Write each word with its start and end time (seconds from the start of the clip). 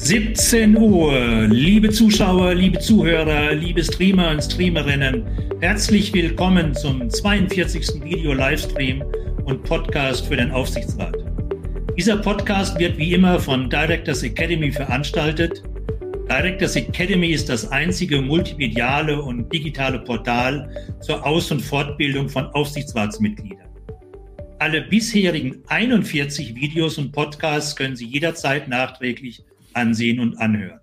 17 0.00 0.76
Uhr. 0.78 1.48
Liebe 1.48 1.90
Zuschauer, 1.90 2.54
liebe 2.54 2.78
Zuhörer, 2.78 3.52
liebe 3.52 3.82
Streamer 3.82 4.30
und 4.30 4.40
Streamerinnen, 4.40 5.26
herzlich 5.60 6.14
willkommen 6.14 6.72
zum 6.72 7.10
42. 7.10 8.04
Video-Livestream 8.04 9.02
und 9.44 9.64
Podcast 9.64 10.26
für 10.26 10.36
den 10.36 10.52
Aufsichtsrat. 10.52 11.16
Dieser 11.98 12.16
Podcast 12.16 12.78
wird 12.78 12.96
wie 12.96 13.12
immer 13.12 13.40
von 13.40 13.68
Directors 13.68 14.22
Academy 14.22 14.70
veranstaltet. 14.70 15.64
Directors 16.30 16.76
Academy 16.76 17.30
ist 17.30 17.48
das 17.48 17.70
einzige 17.72 18.22
multimediale 18.22 19.20
und 19.20 19.52
digitale 19.52 19.98
Portal 19.98 20.70
zur 21.00 21.26
Aus- 21.26 21.50
und 21.50 21.60
Fortbildung 21.60 22.28
von 22.28 22.46
Aufsichtsratsmitgliedern. 22.46 23.68
Alle 24.60 24.82
bisherigen 24.82 25.56
41 25.66 26.54
Videos 26.54 26.98
und 26.98 27.10
Podcasts 27.10 27.74
können 27.74 27.96
Sie 27.96 28.06
jederzeit 28.06 28.68
nachträglich 28.68 29.42
ansehen 29.72 30.20
und 30.20 30.36
anhören. 30.36 30.80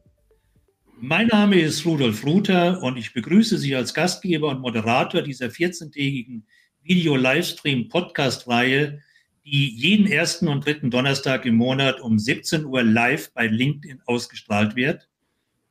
Mein 0.99 1.27
Name 1.27 1.59
ist 1.59 1.85
Rudolf 1.85 2.25
Ruther 2.25 2.81
und 2.81 2.97
ich 2.97 3.13
begrüße 3.13 3.57
Sie 3.57 3.75
als 3.75 3.93
Gastgeber 3.93 4.49
und 4.49 4.61
Moderator 4.61 5.21
dieser 5.21 5.47
14-tägigen 5.47 6.43
Video-Livestream-Podcast-Reihe, 6.83 9.01
die 9.43 9.75
jeden 9.75 10.07
ersten 10.07 10.47
und 10.47 10.65
dritten 10.65 10.89
Donnerstag 10.89 11.45
im 11.45 11.55
Monat 11.55 11.99
um 11.99 12.17
17 12.17 12.63
Uhr 12.65 12.83
live 12.83 13.31
bei 13.33 13.47
LinkedIn 13.47 14.01
ausgestrahlt 14.05 14.75
wird 14.75 15.09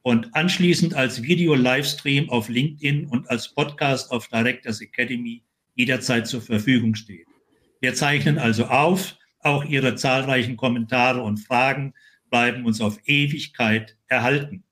und 0.02 0.36
anschließend 0.36 0.94
als 0.94 1.22
Video-Livestream 1.22 2.28
auf 2.28 2.50
LinkedIn 2.50 3.06
und 3.06 3.30
als 3.30 3.54
Podcast 3.54 4.12
auf 4.12 4.28
Directors 4.28 4.82
Academy 4.82 5.42
jederzeit 5.74 6.26
zur 6.26 6.42
Verfügung 6.42 6.94
steht. 6.94 7.26
Wir 7.80 7.94
zeichnen 7.94 8.38
also 8.38 8.66
auf, 8.66 9.16
auch 9.40 9.64
Ihre 9.64 9.94
zahlreichen 9.94 10.56
Kommentare 10.56 11.22
und 11.22 11.38
Fragen 11.38 11.94
bleiben 12.34 12.66
uns 12.66 12.80
auf 12.80 12.98
Ewigkeit 13.04 13.96
erhalten. 14.08 14.64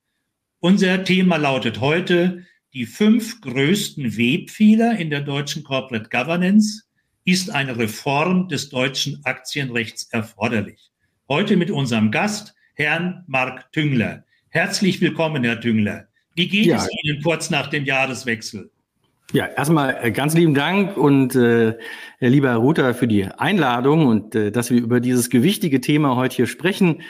Unser 0.59 1.05
Thema 1.05 1.37
lautet 1.37 1.81
heute, 1.81 2.45
die 2.75 2.87
fünf 2.87 3.41
größten 3.41 4.17
Webfehler 4.17 4.99
in 4.99 5.11
der 5.11 5.21
deutschen 5.21 5.63
Corporate 5.63 6.11
Governance. 6.11 6.83
Ist 7.25 7.51
eine 7.51 7.79
Reform 7.79 8.49
des 8.49 8.69
deutschen 8.69 9.25
Aktienrechts 9.25 10.09
erforderlich? 10.11 10.91
Heute 11.29 11.57
mit 11.57 11.71
unserem 11.71 12.11
Gast, 12.11 12.53
Herrn 12.75 13.23
Marc 13.29 13.71
Tüngler. 13.71 14.25
Herzlich 14.49 15.01
willkommen, 15.01 15.45
Herr 15.45 15.61
Tüngler. 15.61 16.09
Wie 16.35 16.49
geht 16.49 16.67
ja. 16.67 16.79
es 16.79 16.89
Ihnen 17.05 17.23
kurz 17.23 17.49
nach 17.49 17.69
dem 17.69 17.85
Jahreswechsel? 17.85 18.73
Ja, 19.33 19.47
erstmal 19.47 19.99
äh, 20.03 20.11
ganz 20.11 20.35
lieben 20.35 20.55
Dank 20.55 20.97
und 20.97 21.35
äh, 21.35 21.79
lieber 22.21 22.51
Herr 22.51 22.57
Ruther 22.57 22.93
für 22.93 23.09
die 23.09 23.25
Einladung 23.25 24.07
und 24.07 24.35
äh, 24.35 24.51
dass 24.51 24.71
wir 24.71 24.83
über 24.83 25.01
dieses 25.01 25.31
gewichtige 25.31 25.81
Thema 25.81 26.17
heute 26.17 26.37
hier 26.37 26.47
sprechen. 26.47 27.03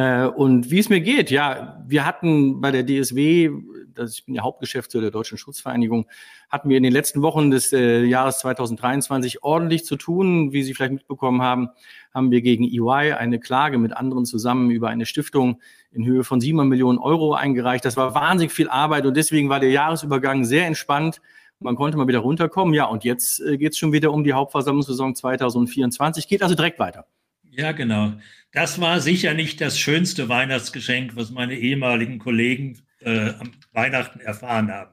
Äh, 0.00 0.24
und 0.28 0.70
wie 0.70 0.78
es 0.78 0.88
mir 0.88 1.02
geht, 1.02 1.30
ja, 1.30 1.84
wir 1.86 2.06
hatten 2.06 2.62
bei 2.62 2.70
der 2.70 2.86
DSW, 2.86 3.50
das 3.92 4.14
ich 4.14 4.24
bin 4.24 4.34
ja 4.34 4.42
Hauptgeschäftsführer 4.42 5.02
der 5.02 5.10
Deutschen 5.10 5.36
Schutzvereinigung, 5.36 6.06
hatten 6.48 6.70
wir 6.70 6.78
in 6.78 6.82
den 6.82 6.92
letzten 6.92 7.20
Wochen 7.20 7.50
des 7.50 7.70
äh, 7.74 8.04
Jahres 8.04 8.38
2023 8.38 9.42
ordentlich 9.42 9.84
zu 9.84 9.96
tun. 9.96 10.52
Wie 10.52 10.62
Sie 10.62 10.72
vielleicht 10.72 10.94
mitbekommen 10.94 11.42
haben, 11.42 11.68
haben 12.14 12.30
wir 12.30 12.40
gegen 12.40 12.64
EY 12.64 13.12
eine 13.12 13.38
Klage 13.38 13.76
mit 13.76 13.92
anderen 13.94 14.24
zusammen 14.24 14.70
über 14.70 14.88
eine 14.88 15.04
Stiftung 15.04 15.60
in 15.92 16.06
Höhe 16.06 16.24
von 16.24 16.40
7 16.40 16.66
Millionen 16.66 16.98
Euro 16.98 17.34
eingereicht. 17.34 17.84
Das 17.84 17.98
war 17.98 18.14
wahnsinnig 18.14 18.52
viel 18.52 18.70
Arbeit 18.70 19.04
und 19.04 19.18
deswegen 19.18 19.50
war 19.50 19.60
der 19.60 19.70
Jahresübergang 19.70 20.44
sehr 20.46 20.66
entspannt. 20.66 21.20
Man 21.58 21.76
konnte 21.76 21.98
mal 21.98 22.08
wieder 22.08 22.20
runterkommen. 22.20 22.72
Ja, 22.72 22.86
und 22.86 23.04
jetzt 23.04 23.40
äh, 23.40 23.58
geht 23.58 23.72
es 23.72 23.78
schon 23.78 23.92
wieder 23.92 24.12
um 24.12 24.24
die 24.24 24.32
Hauptversammlungssaison 24.32 25.14
2024. 25.14 26.26
Geht 26.26 26.42
also 26.42 26.54
direkt 26.54 26.78
weiter. 26.78 27.04
Ja, 27.50 27.72
genau. 27.72 28.14
Das 28.52 28.80
war 28.80 29.00
sicher 29.00 29.34
nicht 29.34 29.60
das 29.60 29.78
schönste 29.78 30.28
Weihnachtsgeschenk, 30.28 31.16
was 31.16 31.30
meine 31.30 31.54
ehemaligen 31.54 32.18
Kollegen 32.18 32.78
äh, 33.00 33.30
am 33.30 33.52
Weihnachten 33.72 34.20
erfahren 34.20 34.70
haben. 34.70 34.92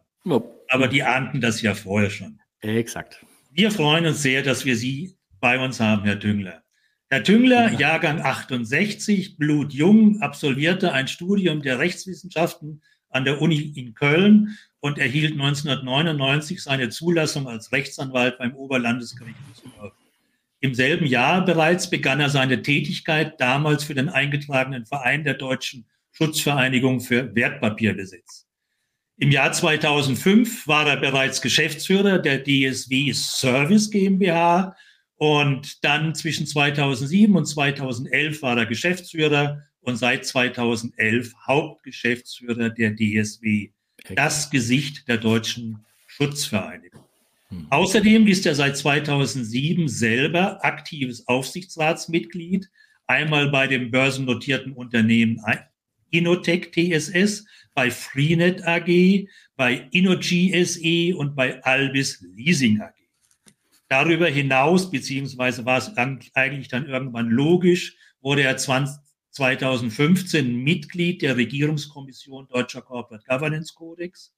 Aber 0.70 0.88
die 0.88 1.04
ahnten 1.04 1.42
das 1.42 1.62
ja 1.62 1.74
vorher 1.74 2.10
schon. 2.10 2.40
Exakt. 2.62 3.26
Wir 3.52 3.72
freuen 3.72 4.06
uns 4.06 4.22
sehr, 4.22 4.44
dass 4.44 4.66
wir 4.66 4.76
Sie 4.76 5.16
bei 5.40 5.60
uns 5.60 5.80
haben, 5.80 6.04
Herr 6.04 6.20
Tüngler. 6.20 6.64
Herr 7.10 7.24
Tüngler, 7.24 7.72
ja. 7.72 7.80
Jahrgang 7.80 8.22
68, 8.22 9.38
blutjung, 9.38 10.22
absolvierte 10.22 10.92
ein 10.92 11.08
Studium 11.08 11.62
der 11.62 11.80
Rechtswissenschaften 11.80 12.82
an 13.10 13.24
der 13.24 13.42
Uni 13.42 13.72
in 13.76 13.94
Köln 13.94 14.58
und 14.82 14.98
erhielt 14.98 15.34
1999 15.34 16.62
seine 16.62 16.90
Zulassung 16.90 17.48
als 17.48 17.72
Rechtsanwalt 17.72 18.38
beim 18.38 18.56
Oberlandesgericht 18.56 19.38
Düsseldorf. 19.50 19.94
Im 20.60 20.74
selben 20.74 21.06
Jahr 21.06 21.46
bereits 21.46 21.90
begann 21.90 22.20
er 22.20 22.30
seine 22.30 22.62
Tätigkeit 22.62 23.40
damals 23.40 23.84
für 23.84 23.94
den 23.94 24.10
eingetragenen 24.10 24.86
Verein 24.86 25.24
der 25.24 25.36
Deutschen 25.36 25.86
Schutzvereinigung 26.12 27.00
für 27.00 27.36
Wertpapierbesitz. 27.36 28.48
Im 29.20 29.32
Jahr 29.32 29.52
2005 29.52 30.68
war 30.68 30.88
er 30.88 30.98
bereits 30.98 31.42
Geschäftsführer 31.42 32.20
der 32.20 32.44
DSW 32.44 33.14
Service 33.14 33.90
GmbH 33.92 34.76
und 35.16 35.84
dann 35.84 36.16
zwischen 36.16 36.48
2007 36.48 37.36
und 37.36 37.46
2011 37.46 38.42
war 38.42 38.58
er 38.58 38.66
Geschäftsführer 38.66 39.64
und 39.82 39.98
seit 39.98 40.26
2011 40.26 41.34
Hauptgeschäftsführer 41.48 42.70
der 42.70 42.96
DSW, 42.96 43.72
das 44.16 44.50
Gesicht 44.50 45.08
der 45.08 45.18
Deutschen 45.18 45.86
Schutzvereinigung. 46.08 46.87
Hm. 47.50 47.68
Außerdem 47.70 48.28
ist 48.28 48.46
er 48.46 48.56
seit 48.56 48.78
2007 48.78 49.88
selber 49.88 50.64
aktives 50.64 51.28
Aufsichtsratsmitglied, 51.28 52.70
einmal 53.06 53.50
bei 53.50 53.68
dem 53.68 53.92
börsennotierten 53.92 54.74
Unternehmen 54.74 55.42
Inotech 56.10 56.72
TSS, 56.72 57.46
bei 57.74 57.92
Freenet 57.92 58.66
AG, 58.66 59.28
bei 59.56 59.88
Innogy 59.92 60.54
SE 60.66 61.16
und 61.18 61.36
bei 61.36 61.62
Albis 61.64 62.22
Leasing 62.36 62.82
AG. 62.82 62.94
Darüber 63.90 64.28
hinaus, 64.28 64.92
beziehungsweise 64.92 65.66
war 65.66 65.78
es 65.78 65.96
eigentlich 66.34 66.68
dann 66.68 66.88
irgendwann 66.88 67.30
logisch, 67.30 67.96
wurde 68.22 68.44
er 68.44 68.58
20, 68.58 69.00
2015 69.32 70.56
Mitglied 70.64 71.22
der 71.22 71.38
Regierungskommission 71.38 72.48
Deutscher 72.48 72.82
Corporate 72.82 73.24
Governance 73.28 73.74
Codex 73.74 74.34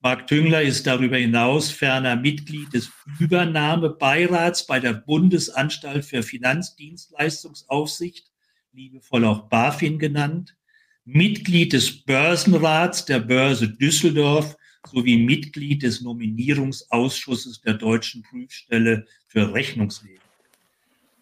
Marc 0.00 0.26
Tüngler 0.26 0.62
ist 0.62 0.86
darüber 0.86 1.16
hinaus 1.16 1.70
ferner 1.70 2.16
Mitglied 2.16 2.72
des 2.72 2.90
Übernahmebeirats 3.18 4.66
bei 4.66 4.78
der 4.78 4.92
Bundesanstalt 4.92 6.04
für 6.04 6.22
Finanzdienstleistungsaufsicht, 6.22 8.30
liebevoll 8.72 9.24
auch 9.24 9.48
BaFin 9.48 9.98
genannt, 9.98 10.56
Mitglied 11.04 11.72
des 11.72 12.04
Börsenrats 12.04 13.04
der 13.04 13.20
Börse 13.20 13.68
Düsseldorf 13.68 14.56
sowie 14.86 15.16
Mitglied 15.16 15.82
des 15.82 16.02
Nominierungsausschusses 16.02 17.62
der 17.62 17.74
Deutschen 17.74 18.22
Prüfstelle 18.22 19.06
für 19.26 19.52
Rechnungswesen. 19.52 20.20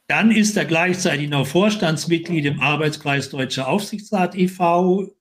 Dann 0.06 0.30
ist 0.30 0.56
er 0.56 0.66
gleichzeitig 0.66 1.30
noch 1.30 1.46
Vorstandsmitglied 1.46 2.44
im 2.44 2.60
Arbeitskreis 2.60 3.30
Deutscher 3.30 3.68
Aufsichtsrat 3.68 4.34
e.V., 4.34 5.14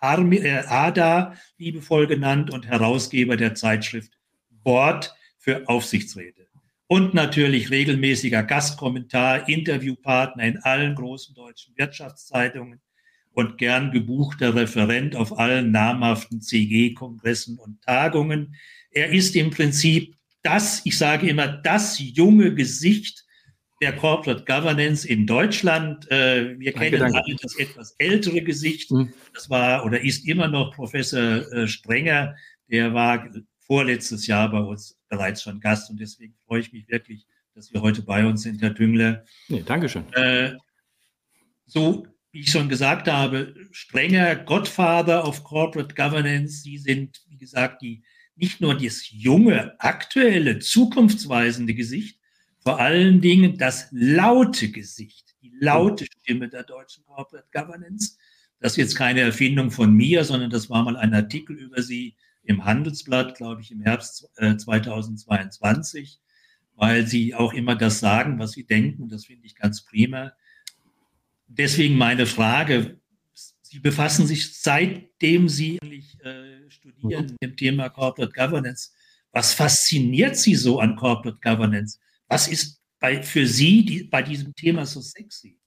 äh, 0.00 0.62
ADA, 0.66 1.34
liebevoll 1.56 2.06
genannt, 2.06 2.50
und 2.50 2.66
Herausgeber 2.66 3.36
der 3.36 3.54
Zeitschrift 3.54 4.12
Board 4.50 5.14
für 5.38 5.68
Aufsichtsräte. 5.68 6.46
Und 6.86 7.12
natürlich 7.12 7.70
regelmäßiger 7.70 8.42
Gastkommentar, 8.42 9.48
Interviewpartner 9.48 10.44
in 10.44 10.58
allen 10.58 10.94
großen 10.94 11.34
deutschen 11.34 11.76
Wirtschaftszeitungen 11.76 12.80
und 13.32 13.58
gern 13.58 13.92
gebuchter 13.92 14.54
Referent 14.54 15.14
auf 15.14 15.38
allen 15.38 15.70
namhaften 15.70 16.40
CG-Kongressen 16.40 17.58
und 17.58 17.82
Tagungen. 17.82 18.56
Er 18.90 19.10
ist 19.10 19.36
im 19.36 19.50
Prinzip 19.50 20.16
das, 20.42 20.80
ich 20.84 20.96
sage 20.96 21.28
immer, 21.28 21.46
das 21.46 21.98
junge 21.98 22.54
Gesicht 22.54 23.24
der 23.80 23.94
Corporate 23.96 24.44
Governance 24.44 25.06
in 25.06 25.26
Deutschland. 25.26 26.10
Äh, 26.10 26.58
wir 26.58 26.72
danke, 26.72 26.90
kennen 26.90 27.00
danke. 27.00 27.24
alle 27.24 27.36
das 27.40 27.56
etwas 27.58 27.94
ältere 27.98 28.42
Gesicht. 28.42 28.90
Mhm. 28.90 29.12
Das 29.34 29.48
war 29.48 29.84
oder 29.84 30.00
ist 30.00 30.26
immer 30.26 30.48
noch 30.48 30.74
Professor 30.74 31.50
äh, 31.52 31.68
Strenger. 31.68 32.34
Der 32.70 32.92
war 32.92 33.28
vorletztes 33.60 34.26
Jahr 34.26 34.50
bei 34.50 34.60
uns 34.60 34.98
bereits 35.08 35.42
schon 35.42 35.60
Gast 35.60 35.90
und 35.90 36.00
deswegen 36.00 36.34
freue 36.46 36.60
ich 36.60 36.72
mich 36.72 36.88
wirklich, 36.88 37.26
dass 37.54 37.72
wir 37.72 37.80
heute 37.82 38.02
bei 38.02 38.26
uns 38.26 38.42
sind, 38.42 38.60
Herr 38.62 38.74
Tüngler. 38.74 39.24
Nee, 39.48 39.62
Dankeschön. 39.64 40.04
Äh, 40.12 40.54
so 41.66 42.06
wie 42.32 42.40
ich 42.40 42.50
schon 42.50 42.68
gesagt 42.68 43.08
habe, 43.08 43.54
strenger 43.72 44.36
Godfather 44.36 45.26
of 45.26 45.44
Corporate 45.44 45.94
Governance. 45.94 46.62
Sie 46.62 46.78
sind, 46.78 47.22
wie 47.28 47.38
gesagt, 47.38 47.82
die, 47.82 48.02
nicht 48.36 48.60
nur 48.60 48.76
das 48.76 49.10
junge, 49.10 49.74
aktuelle, 49.80 50.58
zukunftsweisende 50.58 51.74
Gesicht, 51.74 52.17
vor 52.60 52.80
allen 52.80 53.20
Dingen 53.20 53.56
das 53.56 53.88
laute 53.90 54.70
Gesicht, 54.70 55.36
die 55.42 55.52
laute 55.60 56.06
Stimme 56.06 56.48
der 56.48 56.64
deutschen 56.64 57.04
Corporate 57.04 57.48
Governance. 57.52 58.18
Das 58.60 58.72
ist 58.72 58.78
jetzt 58.78 58.96
keine 58.96 59.20
Erfindung 59.20 59.70
von 59.70 59.92
mir, 59.92 60.24
sondern 60.24 60.50
das 60.50 60.68
war 60.68 60.84
mal 60.84 60.96
ein 60.96 61.14
Artikel 61.14 61.56
über 61.56 61.82
sie 61.82 62.16
im 62.42 62.64
Handelsblatt, 62.64 63.36
glaube 63.36 63.60
ich, 63.60 63.70
im 63.70 63.82
Herbst 63.82 64.28
2022, 64.36 66.14
äh, 66.14 66.78
weil 66.78 67.06
sie 67.06 67.34
auch 67.34 67.52
immer 67.52 67.76
das 67.76 68.00
sagen, 68.00 68.38
was 68.38 68.52
sie 68.52 68.64
denken. 68.64 69.08
Das 69.08 69.26
finde 69.26 69.46
ich 69.46 69.54
ganz 69.54 69.84
prima. 69.84 70.32
Deswegen 71.46 71.96
meine 71.96 72.26
Frage. 72.26 72.98
Sie 73.62 73.80
befassen 73.80 74.26
sich 74.26 74.56
seitdem 74.56 75.48
Sie 75.48 75.76
äh, 75.76 76.70
studieren 76.70 77.26
mit 77.26 77.42
dem 77.42 77.56
Thema 77.56 77.90
Corporate 77.90 78.32
Governance. 78.32 78.92
Was 79.32 79.52
fasziniert 79.52 80.36
Sie 80.36 80.54
so 80.54 80.80
an 80.80 80.96
Corporate 80.96 81.38
Governance? 81.42 81.98
Was 82.28 82.48
ist 82.48 82.80
bei, 83.00 83.22
für 83.22 83.46
Sie 83.46 83.84
die, 83.84 84.04
bei 84.04 84.22
diesem 84.22 84.54
Thema 84.54 84.86
so 84.86 85.00
sexy? 85.00 85.58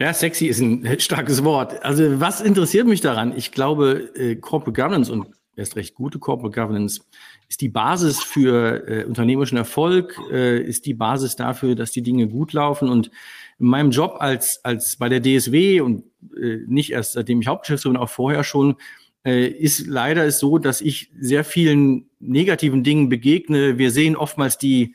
Ja, 0.00 0.14
sexy 0.14 0.46
ist 0.46 0.60
ein 0.60 0.86
starkes 1.00 1.42
Wort. 1.44 1.82
Also 1.84 2.20
was 2.20 2.40
interessiert 2.40 2.86
mich 2.86 3.00
daran? 3.00 3.36
Ich 3.36 3.52
glaube, 3.52 4.10
äh, 4.14 4.36
Corporate 4.36 4.80
Governance 4.80 5.10
und 5.10 5.26
erst 5.56 5.76
recht 5.76 5.94
gute 5.94 6.18
Corporate 6.18 6.54
Governance 6.54 7.00
ist 7.48 7.60
die 7.60 7.68
Basis 7.68 8.22
für 8.22 8.88
äh, 8.88 9.04
unternehmerischen 9.04 9.58
Erfolg, 9.58 10.16
äh, 10.30 10.62
ist 10.62 10.86
die 10.86 10.94
Basis 10.94 11.34
dafür, 11.34 11.74
dass 11.74 11.90
die 11.90 12.02
Dinge 12.02 12.28
gut 12.28 12.52
laufen. 12.52 12.88
Und 12.88 13.10
in 13.58 13.66
meinem 13.66 13.90
Job 13.90 14.16
als, 14.20 14.64
als 14.64 14.96
bei 14.96 15.08
der 15.08 15.20
DSW 15.20 15.80
und 15.80 16.04
äh, 16.36 16.58
nicht 16.66 16.92
erst 16.92 17.14
seitdem 17.14 17.40
ich 17.40 17.48
Hauptgeschäftsführer 17.48 18.00
auch 18.00 18.10
vorher 18.10 18.44
schon, 18.44 18.76
ist 19.24 19.86
leider 19.86 20.24
ist 20.24 20.38
so, 20.38 20.58
dass 20.58 20.80
ich 20.80 21.10
sehr 21.18 21.44
vielen 21.44 22.08
negativen 22.18 22.82
Dingen 22.82 23.08
begegne. 23.08 23.76
Wir 23.76 23.90
sehen 23.90 24.16
oftmals 24.16 24.58
die 24.58 24.94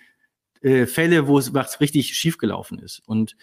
äh, 0.63 0.85
Fälle, 0.85 1.27
wo 1.27 1.37
es 1.37 1.53
was 1.53 1.81
richtig 1.81 2.15
schiefgelaufen 2.15 2.79
ist. 2.79 3.01
Und 3.05 3.35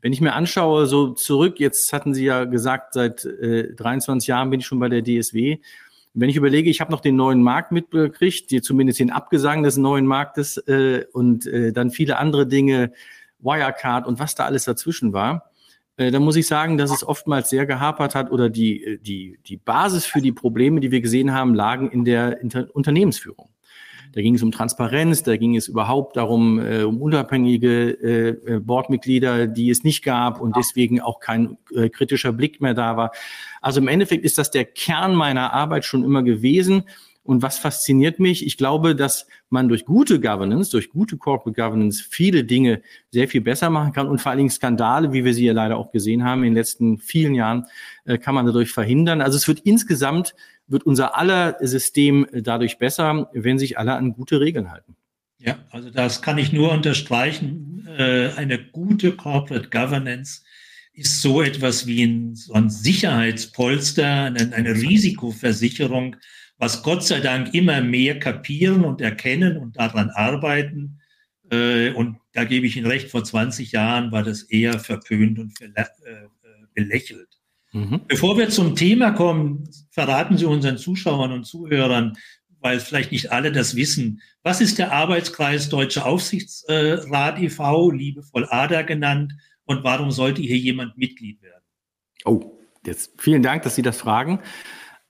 wenn 0.00 0.12
ich 0.12 0.20
mir 0.20 0.34
anschaue, 0.34 0.86
so 0.86 1.10
zurück, 1.10 1.58
jetzt 1.58 1.92
hatten 1.92 2.14
Sie 2.14 2.24
ja 2.24 2.44
gesagt, 2.44 2.94
seit 2.94 3.24
äh, 3.24 3.74
23 3.74 4.28
Jahren 4.28 4.50
bin 4.50 4.60
ich 4.60 4.66
schon 4.66 4.78
bei 4.78 4.88
der 4.88 5.02
DSW. 5.02 5.58
Wenn 6.14 6.30
ich 6.30 6.36
überlege, 6.36 6.70
ich 6.70 6.80
habe 6.80 6.92
noch 6.92 7.00
den 7.00 7.16
neuen 7.16 7.42
Markt 7.42 7.72
mitbekriegt, 7.72 8.52
die, 8.52 8.62
zumindest 8.62 9.00
den 9.00 9.10
Abgesang 9.10 9.64
des 9.64 9.76
neuen 9.76 10.06
Marktes 10.06 10.56
äh, 10.68 11.04
und 11.12 11.48
äh, 11.48 11.72
dann 11.72 11.90
viele 11.90 12.16
andere 12.16 12.46
Dinge, 12.46 12.92
Wirecard 13.40 14.06
und 14.06 14.20
was 14.20 14.36
da 14.36 14.44
alles 14.44 14.64
dazwischen 14.64 15.12
war, 15.12 15.50
äh, 15.98 16.10
dann 16.10 16.22
muss 16.22 16.36
ich 16.36 16.46
sagen, 16.46 16.78
dass 16.78 16.90
es 16.90 17.06
oftmals 17.06 17.50
sehr 17.50 17.66
gehapert 17.66 18.14
hat 18.14 18.30
oder 18.30 18.48
die, 18.48 18.82
äh, 18.82 18.98
die, 18.98 19.38
die 19.46 19.56
Basis 19.56 20.06
für 20.06 20.22
die 20.22 20.32
Probleme, 20.32 20.80
die 20.80 20.90
wir 20.90 21.00
gesehen 21.00 21.34
haben, 21.34 21.54
lagen 21.54 21.90
in 21.90 22.04
der 22.04 22.40
Inter 22.40 22.68
Unternehmensführung. 22.72 23.50
Da 24.12 24.22
ging 24.22 24.36
es 24.36 24.42
um 24.42 24.52
Transparenz, 24.52 25.22
da 25.22 25.36
ging 25.36 25.54
es 25.56 25.68
überhaupt 25.68 26.16
darum, 26.16 26.58
äh, 26.60 26.82
um 26.82 27.02
unabhängige 27.02 27.90
äh, 27.90 28.28
äh, 28.54 28.60
Boardmitglieder, 28.60 29.46
die 29.46 29.70
es 29.70 29.84
nicht 29.84 30.02
gab 30.02 30.40
und 30.40 30.56
deswegen 30.56 31.00
auch 31.00 31.20
kein 31.20 31.58
äh, 31.74 31.88
kritischer 31.90 32.32
Blick 32.32 32.60
mehr 32.60 32.74
da 32.74 32.96
war. 32.96 33.10
Also 33.60 33.80
im 33.80 33.88
Endeffekt 33.88 34.24
ist 34.24 34.38
das 34.38 34.50
der 34.50 34.64
Kern 34.64 35.14
meiner 35.14 35.52
Arbeit 35.52 35.84
schon 35.84 36.04
immer 36.04 36.22
gewesen. 36.22 36.84
Und 37.28 37.42
was 37.42 37.58
fasziniert 37.58 38.20
mich? 38.20 38.46
Ich 38.46 38.56
glaube, 38.56 38.96
dass 38.96 39.26
man 39.50 39.68
durch 39.68 39.84
gute 39.84 40.18
Governance, 40.18 40.70
durch 40.70 40.88
gute 40.88 41.18
Corporate 41.18 41.60
Governance 41.60 42.02
viele 42.02 42.42
Dinge 42.42 42.80
sehr 43.10 43.28
viel 43.28 43.42
besser 43.42 43.68
machen 43.68 43.92
kann 43.92 44.08
und 44.08 44.18
vor 44.18 44.30
allen 44.30 44.38
Dingen 44.38 44.48
Skandale, 44.48 45.12
wie 45.12 45.26
wir 45.26 45.34
sie 45.34 45.44
ja 45.44 45.52
leider 45.52 45.76
auch 45.76 45.92
gesehen 45.92 46.24
haben 46.24 46.42
in 46.42 46.52
den 46.52 46.54
letzten 46.54 46.96
vielen 46.96 47.34
Jahren, 47.34 47.66
äh, 48.06 48.16
kann 48.16 48.34
man 48.34 48.46
dadurch 48.46 48.72
verhindern. 48.72 49.20
Also 49.20 49.36
es 49.36 49.46
wird 49.46 49.60
insgesamt 49.60 50.34
wird 50.68 50.86
unser 50.86 51.18
aller 51.18 51.58
System 51.60 52.26
dadurch 52.32 52.78
besser, 52.78 53.28
wenn 53.34 53.58
sich 53.58 53.76
alle 53.76 53.92
an 53.92 54.14
gute 54.14 54.40
Regeln 54.40 54.70
halten. 54.70 54.96
Ja, 55.38 55.58
also 55.70 55.90
das 55.90 56.22
kann 56.22 56.38
ich 56.38 56.54
nur 56.54 56.72
unterstreichen. 56.72 57.86
Äh, 57.94 58.30
eine 58.36 58.58
gute 58.58 59.12
Corporate 59.12 59.68
Governance 59.68 60.40
ist 60.94 61.20
so 61.20 61.42
etwas 61.42 61.86
wie 61.86 62.04
ein, 62.04 62.34
so 62.34 62.54
ein 62.54 62.70
Sicherheitspolster, 62.70 64.24
eine, 64.24 64.50
eine 64.54 64.74
Risikoversicherung, 64.74 66.16
was 66.58 66.82
Gott 66.82 67.04
sei 67.04 67.20
Dank 67.20 67.54
immer 67.54 67.80
mehr 67.80 68.18
kapieren 68.18 68.84
und 68.84 69.00
erkennen 69.00 69.56
und 69.56 69.78
daran 69.78 70.10
arbeiten. 70.10 71.00
Äh, 71.50 71.92
und 71.92 72.18
da 72.32 72.44
gebe 72.44 72.66
ich 72.66 72.76
Ihnen 72.76 72.86
recht, 72.86 73.10
vor 73.10 73.24
20 73.24 73.72
Jahren 73.72 74.12
war 74.12 74.22
das 74.22 74.42
eher 74.42 74.78
verpönt 74.78 75.38
und 75.38 75.60
äh, 75.60 75.84
belächelt. 76.74 77.28
Mhm. 77.72 78.00
Bevor 78.06 78.38
wir 78.38 78.48
zum 78.48 78.76
Thema 78.76 79.12
kommen, 79.12 79.68
verraten 79.90 80.36
Sie 80.36 80.46
unseren 80.46 80.78
Zuschauern 80.78 81.32
und 81.32 81.44
Zuhörern, 81.44 82.16
weil 82.60 82.80
vielleicht 82.80 83.12
nicht 83.12 83.30
alle 83.30 83.52
das 83.52 83.76
wissen, 83.76 84.20
was 84.42 84.60
ist 84.60 84.78
der 84.78 84.92
Arbeitskreis 84.92 85.68
Deutsche 85.68 86.04
Aufsichtsrat 86.04 87.38
e.V., 87.40 87.90
liebevoll 87.90 88.46
ADA 88.50 88.82
genannt, 88.82 89.32
und 89.68 89.84
warum 89.84 90.10
sollte 90.10 90.40
hier 90.40 90.56
jemand 90.56 90.96
Mitglied 90.96 91.42
werden? 91.42 91.62
Oh, 92.24 92.58
jetzt 92.86 93.12
vielen 93.18 93.42
Dank, 93.42 93.64
dass 93.64 93.74
Sie 93.74 93.82
das 93.82 93.98
fragen. 93.98 94.40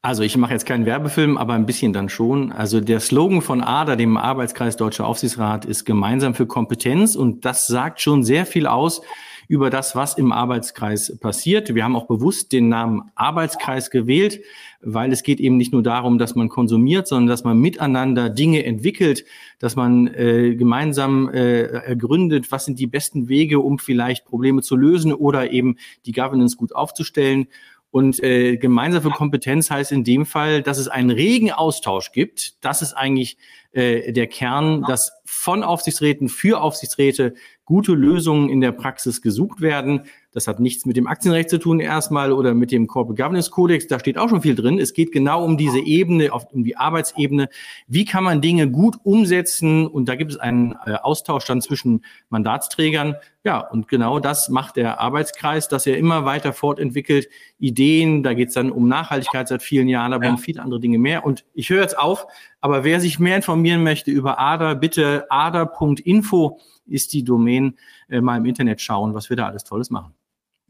Also 0.00 0.22
ich 0.22 0.36
mache 0.36 0.52
jetzt 0.52 0.64
keinen 0.64 0.86
Werbefilm, 0.86 1.36
aber 1.36 1.54
ein 1.54 1.66
bisschen 1.66 1.92
dann 1.92 2.08
schon. 2.08 2.52
Also 2.52 2.80
der 2.80 3.00
Slogan 3.00 3.42
von 3.42 3.60
ADA, 3.60 3.96
dem 3.96 4.16
Arbeitskreis 4.16 4.76
Deutscher 4.76 5.06
Aufsichtsrat, 5.06 5.64
ist 5.64 5.84
gemeinsam 5.84 6.34
für 6.34 6.46
Kompetenz 6.46 7.16
und 7.16 7.44
das 7.44 7.66
sagt 7.66 8.00
schon 8.00 8.22
sehr 8.22 8.46
viel 8.46 8.68
aus 8.68 9.02
über 9.48 9.70
das, 9.70 9.96
was 9.96 10.16
im 10.16 10.30
Arbeitskreis 10.30 11.18
passiert. 11.18 11.74
Wir 11.74 11.82
haben 11.82 11.96
auch 11.96 12.06
bewusst 12.06 12.52
den 12.52 12.68
Namen 12.68 13.10
Arbeitskreis 13.14 13.90
gewählt, 13.90 14.40
weil 14.82 15.10
es 15.10 15.22
geht 15.22 15.40
eben 15.40 15.56
nicht 15.56 15.72
nur 15.72 15.82
darum, 15.82 16.18
dass 16.18 16.34
man 16.34 16.50
konsumiert, 16.50 17.08
sondern 17.08 17.28
dass 17.28 17.44
man 17.44 17.58
miteinander 17.58 18.28
Dinge 18.28 18.64
entwickelt, 18.64 19.24
dass 19.58 19.74
man 19.74 20.06
äh, 20.08 20.54
gemeinsam 20.54 21.30
äh, 21.30 21.62
ergründet, 21.62 22.52
was 22.52 22.66
sind 22.66 22.78
die 22.78 22.86
besten 22.86 23.28
Wege, 23.28 23.58
um 23.58 23.78
vielleicht 23.78 24.26
Probleme 24.26 24.62
zu 24.62 24.76
lösen 24.76 25.12
oder 25.14 25.50
eben 25.50 25.76
die 26.04 26.12
Governance 26.12 26.56
gut 26.56 26.74
aufzustellen. 26.74 27.48
Und 27.90 28.22
äh, 28.22 28.58
gemeinsam 28.58 29.02
für 29.02 29.10
Kompetenz 29.10 29.70
heißt 29.70 29.92
in 29.92 30.04
dem 30.04 30.26
Fall, 30.26 30.62
dass 30.62 30.78
es 30.78 30.88
einen 30.88 31.10
regen 31.10 31.52
Austausch 31.52 32.12
gibt. 32.12 32.62
Das 32.62 32.82
ist 32.82 32.92
eigentlich 32.92 33.38
äh, 33.72 34.12
der 34.12 34.26
Kern, 34.26 34.82
dass 34.82 35.12
von 35.24 35.62
Aufsichtsräten 35.62 36.28
für 36.28 36.60
Aufsichtsräte 36.60 37.34
gute 37.64 37.92
Lösungen 37.92 38.50
in 38.50 38.60
der 38.60 38.72
Praxis 38.72 39.22
gesucht 39.22 39.60
werden. 39.60 40.04
Das 40.38 40.46
hat 40.46 40.60
nichts 40.60 40.86
mit 40.86 40.96
dem 40.96 41.08
Aktienrecht 41.08 41.50
zu 41.50 41.58
tun 41.58 41.80
erstmal 41.80 42.30
oder 42.30 42.54
mit 42.54 42.70
dem 42.70 42.86
Corporate 42.86 43.20
Governance 43.20 43.50
Codex. 43.50 43.88
Da 43.88 43.98
steht 43.98 44.16
auch 44.18 44.28
schon 44.28 44.40
viel 44.40 44.54
drin. 44.54 44.78
Es 44.78 44.92
geht 44.92 45.10
genau 45.10 45.44
um 45.44 45.56
diese 45.56 45.80
Ebene, 45.80 46.30
um 46.30 46.62
die 46.62 46.76
Arbeitsebene. 46.76 47.48
Wie 47.88 48.04
kann 48.04 48.22
man 48.22 48.40
Dinge 48.40 48.70
gut 48.70 48.98
umsetzen? 49.02 49.88
Und 49.88 50.08
da 50.08 50.14
gibt 50.14 50.30
es 50.30 50.36
einen 50.36 50.76
äh, 50.86 50.94
Austausch 50.94 51.44
dann 51.46 51.60
zwischen 51.60 52.04
Mandatsträgern. 52.28 53.16
Ja, 53.42 53.58
und 53.58 53.88
genau 53.88 54.20
das 54.20 54.48
macht 54.48 54.76
der 54.76 55.00
Arbeitskreis, 55.00 55.66
dass 55.66 55.88
er 55.88 55.98
immer 55.98 56.24
weiter 56.24 56.52
fortentwickelt. 56.52 57.28
Ideen, 57.58 58.22
da 58.22 58.32
geht 58.34 58.48
es 58.48 58.54
dann 58.54 58.70
um 58.70 58.86
Nachhaltigkeit 58.86 59.48
seit 59.48 59.64
vielen 59.64 59.88
Jahren, 59.88 60.12
aber 60.12 60.26
ja. 60.26 60.30
um 60.30 60.38
viele 60.38 60.62
andere 60.62 60.78
Dinge 60.78 60.98
mehr. 60.98 61.26
Und 61.26 61.46
ich 61.52 61.68
höre 61.68 61.82
jetzt 61.82 61.98
auf, 61.98 62.28
aber 62.60 62.84
wer 62.84 63.00
sich 63.00 63.18
mehr 63.18 63.34
informieren 63.34 63.82
möchte 63.82 64.12
über 64.12 64.38
ADA, 64.38 64.74
bitte 64.74 65.26
ada.info 65.30 66.60
ist 66.86 67.12
die 67.12 67.24
Domain. 67.24 67.76
Äh, 68.08 68.20
mal 68.20 68.38
im 68.38 68.46
Internet 68.46 68.80
schauen, 68.80 69.14
was 69.14 69.30
wir 69.30 69.36
da 69.36 69.46
alles 69.46 69.64
Tolles 69.64 69.90
machen. 69.90 70.14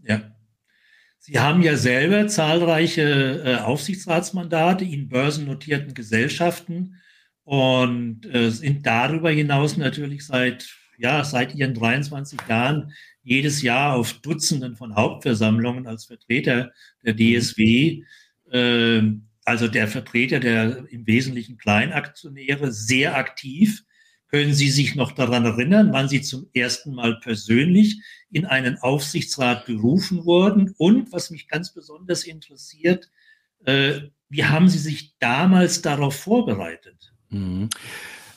Ja. 0.03 0.35
Sie 1.19 1.39
haben 1.39 1.63
ja 1.63 1.77
selber 1.77 2.27
zahlreiche 2.29 3.43
äh, 3.45 3.57
Aufsichtsratsmandate 3.57 4.85
in 4.85 5.09
börsennotierten 5.09 5.93
Gesellschaften 5.93 6.97
und 7.45 8.25
äh, 8.33 8.51
sind 8.51 8.87
darüber 8.87 9.31
hinaus 9.31 9.77
natürlich 9.77 10.25
seit, 10.25 10.69
ja, 10.97 11.25
seit 11.25 11.55
Ihren 11.55 11.75
23 11.75 12.39
Jahren 12.49 12.93
jedes 13.23 13.61
Jahr 13.63 13.95
auf 13.95 14.15
Dutzenden 14.15 14.77
von 14.77 14.95
Hauptversammlungen 14.95 15.87
als 15.87 16.07
Vertreter 16.07 16.73
der 17.05 17.15
DSW, 17.15 18.05
äh, 18.51 19.03
also 19.45 19.69
der 19.69 19.89
Vertreter 19.89 20.41
der 20.41 20.87
im 20.91 21.07
Wesentlichen 21.07 21.59
Kleinaktionäre, 21.59 22.73
sehr 22.73 23.17
aktiv. 23.17 23.83
Können 24.31 24.53
Sie 24.53 24.71
sich 24.71 24.95
noch 24.95 25.13
daran 25.13 25.47
erinnern, 25.47 25.91
wann 25.93 26.09
Sie 26.09 26.21
zum 26.21 26.49
ersten 26.53 26.95
Mal 26.95 27.19
persönlich 27.21 28.01
in 28.31 28.45
einen 28.45 28.77
Aufsichtsrat 28.79 29.65
berufen 29.65 30.25
wurden? 30.27 30.75
Und 30.77 31.13
was 31.13 31.31
mich 31.31 31.49
ganz 31.49 31.73
besonders 31.73 32.25
interessiert, 32.25 33.11
äh, 33.65 34.01
wie 34.29 34.45
haben 34.45 34.69
Sie 34.69 34.79
sich 34.79 35.17
damals 35.19 35.81
darauf 35.81 36.15
vorbereitet? 36.15 37.13
Mhm. 37.31 37.71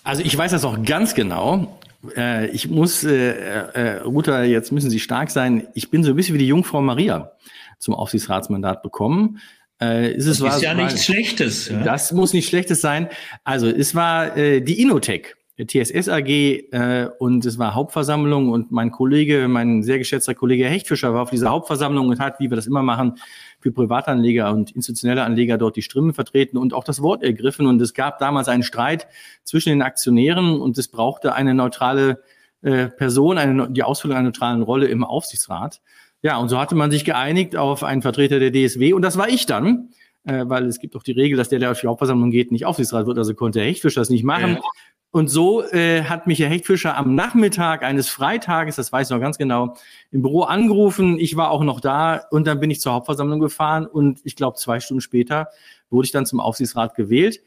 Also 0.03 0.23
ich 0.23 0.37
weiß 0.37 0.51
das 0.51 0.63
auch 0.63 0.81
ganz 0.83 1.13
genau. 1.13 1.79
Äh, 2.15 2.47
ich 2.47 2.69
muss, 2.69 3.03
äh, 3.03 3.31
äh, 3.33 3.97
Ruta, 3.99 4.43
jetzt 4.43 4.71
müssen 4.71 4.89
Sie 4.89 4.99
stark 4.99 5.29
sein. 5.29 5.67
Ich 5.73 5.91
bin 5.91 6.03
so 6.03 6.11
ein 6.11 6.15
bisschen 6.15 6.35
wie 6.35 6.39
die 6.39 6.47
Jungfrau 6.47 6.81
Maria 6.81 7.33
zum 7.79 7.93
Aufsichtsratsmandat 7.95 8.81
bekommen. 8.81 9.39
Äh, 9.81 10.13
ist 10.13 10.25
es 10.25 10.39
das 10.39 10.47
ist 10.47 10.53
war, 10.53 10.61
ja 10.61 10.73
nichts 10.73 11.05
Schlechtes. 11.05 11.69
Ja? 11.69 11.83
Das 11.83 12.11
muss 12.11 12.33
nicht 12.33 12.47
Schlechtes 12.47 12.81
sein. 12.81 13.09
Also 13.43 13.67
es 13.67 13.93
war 13.93 14.37
äh, 14.37 14.61
die 14.61 14.81
Inotech 14.81 15.35
TSS 15.57 16.09
AG 16.09 16.29
äh, 16.29 17.09
und 17.19 17.45
es 17.45 17.59
war 17.59 17.75
Hauptversammlung 17.75 18.49
und 18.49 18.71
mein 18.71 18.91
Kollege, 18.91 19.47
mein 19.47 19.83
sehr 19.83 19.97
geschätzter 19.97 20.33
Kollege 20.33 20.65
Hechtfischer 20.65 21.13
war 21.13 21.21
auf 21.21 21.29
dieser 21.29 21.49
Hauptversammlung 21.49 22.07
und 22.07 22.19
hat, 22.19 22.39
wie 22.39 22.49
wir 22.49 22.55
das 22.55 22.67
immer 22.67 22.83
machen, 22.83 23.15
für 23.59 23.71
Privatanleger 23.71 24.51
und 24.51 24.71
institutionelle 24.71 25.23
Anleger 25.23 25.57
dort 25.57 25.75
die 25.75 25.81
Stimmen 25.81 26.13
vertreten 26.13 26.57
und 26.57 26.73
auch 26.73 26.83
das 26.83 27.01
Wort 27.01 27.21
ergriffen. 27.21 27.67
Und 27.67 27.81
es 27.81 27.93
gab 27.93 28.19
damals 28.19 28.47
einen 28.47 28.63
Streit 28.63 29.07
zwischen 29.43 29.69
den 29.69 29.81
Aktionären 29.81 30.59
und 30.59 30.77
es 30.77 30.87
brauchte 30.87 31.33
eine 31.33 31.53
neutrale 31.53 32.23
äh, 32.61 32.87
Person, 32.87 33.37
eine, 33.37 33.69
die 33.69 33.83
Ausfüllung 33.83 34.17
einer 34.17 34.27
neutralen 34.29 34.61
Rolle 34.61 34.87
im 34.87 35.03
Aufsichtsrat. 35.03 35.81
Ja, 36.23 36.37
und 36.37 36.49
so 36.49 36.59
hatte 36.59 36.75
man 36.75 36.91
sich 36.91 37.05
geeinigt 37.05 37.55
auf 37.55 37.83
einen 37.83 38.01
Vertreter 38.01 38.39
der 38.39 38.51
DSW 38.51 38.93
und 38.93 39.01
das 39.01 39.17
war 39.17 39.27
ich 39.27 39.45
dann 39.45 39.89
äh, 40.23 40.43
weil 40.47 40.65
es 40.67 40.79
gibt 40.79 40.95
auch 40.95 41.03
die 41.03 41.13
Regel, 41.13 41.37
dass 41.37 41.49
der, 41.49 41.57
der 41.59 41.71
auf 41.71 41.79
die 41.79 41.87
Hauptversammlung 41.87 42.29
geht, 42.29 42.51
nicht 42.51 42.65
Aufsichtsrat 42.65 43.07
wird, 43.07 43.17
also 43.17 43.33
konnte 43.33 43.59
Herr 43.59 43.67
Hechtfischer 43.67 44.01
das 44.01 44.09
nicht 44.09 44.23
machen. 44.23 44.53
Ja. 44.53 44.61
Und 45.11 45.27
so 45.27 45.61
äh, 45.63 46.03
hat 46.03 46.25
mich 46.25 46.39
Herr 46.39 46.47
Hechtfischer 46.47 46.95
am 46.95 47.15
Nachmittag 47.15 47.83
eines 47.83 48.07
Freitages, 48.07 48.77
das 48.77 48.93
weiß 48.93 49.09
ich 49.09 49.13
noch 49.13 49.19
ganz 49.19 49.37
genau, 49.37 49.75
im 50.09 50.21
Büro 50.21 50.43
angerufen. 50.43 51.19
Ich 51.19 51.35
war 51.35 51.51
auch 51.51 51.63
noch 51.63 51.81
da 51.81 52.21
und 52.31 52.47
dann 52.47 52.61
bin 52.61 52.71
ich 52.71 52.79
zur 52.79 52.93
Hauptversammlung 52.93 53.41
gefahren 53.41 53.85
und 53.85 54.21
ich 54.23 54.37
glaube 54.37 54.57
zwei 54.57 54.79
Stunden 54.79 55.01
später 55.01 55.49
wurde 55.89 56.05
ich 56.05 56.11
dann 56.11 56.25
zum 56.25 56.39
Aufsichtsrat 56.39 56.95
gewählt 56.95 57.41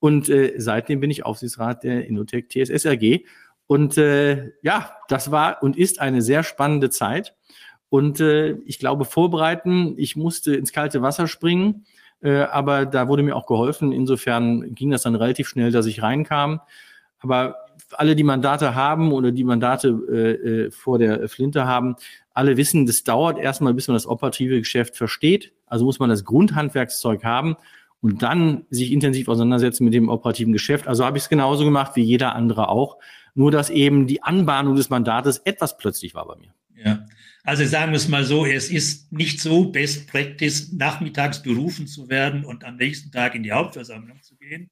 und 0.00 0.28
äh, 0.28 0.54
seitdem 0.58 1.00
bin 1.00 1.10
ich 1.10 1.26
Aufsichtsrat 1.26 1.82
der 1.82 2.06
Innotech 2.06 2.46
TSS 2.48 2.86
AG. 2.86 3.24
Und 3.66 3.98
äh, 3.98 4.52
ja, 4.62 4.92
das 5.08 5.30
war 5.30 5.62
und 5.62 5.76
ist 5.76 6.00
eine 6.00 6.22
sehr 6.22 6.42
spannende 6.42 6.88
Zeit. 6.88 7.34
Und 7.90 8.20
äh, 8.20 8.52
ich 8.64 8.78
glaube, 8.78 9.04
vorbereiten, 9.04 9.94
ich 9.96 10.16
musste 10.16 10.54
ins 10.54 10.72
kalte 10.72 11.02
Wasser 11.02 11.26
springen, 11.26 11.84
äh, 12.22 12.42
aber 12.42 12.86
da 12.86 13.08
wurde 13.08 13.22
mir 13.22 13.34
auch 13.34 13.46
geholfen. 13.46 13.92
Insofern 13.92 14.74
ging 14.74 14.90
das 14.90 15.02
dann 15.02 15.16
relativ 15.16 15.48
schnell, 15.48 15.72
dass 15.72 15.86
ich 15.86 16.02
reinkam. 16.02 16.60
Aber 17.20 17.56
alle, 17.96 18.16
die 18.16 18.24
Mandate 18.24 18.74
haben 18.74 19.12
oder 19.12 19.32
die 19.32 19.44
Mandate 19.44 19.88
äh, 19.88 20.66
äh, 20.66 20.70
vor 20.70 20.98
der 20.98 21.28
Flinte 21.28 21.66
haben, 21.66 21.96
alle 22.32 22.56
wissen, 22.56 22.86
das 22.86 23.04
dauert 23.04 23.38
erstmal, 23.38 23.74
bis 23.74 23.88
man 23.88 23.94
das 23.94 24.06
operative 24.06 24.58
Geschäft 24.58 24.96
versteht. 24.96 25.52
Also 25.66 25.84
muss 25.84 25.98
man 25.98 26.10
das 26.10 26.24
Grundhandwerkszeug 26.24 27.24
haben 27.24 27.56
und 28.00 28.22
dann 28.22 28.64
sich 28.70 28.92
intensiv 28.92 29.28
auseinandersetzen 29.28 29.84
mit 29.84 29.94
dem 29.94 30.08
operativen 30.08 30.52
Geschäft. 30.52 30.86
Also 30.86 31.04
habe 31.04 31.18
ich 31.18 31.24
es 31.24 31.28
genauso 31.28 31.64
gemacht 31.64 31.96
wie 31.96 32.02
jeder 32.02 32.34
andere 32.34 32.68
auch. 32.68 32.98
Nur 33.34 33.50
dass 33.50 33.70
eben 33.70 34.06
die 34.06 34.22
Anbahnung 34.22 34.76
des 34.76 34.90
Mandates 34.90 35.38
etwas 35.38 35.76
plötzlich 35.78 36.14
war 36.14 36.26
bei 36.26 36.36
mir. 36.36 36.54
Ja. 36.74 37.06
Also 37.44 37.64
sagen 37.64 37.92
wir 37.92 37.96
es 37.96 38.08
mal 38.08 38.24
so, 38.24 38.44
es 38.44 38.70
ist 38.70 39.12
nicht 39.12 39.40
so 39.40 39.70
Best 39.70 40.08
Practice, 40.10 40.72
nachmittags 40.72 41.42
berufen 41.42 41.86
zu 41.86 42.08
werden 42.08 42.44
und 42.44 42.64
am 42.64 42.76
nächsten 42.76 43.10
Tag 43.10 43.34
in 43.34 43.42
die 43.42 43.52
Hauptversammlung 43.52 44.20
zu 44.22 44.36
gehen. 44.36 44.70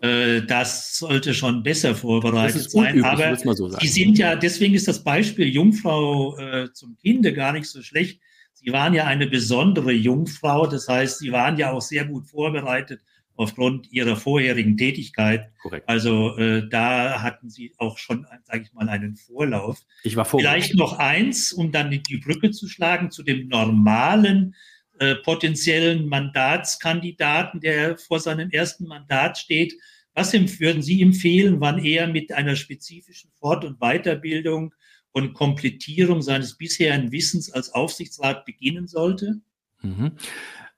Äh, 0.00 0.42
das 0.42 0.98
sollte 0.98 1.34
schon 1.34 1.62
besser 1.62 1.94
vorbereitet 1.94 2.70
sein. 2.70 3.02
Aber 3.04 3.36
so 3.36 3.68
Sie 3.68 3.88
sind 3.88 4.18
ja, 4.18 4.36
deswegen 4.36 4.74
ist 4.74 4.88
das 4.88 5.02
Beispiel 5.02 5.48
Jungfrau 5.48 6.36
äh, 6.38 6.72
zum 6.72 6.96
Kinde 6.98 7.32
gar 7.32 7.52
nicht 7.52 7.66
so 7.66 7.82
schlecht. 7.82 8.20
Sie 8.52 8.72
waren 8.72 8.92
ja 8.92 9.04
eine 9.04 9.26
besondere 9.26 9.92
Jungfrau, 9.92 10.66
das 10.66 10.88
heißt, 10.88 11.20
Sie 11.20 11.30
waren 11.30 11.56
ja 11.58 11.72
auch 11.72 11.80
sehr 11.80 12.04
gut 12.04 12.26
vorbereitet 12.26 13.00
aufgrund 13.36 13.90
Ihrer 13.92 14.16
vorherigen 14.16 14.76
Tätigkeit. 14.76 15.52
Korrekt. 15.62 15.88
Also 15.88 16.36
äh, 16.36 16.68
da 16.68 17.22
hatten 17.22 17.48
Sie 17.48 17.72
auch 17.78 17.96
schon, 17.96 18.26
sage 18.44 18.64
ich 18.64 18.72
mal, 18.72 18.88
einen 18.88 19.14
Vorlauf. 19.14 19.78
Ich 20.02 20.16
war 20.16 20.24
vorbereitet. 20.24 20.64
Vielleicht 20.64 20.76
noch 20.76 20.98
eins, 20.98 21.52
um 21.52 21.70
dann 21.70 21.90
die 21.90 22.16
Brücke 22.18 22.50
zu 22.50 22.68
schlagen 22.68 23.12
zu 23.12 23.22
dem 23.22 23.46
normalen 23.46 24.54
äh, 24.98 25.16
potenziellen 25.16 26.08
Mandatskandidaten, 26.08 27.60
der 27.60 27.98
vor 27.98 28.20
seinem 28.20 28.50
ersten 28.50 28.86
Mandat 28.86 29.38
steht. 29.38 29.74
Was 30.14 30.32
würden 30.32 30.82
Sie 30.82 31.00
empfehlen, 31.02 31.60
wann 31.60 31.84
er 31.84 32.08
mit 32.08 32.32
einer 32.32 32.56
spezifischen 32.56 33.30
Fort- 33.38 33.64
und 33.64 33.78
Weiterbildung 33.78 34.74
und 35.12 35.34
Komplettierung 35.34 36.22
seines 36.22 36.56
bisherigen 36.56 37.12
Wissens 37.12 37.52
als 37.52 37.72
Aufsichtsrat 37.72 38.44
beginnen 38.44 38.88
sollte? 38.88 39.40
Mhm. 39.82 40.12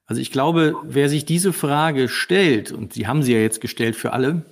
Also 0.06 0.20
ich 0.20 0.30
glaube, 0.30 0.74
wer 0.84 1.08
sich 1.08 1.24
diese 1.24 1.52
Frage 1.52 2.08
stellt, 2.08 2.72
und 2.72 2.92
Sie 2.92 3.06
haben 3.06 3.22
sie 3.22 3.32
ja 3.32 3.38
jetzt 3.38 3.60
gestellt 3.60 3.96
für 3.96 4.12
alle, 4.12 4.44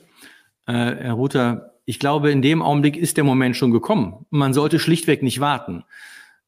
äh, 0.66 0.72
Herr 0.72 1.14
Ruther, 1.14 1.74
ich 1.84 1.98
glaube, 1.98 2.30
in 2.30 2.42
dem 2.42 2.62
Augenblick 2.62 2.96
ist 2.96 3.16
der 3.16 3.24
Moment 3.24 3.56
schon 3.56 3.70
gekommen. 3.70 4.26
Man 4.30 4.52
sollte 4.54 4.78
schlichtweg 4.78 5.22
nicht 5.22 5.40
warten. 5.40 5.84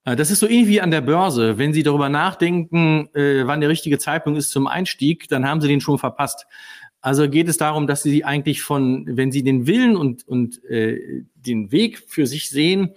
Äh, 0.05 0.17
das 0.17 0.31
ist 0.31 0.41
so 0.41 0.49
ähnlich 0.49 0.69
wie 0.69 0.81
an 0.81 0.91
der 0.91 1.01
Börse. 1.01 1.59
Wenn 1.59 1.73
Sie 1.73 1.83
darüber 1.83 2.09
nachdenken, 2.09 3.09
äh, 3.15 3.47
wann 3.47 3.61
der 3.61 3.69
richtige 3.69 3.99
Zeitpunkt 3.99 4.39
ist 4.39 4.51
zum 4.51 4.67
Einstieg, 4.67 5.29
dann 5.29 5.47
haben 5.47 5.61
Sie 5.61 5.69
den 5.69 5.81
schon 5.81 5.99
verpasst. 5.99 6.47
Also 7.01 7.29
geht 7.29 7.49
es 7.49 7.57
darum, 7.57 7.87
dass 7.87 8.03
Sie 8.03 8.25
eigentlich 8.25 8.63
von, 8.63 9.07
wenn 9.09 9.33
Sie 9.33 9.43
den 9.43 9.67
Willen 9.67 9.97
und, 9.97 10.27
und 10.27 10.63
äh, 10.65 11.25
den 11.35 11.73
Weg 11.73 11.99
für 12.07 12.27
sich 12.27 12.51
sehen, 12.51 12.95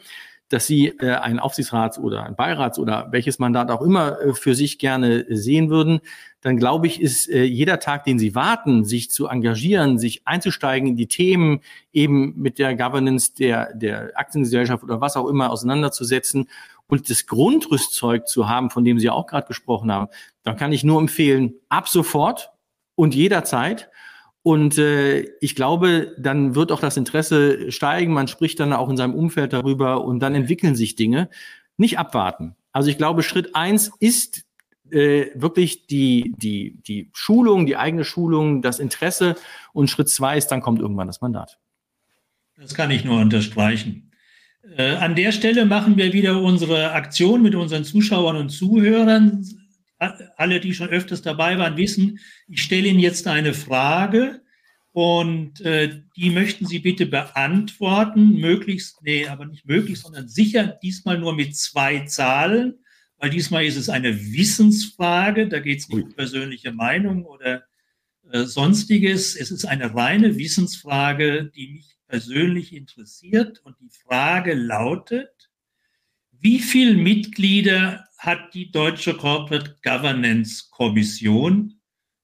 dass 0.49 0.67
Sie 0.67 0.87
äh, 0.87 1.15
einen 1.15 1.39
Aufsichtsrats- 1.39 1.97
oder 1.97 2.23
ein 2.23 2.35
Beirats- 2.35 2.77
oder 2.77 3.07
welches 3.11 3.39
Mandat 3.39 3.71
auch 3.71 3.81
immer 3.81 4.19
äh, 4.19 4.33
für 4.33 4.55
sich 4.55 4.77
gerne 4.77 5.25
sehen 5.29 5.69
würden, 5.69 6.01
dann 6.41 6.57
glaube 6.57 6.85
ich, 6.85 7.01
ist 7.01 7.29
äh, 7.29 7.43
jeder 7.43 7.79
Tag, 7.79 8.03
den 8.03 8.19
Sie 8.19 8.35
warten, 8.35 8.83
sich 8.83 9.09
zu 9.09 9.27
engagieren, 9.27 9.97
sich 9.97 10.27
einzusteigen 10.27 10.89
in 10.89 10.95
die 10.95 11.07
Themen, 11.07 11.61
eben 11.93 12.33
mit 12.35 12.59
der 12.59 12.75
Governance 12.75 13.33
der, 13.33 13.73
der 13.73 14.11
Aktiengesellschaft 14.15 14.83
oder 14.83 14.99
was 14.99 15.15
auch 15.15 15.27
immer 15.27 15.49
auseinanderzusetzen 15.49 16.49
und 16.93 17.09
das 17.09 17.25
Grundrüstzeug 17.25 18.27
zu 18.27 18.47
haben, 18.47 18.69
von 18.69 18.85
dem 18.85 18.99
Sie 18.99 19.09
auch 19.09 19.25
gerade 19.25 19.47
gesprochen 19.47 19.91
haben, 19.91 20.11
dann 20.43 20.57
kann 20.57 20.71
ich 20.71 20.83
nur 20.83 21.01
empfehlen, 21.01 21.55
ab 21.67 21.89
sofort 21.89 22.51
und 22.93 23.15
jederzeit. 23.15 23.89
Und 24.43 24.77
äh, 24.77 25.21
ich 25.41 25.55
glaube, 25.55 26.13
dann 26.19 26.53
wird 26.53 26.71
auch 26.71 26.79
das 26.79 26.97
Interesse 26.97 27.71
steigen. 27.71 28.13
Man 28.13 28.27
spricht 28.27 28.59
dann 28.59 28.73
auch 28.73 28.89
in 28.89 28.97
seinem 28.97 29.15
Umfeld 29.15 29.53
darüber 29.53 30.03
und 30.05 30.19
dann 30.19 30.35
entwickeln 30.35 30.75
sich 30.75 30.95
Dinge. 30.95 31.29
Nicht 31.77 31.97
abwarten. 31.97 32.55
Also 32.71 32.91
ich 32.91 32.97
glaube, 32.97 33.23
Schritt 33.23 33.55
eins 33.55 33.91
ist 33.99 34.45
äh, 34.91 35.31
wirklich 35.33 35.87
die, 35.87 36.35
die, 36.37 36.77
die 36.85 37.09
Schulung, 37.13 37.65
die 37.65 37.77
eigene 37.77 38.03
Schulung, 38.03 38.61
das 38.61 38.77
Interesse. 38.77 39.35
Und 39.71 39.89
Schritt 39.89 40.09
zwei 40.09 40.37
ist, 40.37 40.47
dann 40.47 40.61
kommt 40.61 40.79
irgendwann 40.79 41.07
das 41.07 41.21
Mandat. 41.21 41.57
Das 42.55 42.75
kann 42.75 42.91
ich 42.91 43.03
nur 43.03 43.19
unterstreichen. 43.19 44.11
Äh, 44.63 44.95
an 44.95 45.15
der 45.15 45.31
Stelle 45.31 45.65
machen 45.65 45.97
wir 45.97 46.13
wieder 46.13 46.41
unsere 46.41 46.93
Aktion 46.93 47.41
mit 47.41 47.53
unseren 47.53 47.83
Zuschauern 47.83 48.37
und 48.37 48.49
Zuhörern. 48.49 49.45
Alle, 50.37 50.59
die 50.59 50.73
schon 50.73 50.89
öfters 50.89 51.21
dabei 51.21 51.57
waren, 51.57 51.77
wissen, 51.77 52.19
ich 52.47 52.61
stelle 52.61 52.87
Ihnen 52.87 52.99
jetzt 52.99 53.27
eine 53.27 53.53
Frage 53.53 54.41
und 54.91 55.61
äh, 55.61 56.01
die 56.17 56.29
möchten 56.29 56.65
Sie 56.65 56.79
bitte 56.79 57.05
beantworten, 57.05 58.39
möglichst, 58.39 59.01
nee, 59.03 59.27
aber 59.27 59.45
nicht 59.45 59.65
möglich, 59.65 59.99
sondern 59.99 60.27
sicher 60.27 60.77
diesmal 60.83 61.19
nur 61.19 61.33
mit 61.35 61.55
zwei 61.55 62.01
Zahlen, 62.01 62.79
weil 63.17 63.29
diesmal 63.29 63.65
ist 63.65 63.77
es 63.77 63.89
eine 63.89 64.17
Wissensfrage, 64.33 65.47
da 65.47 65.59
geht 65.59 65.79
es 65.79 65.89
nicht 65.89 66.03
um 66.03 66.13
persönliche 66.13 66.73
Meinung 66.73 67.25
oder 67.25 67.63
äh, 68.31 68.43
sonstiges. 68.43 69.35
Es 69.35 69.51
ist 69.51 69.65
eine 69.65 69.95
reine 69.95 70.37
Wissensfrage, 70.37 71.51
die 71.55 71.69
mich 71.69 71.97
persönlich 72.13 72.75
interessiert. 72.75 73.59
Und 73.63 73.75
die 73.81 73.89
Frage 73.89 74.53
lautet, 74.53 75.49
wie 76.29 76.59
viele 76.59 76.93
Mitglieder 76.93 78.05
hat 78.19 78.53
die 78.53 78.69
Deutsche 78.69 79.15
Corporate 79.15 79.77
Governance 79.81 80.69
Kommission 80.69 81.79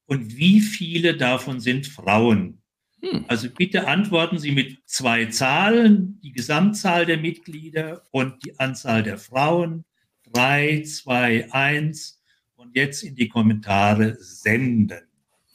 und 0.06 0.36
wie 0.36 0.60
viele 0.60 1.16
davon 1.16 1.58
sind 1.58 1.88
Frauen? 1.88 2.62
Hm. 3.02 3.24
Also 3.26 3.50
bitte 3.50 3.88
antworten 3.88 4.38
Sie 4.38 4.52
mit 4.52 4.78
zwei 4.86 5.24
Zahlen, 5.26 6.20
die 6.20 6.30
Gesamtzahl 6.30 7.04
der 7.04 7.18
Mitglieder 7.18 8.02
und 8.12 8.44
die 8.44 8.60
Anzahl 8.60 9.02
der 9.02 9.18
Frauen. 9.18 9.84
Drei, 10.32 10.82
zwei, 10.82 11.52
eins 11.52 12.22
und 12.54 12.76
jetzt 12.76 13.02
in 13.02 13.16
die 13.16 13.28
Kommentare 13.28 14.16
senden. 14.20 15.00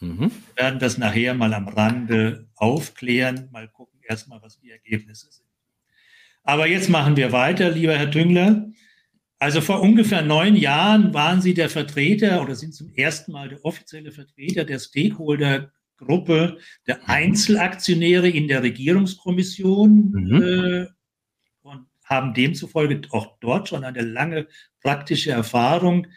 Mhm. 0.02 0.30
Wir 0.30 0.64
werden 0.64 0.80
das 0.80 0.98
nachher 0.98 1.34
mal 1.36 1.54
am 1.54 1.70
Rande 1.70 2.50
aufklären, 2.56 3.48
mal 3.54 3.70
gucken 3.70 3.95
erstmal, 4.08 4.42
was 4.42 4.60
die 4.60 4.72
Ergebnisse 4.72 5.32
sind. 5.32 5.46
Aber 6.44 6.68
jetzt 6.68 6.90
machen 6.90 7.18
wir 7.18 7.32
weiter, 7.32 7.72
lieber 7.72 7.98
Herr 7.98 8.12
Tüngler. 8.12 8.70
Also 9.40 9.62
vor 9.62 9.82
ungefähr 9.82 10.22
neun 10.22 10.56
Jahren 10.56 11.14
waren 11.14 11.42
Sie 11.42 11.54
der 11.54 11.70
Vertreter 11.70 12.42
oder 12.42 12.56
sind 12.56 12.74
zum 12.74 12.94
ersten 12.96 13.32
Mal 13.32 13.50
der 13.50 13.66
offizielle 13.66 14.12
Vertreter 14.12 14.64
der 14.64 14.80
Stakeholder-Gruppe 14.80 16.58
der. 16.88 17.10
Einzelaktionäre 17.10 18.30
in 18.30 18.48
der 18.48 18.64
Regierungskommission 18.64 20.12
mhm. 20.12 20.42
äh, 20.42 20.88
und 21.64 21.88
haben 22.06 22.34
demzufolge 22.34 23.02
auch 23.10 23.38
dort 23.40 23.68
schon 23.68 23.84
eine 23.84 24.02
lange 24.02 24.48
praktische 24.82 25.32
Erfahrung. 25.32 26.08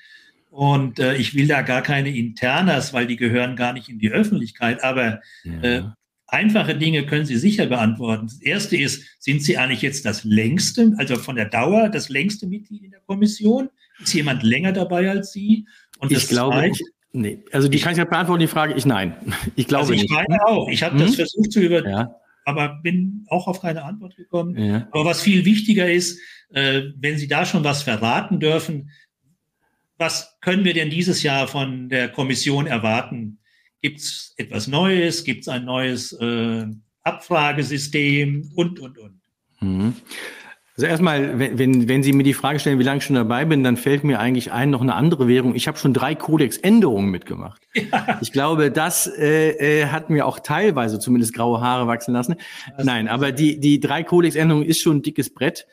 Und 0.50 0.98
äh, 0.98 1.16
ich 1.16 1.34
will 1.34 1.48
da 1.48 1.62
gar 1.62 1.82
keine 1.82 2.14
Internas, 2.16 2.92
weil 2.92 3.06
die 3.06 3.16
gehören 3.16 3.56
gar 3.56 3.72
nicht 3.72 3.88
in 3.88 3.98
die 3.98 4.10
Öffentlichkeit. 4.10 4.84
Aber 4.84 5.20
ja. 5.44 5.62
äh, 5.62 5.82
Einfache 6.30 6.76
Dinge 6.76 7.06
können 7.06 7.24
Sie 7.24 7.38
sicher 7.38 7.66
beantworten. 7.66 8.26
Das 8.26 8.40
erste 8.42 8.76
ist, 8.76 9.02
sind 9.18 9.42
Sie 9.42 9.56
eigentlich 9.56 9.80
jetzt 9.80 10.04
das 10.04 10.24
längste, 10.24 10.92
also 10.98 11.16
von 11.16 11.36
der 11.36 11.46
Dauer, 11.46 11.88
das 11.88 12.10
längste 12.10 12.46
Mitglied 12.46 12.82
in 12.82 12.90
der 12.90 13.00
Kommission? 13.00 13.70
Ist 14.02 14.12
jemand 14.12 14.42
länger 14.42 14.72
dabei 14.72 15.10
als 15.10 15.32
Sie? 15.32 15.66
Und 15.98 16.12
ich 16.12 16.28
glaube, 16.28 16.54
zweite, 16.54 16.84
nee. 17.12 17.42
Also 17.50 17.68
die 17.68 17.78
kann 17.78 17.92
ich 17.92 17.98
ja 17.98 18.04
beantworten, 18.04 18.40
die 18.40 18.46
Frage, 18.46 18.74
ich 18.74 18.84
nein. 18.84 19.16
Ich 19.56 19.68
glaube 19.68 19.82
also 19.82 19.94
ich 19.94 20.02
nicht. 20.02 20.12
meine 20.12 20.46
auch. 20.46 20.68
Ich 20.68 20.82
habe 20.82 20.98
hm? 20.98 21.06
das 21.06 21.14
versucht 21.14 21.50
zu 21.50 21.60
über, 21.60 21.88
ja. 21.88 22.14
aber 22.44 22.78
bin 22.82 23.24
auch 23.28 23.48
auf 23.48 23.62
keine 23.62 23.82
Antwort 23.82 24.14
gekommen. 24.14 24.56
Ja. 24.58 24.86
Aber 24.90 25.06
was 25.06 25.22
viel 25.22 25.46
wichtiger 25.46 25.90
ist, 25.90 26.20
äh, 26.50 26.82
wenn 26.98 27.16
Sie 27.16 27.26
da 27.26 27.46
schon 27.46 27.64
was 27.64 27.82
verraten 27.82 28.38
dürfen, 28.38 28.90
was 29.96 30.38
können 30.42 30.64
wir 30.64 30.74
denn 30.74 30.90
dieses 30.90 31.22
Jahr 31.22 31.48
von 31.48 31.88
der 31.88 32.10
Kommission 32.10 32.66
erwarten? 32.66 33.38
Gibt 33.80 34.00
es 34.00 34.34
etwas 34.36 34.66
Neues? 34.66 35.24
Gibt 35.24 35.42
es 35.42 35.48
ein 35.48 35.64
neues 35.64 36.12
äh, 36.12 36.66
Abfragesystem 37.04 38.50
und, 38.54 38.80
und, 38.80 38.98
und? 38.98 39.20
Mhm. 39.60 39.94
Also 40.78 40.86
erstmal, 40.86 41.40
wenn, 41.40 41.58
wenn, 41.58 41.88
wenn 41.88 42.02
Sie 42.04 42.12
mir 42.12 42.22
die 42.22 42.34
Frage 42.34 42.60
stellen, 42.60 42.78
wie 42.78 42.84
lange 42.84 42.98
ich 42.98 43.04
schon 43.04 43.16
dabei 43.16 43.44
bin, 43.44 43.64
dann 43.64 43.76
fällt 43.76 44.04
mir 44.04 44.20
eigentlich 44.20 44.52
ein, 44.52 44.70
noch 44.70 44.80
eine 44.80 44.94
andere 44.94 45.26
Währung. 45.26 45.56
Ich 45.56 45.66
habe 45.66 45.76
schon 45.76 45.92
drei 45.92 46.14
Kodexänderungen 46.14 47.10
mitgemacht. 47.10 47.60
Ja. 47.74 48.18
Ich 48.20 48.30
glaube, 48.30 48.70
das 48.70 49.08
äh, 49.08 49.80
äh, 49.80 49.86
hat 49.86 50.08
mir 50.08 50.24
auch 50.24 50.38
teilweise 50.38 51.00
zumindest 51.00 51.34
graue 51.34 51.60
Haare 51.60 51.88
wachsen 51.88 52.14
lassen. 52.14 52.36
Das 52.76 52.86
Nein, 52.86 53.08
aber 53.08 53.32
die, 53.32 53.58
die 53.58 53.80
drei 53.80 54.04
Kodexänderungen 54.04 54.68
ist 54.68 54.80
schon 54.80 54.98
ein 54.98 55.02
dickes 55.02 55.34
Brett. 55.34 55.66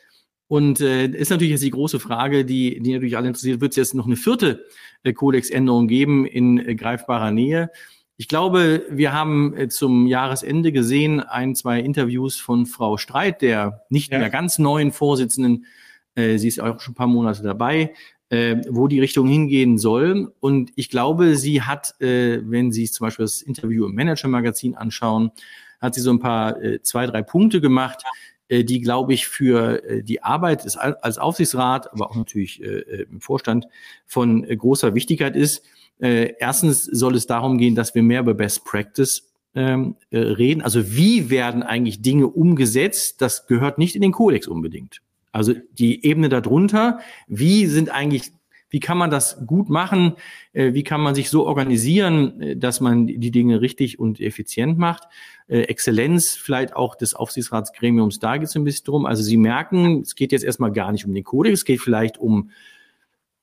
Und 0.48 0.80
äh, 0.80 1.06
ist 1.06 1.30
natürlich 1.30 1.52
jetzt 1.52 1.64
die 1.64 1.70
große 1.70 2.00
Frage, 2.00 2.44
die, 2.44 2.80
die 2.80 2.92
natürlich 2.92 3.16
alle 3.16 3.28
interessiert, 3.28 3.60
wird 3.60 3.72
es 3.72 3.76
jetzt 3.76 3.94
noch 3.94 4.06
eine 4.06 4.16
vierte 4.16 4.64
äh, 5.04 5.12
Kodexänderung 5.12 5.86
geben 5.86 6.26
in 6.26 6.58
äh, 6.58 6.74
greifbarer 6.74 7.30
Nähe? 7.30 7.70
Ich 8.18 8.28
glaube, 8.28 8.86
wir 8.88 9.12
haben 9.12 9.54
äh, 9.56 9.68
zum 9.68 10.06
Jahresende 10.06 10.72
gesehen 10.72 11.20
ein, 11.20 11.54
zwei 11.54 11.80
Interviews 11.80 12.36
von 12.36 12.64
Frau 12.64 12.96
Streit, 12.96 13.42
der 13.42 13.82
nicht 13.90 14.10
ja. 14.10 14.18
mehr 14.18 14.30
ganz 14.30 14.58
neuen 14.58 14.90
Vorsitzenden. 14.90 15.66
Äh, 16.14 16.38
sie 16.38 16.48
ist 16.48 16.60
auch 16.60 16.80
schon 16.80 16.92
ein 16.92 16.96
paar 16.96 17.08
Monate 17.08 17.42
dabei, 17.42 17.92
äh, 18.30 18.56
wo 18.70 18.88
die 18.88 19.00
Richtung 19.00 19.28
hingehen 19.28 19.76
soll. 19.76 20.32
Und 20.40 20.70
ich 20.76 20.88
glaube, 20.88 21.36
sie 21.36 21.60
hat, 21.60 21.94
äh, 22.00 22.40
wenn 22.42 22.72
Sie 22.72 22.90
zum 22.90 23.06
Beispiel 23.06 23.26
das 23.26 23.42
Interview 23.42 23.84
im 23.84 23.94
Manager-Magazin 23.94 24.74
anschauen, 24.76 25.30
hat 25.78 25.94
sie 25.94 26.00
so 26.00 26.10
ein 26.10 26.18
paar, 26.18 26.60
äh, 26.62 26.80
zwei, 26.80 27.06
drei 27.06 27.20
Punkte 27.20 27.60
gemacht, 27.60 28.02
äh, 28.48 28.64
die, 28.64 28.80
glaube 28.80 29.12
ich, 29.12 29.28
für 29.28 29.82
die 30.02 30.22
Arbeit 30.22 30.64
des, 30.64 30.78
als 30.78 31.18
Aufsichtsrat, 31.18 31.92
aber 31.92 32.10
auch 32.10 32.16
natürlich 32.16 32.62
im 32.62 33.20
Vorstand 33.20 33.66
von 34.06 34.42
großer 34.42 34.94
Wichtigkeit 34.94 35.36
ist. 35.36 35.62
Äh, 35.98 36.34
erstens 36.38 36.84
soll 36.84 37.14
es 37.14 37.26
darum 37.26 37.58
gehen, 37.58 37.74
dass 37.74 37.94
wir 37.94 38.02
mehr 38.02 38.20
über 38.20 38.34
Best 38.34 38.64
Practice 38.64 39.32
ähm, 39.54 39.96
äh, 40.10 40.18
reden. 40.18 40.62
Also 40.62 40.92
wie 40.94 41.30
werden 41.30 41.62
eigentlich 41.62 42.02
Dinge 42.02 42.28
umgesetzt? 42.28 43.22
Das 43.22 43.46
gehört 43.46 43.78
nicht 43.78 43.96
in 43.96 44.02
den 44.02 44.12
Kodex 44.12 44.46
unbedingt. 44.46 45.00
Also 45.32 45.54
die 45.72 46.04
Ebene 46.04 46.28
darunter, 46.28 47.00
wie 47.26 47.66
sind 47.66 47.90
eigentlich, 47.90 48.32
wie 48.68 48.80
kann 48.80 48.98
man 48.98 49.10
das 49.10 49.46
gut 49.46 49.68
machen? 49.68 50.14
Äh, 50.52 50.74
wie 50.74 50.82
kann 50.82 51.00
man 51.00 51.14
sich 51.14 51.30
so 51.30 51.46
organisieren, 51.46 52.40
äh, 52.40 52.56
dass 52.56 52.80
man 52.80 53.06
die 53.06 53.30
Dinge 53.30 53.62
richtig 53.62 53.98
und 53.98 54.20
effizient 54.20 54.76
macht? 54.76 55.04
Äh, 55.48 55.60
Exzellenz 55.62 56.34
vielleicht 56.34 56.76
auch 56.76 56.94
des 56.94 57.14
Aufsichtsratsgremiums, 57.14 58.18
da 58.18 58.36
geht 58.36 58.48
es 58.48 58.56
ein 58.56 58.64
bisschen 58.64 58.84
drum. 58.84 59.06
Also 59.06 59.22
Sie 59.22 59.38
merken, 59.38 60.02
es 60.02 60.14
geht 60.14 60.32
jetzt 60.32 60.44
erstmal 60.44 60.72
gar 60.72 60.92
nicht 60.92 61.06
um 61.06 61.14
den 61.14 61.24
Kodex, 61.24 61.60
es 61.60 61.64
geht 61.64 61.80
vielleicht 61.80 62.18
um 62.18 62.50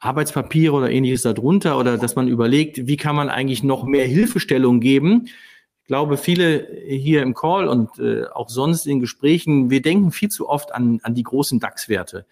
Arbeitspapiere 0.03 0.74
oder 0.74 0.91
ähnliches 0.91 1.22
darunter 1.22 1.77
oder 1.77 1.98
dass 1.98 2.15
man 2.15 2.27
überlegt, 2.27 2.88
wie 2.88 2.98
kann 2.98 3.15
man 3.15 3.29
eigentlich 3.29 3.63
noch 3.63 3.86
mehr 3.86 4.05
Hilfestellung 4.05 4.79
geben. 4.79 5.25
Ich 5.81 5.88
glaube, 5.88 6.17
viele 6.17 6.67
hier 6.88 7.22
im 7.22 7.33
Call 7.33 7.67
und 7.67 8.00
äh, 8.00 8.25
auch 8.33 8.50
sonst 8.50 8.86
in 8.86 9.00
Gesprächen, 9.00 9.69
wir 9.69 9.81
denken 9.81 10.12
viel 10.12 10.29
zu 10.29 10.50
oft 10.50 10.74
an, 10.74 11.00
an 11.03 11.13
die 11.13 11.24
großen 11.24 11.60
DAX-Werte. 11.60 12.25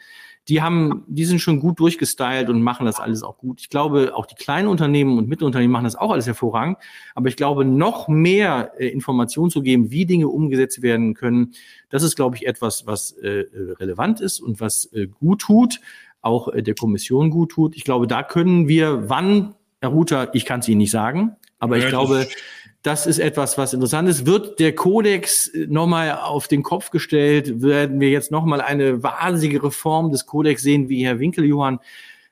Die 0.48 0.62
haben, 0.62 1.04
die 1.08 1.26
sind 1.26 1.40
schon 1.40 1.60
gut 1.60 1.80
durchgestylt 1.80 2.50
und 2.50 2.64
machen 2.64 2.86
das 2.86 3.00
alles 3.00 3.22
auch 3.22 3.38
gut. 3.38 3.62
Ich 3.62 3.70
glaube, 3.70 4.14
auch 4.16 4.26
die 4.26 4.36
kleinen 4.36 4.68
Unternehmen 4.68 5.18
und 5.18 5.30
Mittelunternehmen 5.30 5.72
machen 5.72 5.84
das 5.84 5.96
auch 5.96 6.12
alles 6.12 6.26
hervorragend. 6.26 6.78
Aber 7.14 7.28
ich 7.28 7.36
glaube, 7.36 7.64
noch 7.64 8.08
mehr 8.08 8.72
äh, 8.80 8.88
Informationen 8.88 9.52
zu 9.52 9.62
geben, 9.62 9.92
wie 9.92 10.06
Dinge 10.06 10.28
umgesetzt 10.30 10.82
werden 10.82 11.14
können, 11.14 11.54
das 11.90 12.04
ist, 12.04 12.16
glaube 12.16 12.38
ich, 12.38 12.48
etwas, 12.48 12.88
was 12.88 13.12
äh, 13.12 13.46
relevant 13.80 14.20
ist 14.20 14.40
und 14.40 14.60
was 14.60 14.92
äh, 14.94 15.08
gut 15.08 15.42
tut 15.42 15.80
auch 16.22 16.48
äh, 16.50 16.64
der 16.64 16.76
Kommission 16.76 17.30
gut 17.30 17.52
tut. 17.52 17.76
Ich 17.76 17.84
glaube, 17.84 18.08
da 18.08 18.24
können 18.24 18.68
wir, 18.68 19.10
wann, 19.10 19.56
Herr 19.82 19.90
Ruther, 19.90 20.34
ich 20.34 20.46
kann 20.46 20.62
es 20.62 20.68
Ihnen 20.68 20.80
nicht 20.80 20.92
sagen, 20.92 21.36
aber 21.60 21.78
ich 21.78 21.84
ja, 21.84 21.90
glaube, 21.90 22.28
das 22.84 23.06
ist 23.06 23.20
etwas, 23.20 23.58
was 23.58 23.74
interessant 23.74 24.10
ist. 24.10 24.26
Wird 24.26 24.60
der 24.60 24.74
Kodex 24.74 25.48
äh, 25.48 25.68
nochmal 25.68 26.12
auf 26.12 26.48
den 26.48 26.64
Kopf 26.64 26.90
gestellt? 26.90 27.62
Werden 27.62 28.00
wir 28.00 28.10
jetzt 28.10 28.32
nochmal 28.32 28.62
eine 28.62 29.04
wahnsinnige 29.04 29.64
Reform 29.64 30.12
des 30.12 30.26
Kodex 30.26 30.64
sehen, 30.64 30.90
wie 30.90 31.06
Herr 31.06 31.20
Winkeljohann 31.20 31.80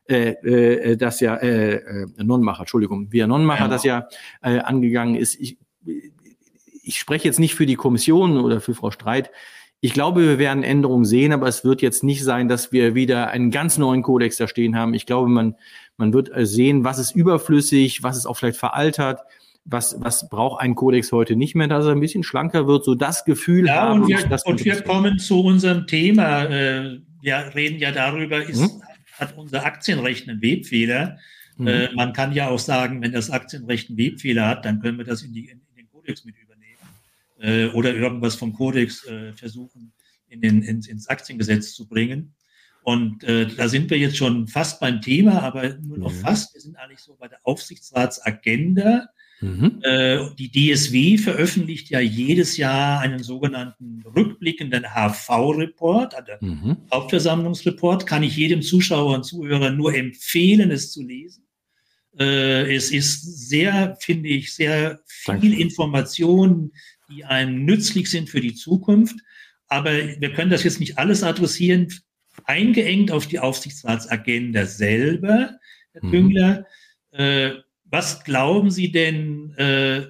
äh, 0.09 0.31
äh, 0.31 0.97
das 0.97 1.19
ja, 1.19 1.35
äh, 1.35 1.75
äh, 1.75 2.07
Nonnenmacher, 2.17 2.61
Entschuldigung, 2.61 3.11
wie 3.11 3.21
Herr 3.21 3.27
Nonnenmacher 3.27 3.65
ja. 3.65 3.67
das 3.67 3.83
ja 3.83 4.07
äh, 4.41 4.57
angegangen 4.57 5.15
ist. 5.15 5.39
Ich, 5.39 5.57
ich 6.81 6.97
spreche 6.97 7.27
jetzt 7.27 7.39
nicht 7.39 7.53
für 7.53 7.67
die 7.67 7.75
Kommission 7.75 8.39
oder 8.39 8.59
für 8.59 8.73
Frau 8.73 8.89
Streit. 8.89 9.29
Ich 9.81 9.93
glaube, 9.93 10.21
wir 10.21 10.39
werden 10.39 10.63
Änderungen 10.63 11.05
sehen, 11.05 11.31
aber 11.31 11.47
es 11.47 11.63
wird 11.63 11.81
jetzt 11.81 12.03
nicht 12.03 12.23
sein, 12.23 12.49
dass 12.49 12.71
wir 12.71 12.95
wieder 12.95 13.29
einen 13.29 13.49
ganz 13.49 13.77
neuen 13.77 14.03
Kodex 14.03 14.35
da 14.37 14.47
stehen 14.47 14.75
haben. 14.75 14.93
Ich 14.93 15.05
glaube, 15.05 15.29
man, 15.29 15.55
man 15.95 16.13
wird 16.13 16.31
sehen, 16.35 16.83
was 16.83 16.99
ist 16.99 17.15
überflüssig, 17.15 18.03
was 18.03 18.17
ist 18.17 18.25
auch 18.25 18.35
vielleicht 18.35 18.59
veraltert, 18.59 19.21
was, 19.63 19.95
was 19.99 20.27
braucht 20.29 20.61
ein 20.61 20.75
Kodex 20.75 21.11
heute 21.11 21.35
nicht 21.35 21.55
mehr, 21.55 21.67
dass 21.67 21.85
er 21.85 21.91
ein 21.91 21.99
bisschen 21.99 22.23
schlanker 22.23 22.67
wird, 22.67 22.83
so 22.83 22.95
das 22.95 23.23
Gefühl 23.23 23.67
ja, 23.67 23.75
haben. 23.75 24.01
Und 24.01 24.07
wir, 24.09 24.39
und 24.45 24.65
wir 24.65 24.81
kommen 24.81 25.19
zu 25.19 25.41
unserem 25.41 25.87
Thema. 25.87 26.43
Äh, 26.45 26.99
wir 27.21 27.51
reden 27.55 27.79
ja 27.79 27.91
darüber, 27.91 28.43
ist, 28.43 28.61
hm? 28.61 28.81
hat 29.17 29.37
unser 29.37 29.65
Aktienrecht 29.65 30.27
einen 30.27 30.41
Webfehler? 30.41 31.17
Hm. 31.57 31.67
Äh, 31.67 31.89
man 31.93 32.13
kann 32.13 32.33
ja 32.33 32.49
auch 32.49 32.59
sagen, 32.59 33.01
wenn 33.01 33.11
das 33.11 33.29
Aktienrecht 33.29 33.89
einen 33.89 33.97
Webfehler 33.97 34.47
hat, 34.47 34.65
dann 34.65 34.81
können 34.81 34.97
wir 34.97 35.05
das 35.05 35.21
in, 35.21 35.33
die, 35.33 35.49
in 35.49 35.61
den 35.77 35.89
Kodex 35.89 36.25
mit 36.25 36.35
übernehmen 36.35 36.48
äh, 37.39 37.67
oder 37.67 37.93
irgendwas 37.93 38.35
vom 38.35 38.53
Kodex 38.53 39.05
äh, 39.05 39.33
versuchen, 39.33 39.93
in 40.27 40.41
den, 40.41 40.61
ins, 40.61 40.87
ins 40.87 41.07
Aktiengesetz 41.07 41.73
zu 41.73 41.87
bringen. 41.87 42.35
Und 42.83 43.23
äh, 43.23 43.47
da 43.47 43.67
sind 43.67 43.89
wir 43.89 43.97
jetzt 43.97 44.17
schon 44.17 44.47
fast 44.47 44.79
beim 44.79 45.01
Thema, 45.01 45.41
aber 45.41 45.75
nur 45.75 45.97
noch 45.97 46.13
ja. 46.13 46.19
fast. 46.19 46.53
Wir 46.53 46.61
sind 46.61 46.77
eigentlich 46.77 46.99
so 46.99 47.15
bei 47.19 47.27
der 47.27 47.39
Aufsichtsratsagenda. 47.43 49.07
Mhm. 49.41 49.79
Äh, 49.83 50.29
die 50.37 50.51
DSW 50.51 51.17
veröffentlicht 51.17 51.89
ja 51.89 51.99
jedes 51.99 52.57
Jahr 52.57 52.99
einen 52.99 53.23
sogenannten 53.23 54.03
rückblickenden 54.03 54.85
HV-Report, 54.93 56.15
also 56.15 56.31
mhm. 56.41 56.77
Hauptversammlungsreport. 56.91 58.05
Kann 58.05 58.23
ich 58.23 58.35
jedem 58.35 58.61
Zuschauer 58.61 59.15
und 59.15 59.23
Zuhörer 59.23 59.71
nur 59.71 59.93
empfehlen, 59.93 60.71
es 60.71 60.91
zu 60.91 61.03
lesen. 61.03 61.43
Äh, 62.17 62.75
es 62.75 62.91
ist 62.91 63.49
sehr, 63.49 63.97
finde 64.01 64.29
ich, 64.29 64.53
sehr 64.53 64.99
viel 65.05 65.35
Danke. 65.35 65.61
Information, 65.61 66.71
die 67.09 67.25
einem 67.25 67.65
nützlich 67.65 68.09
sind 68.09 68.29
für 68.29 68.41
die 68.41 68.55
Zukunft. 68.55 69.17
Aber 69.67 69.91
wir 69.91 70.33
können 70.33 70.51
das 70.51 70.63
jetzt 70.63 70.79
nicht 70.79 70.97
alles 70.97 71.23
adressieren, 71.23 71.87
eingeengt 72.45 73.11
auf 73.11 73.27
die 73.27 73.39
Aufsichtsratsagenda 73.39 74.65
selber, 74.65 75.57
Herr 75.93 76.05
mhm. 76.05 76.11
Tüngler. 76.11 76.65
Äh, 77.11 77.51
was 77.85 78.23
glauben 78.23 78.71
Sie 78.71 78.91
denn, 78.91 79.53
äh, 79.57 80.07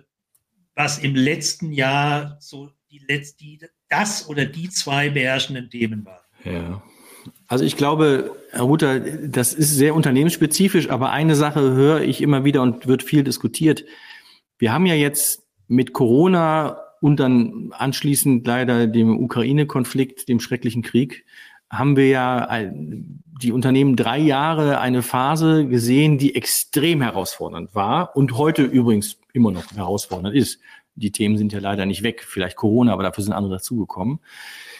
was 0.76 1.00
im 1.00 1.16
letzten 1.16 1.72
Jahr 1.72 2.38
so 2.40 2.72
die, 2.92 3.02
die, 3.40 3.60
das 3.90 4.28
oder 4.30 4.46
die 4.46 4.70
zwei 4.70 5.10
beherrschenden 5.10 5.70
Themen 5.70 6.06
waren? 6.06 6.24
Ja. 6.44 6.84
Also 7.48 7.66
ich 7.66 7.76
glaube, 7.76 8.36
Herr 8.52 8.62
Ruther, 8.62 9.00
das 9.00 9.54
ist 9.54 9.76
sehr 9.76 9.96
unternehmensspezifisch, 9.96 10.90
aber 10.90 11.12
eine 11.12 11.36
Sache 11.36 11.62
höre 11.62 12.02
ich 12.02 12.22
immer 12.22 12.44
wieder 12.46 12.62
und 12.62 12.88
wird 12.88 13.04
viel 13.04 13.24
diskutiert. 13.24 13.86
Wir 14.58 14.72
haben 14.72 14.86
ja 14.86 14.96
jetzt 14.96 15.44
mit 15.68 15.94
Corona 15.94 16.78
und 17.02 17.20
dann 17.20 17.72
anschließend 17.72 18.46
leider 18.46 18.88
dem 18.88 19.18
Ukraine-Konflikt, 19.20 20.28
dem 20.30 20.40
schrecklichen 20.40 20.82
Krieg, 20.82 21.26
haben 21.70 21.96
wir 21.96 22.08
ja 22.08 22.62
die 23.42 23.52
Unternehmen 23.52 23.96
drei 23.96 24.18
Jahre 24.18 24.80
eine 24.80 25.02
Phase 25.02 25.68
gesehen, 25.68 26.18
die 26.18 26.36
extrem 26.36 27.02
herausfordernd 27.02 27.76
war 27.76 28.16
und 28.16 28.38
heute 28.38 28.64
übrigens 28.64 29.18
immer 29.34 29.52
noch 29.52 29.72
herausfordernd 29.74 30.36
ist. 30.36 30.60
Die 30.96 31.12
Themen 31.12 31.38
sind 31.38 31.54
ja 31.54 31.60
leider 31.60 31.86
nicht 31.86 32.04
weg, 32.04 32.26
vielleicht 32.28 32.58
Corona, 32.58 32.92
aber 32.92 33.04
dafür 33.04 33.24
sind 33.24 33.34
andere 33.34 33.54
dazugekommen. 33.54 34.20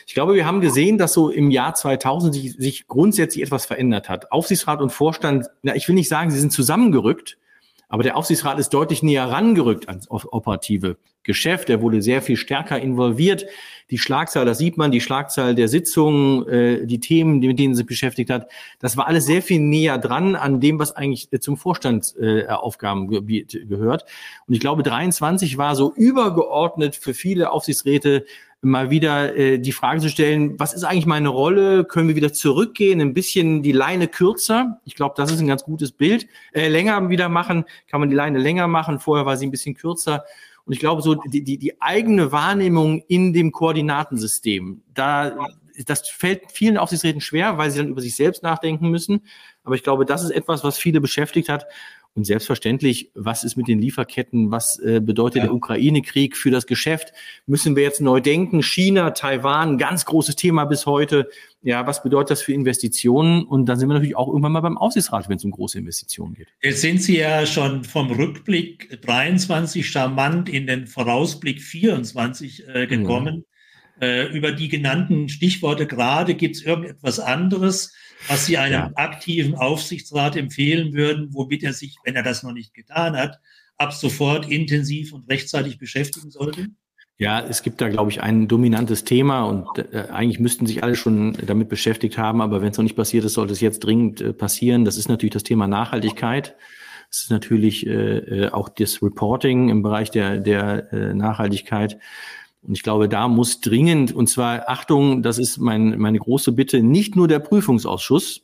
Ich 0.06 0.16
glaube, 0.16 0.34
wir 0.34 0.46
haben 0.46 0.60
gesehen, 0.60 0.98
dass 0.98 1.14
so 1.14 1.30
im 1.30 1.52
Jahr 1.52 1.76
2000 1.76 2.34
sich, 2.34 2.54
sich 2.54 2.88
grundsätzlich 2.88 3.44
etwas 3.44 3.68
verändert 3.68 4.10
hat. 4.10 4.32
Aufsichtsrat 4.32 4.82
und 4.82 4.90
Vorstand, 4.90 5.46
na, 5.62 5.76
ich 5.76 5.88
will 5.88 5.96
nicht 5.96 6.10
sagen, 6.10 6.32
sie 6.32 6.40
sind 6.40 6.52
zusammengerückt, 6.52 7.38
aber 7.88 8.04
der 8.04 8.18
Aufsichtsrat 8.18 8.60
ist 8.60 8.70
deutlich 8.70 9.04
näher 9.04 9.30
rangerückt 9.30 9.88
ans 9.88 10.10
operative 10.10 10.98
Geschäft. 11.30 11.70
Er 11.70 11.80
wurde 11.84 12.02
sehr 12.02 12.24
viel 12.24 12.38
stärker 12.38 12.80
involviert. 12.80 13.46
Die 13.92 14.00
Schlagzahl, 14.00 14.46
das 14.46 14.58
sieht 14.58 14.78
man, 14.78 14.92
die 14.92 15.00
Schlagzahl 15.00 15.54
der 15.54 15.68
Sitzungen, 15.68 16.48
äh, 16.48 16.88
die 16.88 17.00
Themen, 17.00 17.38
mit 17.38 17.60
denen 17.60 17.76
sie 17.76 17.84
beschäftigt 17.84 18.32
hat, 18.32 18.50
das 18.80 18.98
war 18.98 19.06
alles 19.06 19.28
sehr 19.28 19.44
viel 19.44 19.60
näher 19.60 20.00
dran 20.00 20.36
an 20.36 20.60
dem, 20.60 20.80
was 20.80 20.96
eigentlich 20.96 21.30
zum 21.40 21.56
Vorstandsaufgabengebiet 21.56 23.54
äh, 23.54 23.66
gehört. 23.66 24.06
Und 24.48 24.56
ich 24.56 24.60
glaube, 24.60 24.82
23 24.82 25.60
war 25.60 25.76
so 25.76 25.94
übergeordnet 25.96 26.96
für 26.96 27.14
viele 27.14 27.52
Aufsichtsräte 27.52 28.26
mal 28.62 28.90
wieder 28.90 29.36
äh, 29.36 29.58
die 29.60 29.72
Frage 29.72 30.02
zu 30.02 30.10
stellen, 30.10 30.60
was 30.60 30.74
ist 30.74 30.84
eigentlich 30.84 31.06
meine 31.06 31.30
Rolle? 31.30 31.86
Können 31.86 32.10
wir 32.10 32.16
wieder 32.16 32.34
zurückgehen, 32.34 33.00
ein 33.00 33.14
bisschen 33.14 33.64
die 33.64 33.72
Leine 33.72 34.08
kürzer? 34.08 34.80
Ich 34.84 34.96
glaube, 34.96 35.14
das 35.16 35.32
ist 35.32 35.40
ein 35.40 35.48
ganz 35.48 35.64
gutes 35.64 35.92
Bild. 35.92 36.28
Äh, 36.52 36.68
länger 36.68 37.10
wieder 37.10 37.30
machen, 37.30 37.66
kann 37.88 38.02
man 38.02 38.10
die 38.10 38.16
Leine 38.16 38.40
länger 38.40 38.68
machen. 38.68 39.00
Vorher 39.00 39.26
war 39.26 39.38
sie 39.38 39.48
ein 39.48 39.52
bisschen 39.52 39.76
kürzer. 39.76 40.26
Und 40.70 40.74
ich 40.74 40.80
glaube, 40.80 41.02
so 41.02 41.16
die, 41.16 41.44
die, 41.44 41.58
die 41.58 41.82
eigene 41.82 42.32
Wahrnehmung 42.32 43.02
in 43.08 43.34
dem 43.34 43.52
Koordinatensystem, 43.52 44.84
da 44.94 45.48
das 45.88 46.08
fällt 46.08 46.52
vielen 46.52 46.78
Aufsichtsräten 46.78 47.22
schwer, 47.22 47.58
weil 47.58 47.72
sie 47.72 47.80
dann 47.80 47.88
über 47.88 48.02
sich 48.02 48.16
selbst 48.16 48.44
nachdenken 48.44 48.90
müssen. 48.90 49.22
Aber 49.64 49.74
ich 49.74 49.82
glaube, 49.82 50.06
das 50.06 50.24
ist 50.24 50.30
etwas, 50.30 50.64
was 50.64 50.78
viele 50.78 51.02
beschäftigt 51.02 51.50
hat. 51.50 51.66
Und 52.20 52.26
selbstverständlich, 52.26 53.12
was 53.16 53.46
ist 53.46 53.56
mit 53.56 53.70
den 53.70 53.80
Lieferketten? 53.80 54.52
Was 54.52 54.78
äh, 54.80 55.00
bedeutet 55.00 55.38
ja. 55.38 55.44
der 55.44 55.54
Ukraine-Krieg 55.54 56.36
für 56.36 56.52
das 56.52 56.68
Geschäft? 56.68 57.14
Müssen 57.46 57.78
wir 57.78 57.84
jetzt 57.84 58.02
neu 58.02 58.20
denken? 58.20 58.62
China, 58.62 59.12
Taiwan, 59.12 59.78
ganz 59.78 60.04
großes 60.04 60.36
Thema 60.36 60.66
bis 60.66 60.86
heute. 60.86 61.30
Ja, 61.62 61.88
was 61.88 62.04
bedeutet 62.04 62.32
das 62.32 62.42
für 62.42 62.52
Investitionen? 62.52 63.46
Und 63.46 63.68
dann 63.68 63.80
sind 63.80 63.88
wir 63.88 63.94
natürlich 63.94 64.18
auch 64.18 64.28
irgendwann 64.28 64.52
mal 64.52 64.60
beim 64.60 64.78
Aufsichtsrat, 64.78 65.30
wenn 65.30 65.38
es 65.38 65.46
um 65.46 65.52
große 65.52 65.80
Investitionen 65.80 66.34
geht. 66.34 66.50
Jetzt 66.62 66.82
sind 66.82 67.02
Sie 67.02 67.18
ja 67.20 67.46
schon 67.46 67.86
vom 67.86 68.12
Rückblick 68.12 69.02
23 69.02 69.90
charmant 69.90 70.50
in 70.50 70.68
den 70.68 70.88
Vorausblick 70.88 71.62
24 71.62 72.68
äh, 72.68 72.86
gekommen. 72.86 73.46
Ja. 74.02 74.08
Äh, 74.08 74.28
über 74.36 74.52
die 74.52 74.68
genannten 74.68 75.30
Stichworte 75.30 75.88
gerade 75.88 76.36
gibt 76.36 76.58
es 76.58 76.64
irgendetwas 76.64 77.22
anderes, 77.22 77.94
was 78.28 78.46
Sie 78.46 78.58
einem 78.58 78.74
ja. 78.74 78.92
aktiven 78.96 79.56
Aufsichtsrat 79.56 80.36
empfehlen 80.36 80.94
würden, 80.94 81.30
womit 81.34 81.64
er 81.64 81.74
sich, 81.74 81.96
wenn 82.04 82.16
er 82.16 82.24
das 82.24 82.44
noch 82.44 82.54
nicht 82.54 82.74
getan 82.74 83.16
hat, 83.16 83.40
ab 83.78 83.94
sofort 83.94 84.50
intensiv 84.50 85.14
und 85.14 85.30
rechtzeitig 85.30 85.78
beschäftigen 85.78 86.30
sollte? 86.32 86.68
Ja, 87.18 87.42
es 87.42 87.64
gibt 87.64 87.82
da, 87.82 87.90
glaube 87.90 88.12
ich, 88.12 88.22
ein 88.22 88.48
dominantes 88.48 89.04
Thema 89.04 89.44
und 89.44 89.68
äh, 89.78 90.08
eigentlich 90.10 90.40
müssten 90.40 90.66
sich 90.66 90.84
alle 90.84 90.96
schon 90.96 91.34
damit 91.46 91.68
beschäftigt 91.68 92.18
haben, 92.18 92.42
aber 92.42 92.62
wenn 92.62 92.72
es 92.72 92.78
noch 92.78 92.84
nicht 92.84 92.96
passiert 92.96 93.26
ist, 93.26 93.34
sollte 93.34 93.52
es 93.52 93.60
jetzt 93.60 93.80
dringend 93.80 94.22
äh, 94.22 94.32
passieren. 94.32 94.86
Das 94.86 94.96
ist 94.96 95.10
natürlich 95.10 95.34
das 95.34 95.44
Thema 95.44 95.68
Nachhaltigkeit. 95.68 96.56
Es 97.12 97.24
ist 97.24 97.32
natürlich 97.32 97.86
äh, 97.88 98.20
äh 98.20 98.50
auch 98.52 98.70
das 98.70 99.02
Reporting 99.02 99.68
im 99.68 99.82
Bereich 99.82 100.12
der, 100.12 100.38
der 100.38 100.94
äh, 100.94 101.14
Nachhaltigkeit. 101.14 102.00
Und 102.62 102.74
ich 102.74 102.84
glaube, 102.84 103.08
da 103.08 103.28
muss 103.28 103.62
dringend, 103.62 104.14
und 104.14 104.28
zwar 104.28 104.68
Achtung, 104.68 105.24
das 105.24 105.38
ist 105.38 105.58
mein, 105.60 105.98
meine 105.98 106.20
große 106.20 106.52
Bitte, 106.52 106.84
nicht 106.84 107.16
nur 107.16 107.28
der 107.28 107.40
Prüfungsausschuss, 107.40 108.42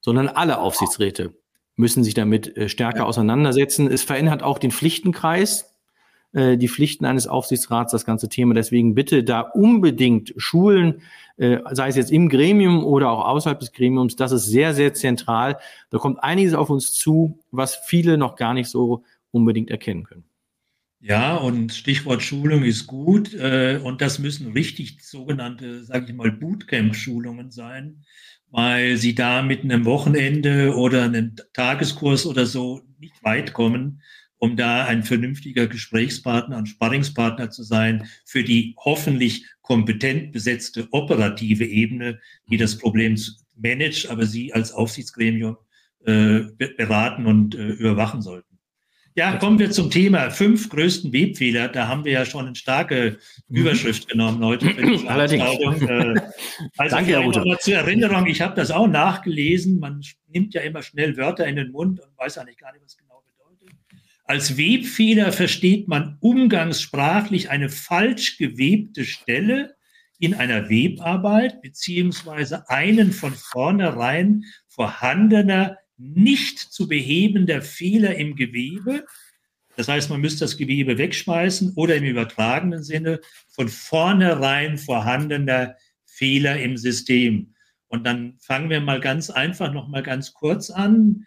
sondern 0.00 0.28
alle 0.28 0.58
Aufsichtsräte 0.58 1.34
müssen 1.76 2.04
sich 2.04 2.14
damit 2.14 2.56
äh, 2.56 2.68
stärker 2.68 3.06
auseinandersetzen. 3.06 3.86
Es 3.86 4.02
verändert 4.02 4.42
auch 4.42 4.58
den 4.58 4.70
Pflichtenkreis, 4.70 5.74
äh, 6.32 6.56
die 6.56 6.68
Pflichten 6.68 7.04
eines 7.04 7.26
Aufsichtsrats, 7.26 7.92
das 7.92 8.04
ganze 8.04 8.28
Thema. 8.28 8.54
Deswegen 8.54 8.94
bitte 8.94 9.24
da 9.24 9.40
unbedingt 9.40 10.34
schulen, 10.36 11.02
äh, 11.36 11.58
sei 11.70 11.88
es 11.88 11.96
jetzt 11.96 12.10
im 12.10 12.28
Gremium 12.28 12.84
oder 12.84 13.10
auch 13.10 13.24
außerhalb 13.26 13.58
des 13.58 13.72
Gremiums. 13.72 14.16
Das 14.16 14.32
ist 14.32 14.46
sehr, 14.46 14.74
sehr 14.74 14.92
zentral. 14.94 15.58
Da 15.90 15.98
kommt 15.98 16.22
einiges 16.22 16.54
auf 16.54 16.70
uns 16.70 16.92
zu, 16.92 17.38
was 17.50 17.76
viele 17.76 18.18
noch 18.18 18.36
gar 18.36 18.54
nicht 18.54 18.68
so 18.68 19.04
unbedingt 19.30 19.70
erkennen 19.70 20.04
können. 20.04 20.24
Ja, 21.04 21.34
und 21.34 21.72
Stichwort 21.74 22.22
Schulung 22.22 22.62
ist 22.62 22.86
gut. 22.86 23.34
Äh, 23.34 23.80
und 23.82 24.00
das 24.00 24.20
müssen 24.20 24.52
richtig 24.52 25.02
sogenannte, 25.04 25.82
sage 25.84 26.06
ich 26.08 26.14
mal, 26.14 26.30
Bootcamp-Schulungen 26.30 27.50
sein, 27.50 28.04
weil 28.50 28.96
sie 28.96 29.12
da 29.14 29.42
mit 29.42 29.64
einem 29.64 29.84
Wochenende 29.84 30.76
oder 30.76 31.02
einem 31.02 31.34
Tageskurs 31.54 32.24
oder 32.24 32.46
so 32.46 32.82
nicht 33.00 33.20
weit 33.24 33.52
kommen, 33.52 34.00
um 34.38 34.56
da 34.56 34.84
ein 34.86 35.02
vernünftiger 35.02 35.66
Gesprächspartner 35.66 36.56
und 36.58 36.68
Sparringspartner 36.68 37.50
zu 37.50 37.64
sein 37.64 38.08
für 38.24 38.44
die 38.44 38.76
hoffentlich 38.78 39.44
kompetent 39.62 40.30
besetzte 40.30 40.86
operative 40.92 41.64
Ebene, 41.64 42.20
die 42.48 42.58
das 42.58 42.78
Problem 42.78 43.16
managt, 43.56 44.08
aber 44.08 44.24
sie 44.26 44.52
als 44.52 44.70
Aufsichtsgremium 44.70 45.56
äh, 46.04 46.42
beraten 46.76 47.26
und 47.26 47.56
äh, 47.56 47.70
überwachen 47.70 48.22
sollten. 48.22 48.51
Ja, 49.14 49.36
kommen 49.36 49.58
wir 49.58 49.70
zum 49.70 49.90
Thema 49.90 50.30
fünf 50.30 50.70
größten 50.70 51.12
Webfehler. 51.12 51.68
Da 51.68 51.86
haben 51.86 52.04
wir 52.04 52.12
ja 52.12 52.24
schon 52.24 52.46
eine 52.46 52.56
starke 52.56 53.18
mhm. 53.48 53.56
Überschrift 53.56 54.08
genommen 54.08 54.42
heute 54.42 54.70
für 54.70 54.82
die 54.82 55.06
Allerdings. 55.08 55.44
Äh, 55.82 56.20
also 56.78 56.96
Danke, 56.96 57.12
Herr 57.12 57.20
Ruther. 57.20 57.58
zur 57.58 57.74
Erinnerung, 57.74 58.26
ich 58.26 58.40
habe 58.40 58.54
das 58.54 58.70
auch 58.70 58.86
nachgelesen. 58.86 59.78
Man 59.78 60.02
nimmt 60.28 60.54
ja 60.54 60.62
immer 60.62 60.82
schnell 60.82 61.16
Wörter 61.18 61.46
in 61.46 61.56
den 61.56 61.72
Mund 61.72 62.00
und 62.00 62.16
weiß 62.16 62.38
eigentlich 62.38 62.56
gar 62.56 62.72
nicht, 62.72 62.84
was 62.84 62.96
genau 62.96 63.22
bedeutet. 63.26 63.76
Als 64.24 64.56
Webfehler 64.56 65.32
versteht 65.32 65.88
man 65.88 66.16
umgangssprachlich 66.20 67.50
eine 67.50 67.68
falsch 67.68 68.38
gewebte 68.38 69.04
Stelle 69.04 69.74
in 70.18 70.34
einer 70.34 70.70
Webarbeit 70.70 71.60
beziehungsweise 71.60 72.68
einen 72.70 73.12
von 73.12 73.34
vornherein 73.34 74.44
vorhandener 74.68 75.76
nicht 76.02 76.58
zu 76.58 76.88
behebender 76.88 77.62
Fehler 77.62 78.16
im 78.16 78.34
Gewebe. 78.34 79.04
Das 79.76 79.88
heißt, 79.88 80.10
man 80.10 80.20
müsste 80.20 80.40
das 80.40 80.56
Gewebe 80.56 80.98
wegschmeißen 80.98 81.74
oder 81.76 81.96
im 81.96 82.04
übertragenen 82.04 82.82
Sinne 82.82 83.20
von 83.48 83.68
vornherein 83.68 84.76
vorhandener 84.76 85.76
Fehler 86.04 86.60
im 86.60 86.76
System. 86.76 87.54
Und 87.88 88.04
dann 88.04 88.36
fangen 88.38 88.70
wir 88.70 88.80
mal 88.80 89.00
ganz 89.00 89.30
einfach 89.30 89.72
noch 89.72 89.88
mal 89.88 90.02
ganz 90.02 90.34
kurz 90.34 90.70
an. 90.70 91.26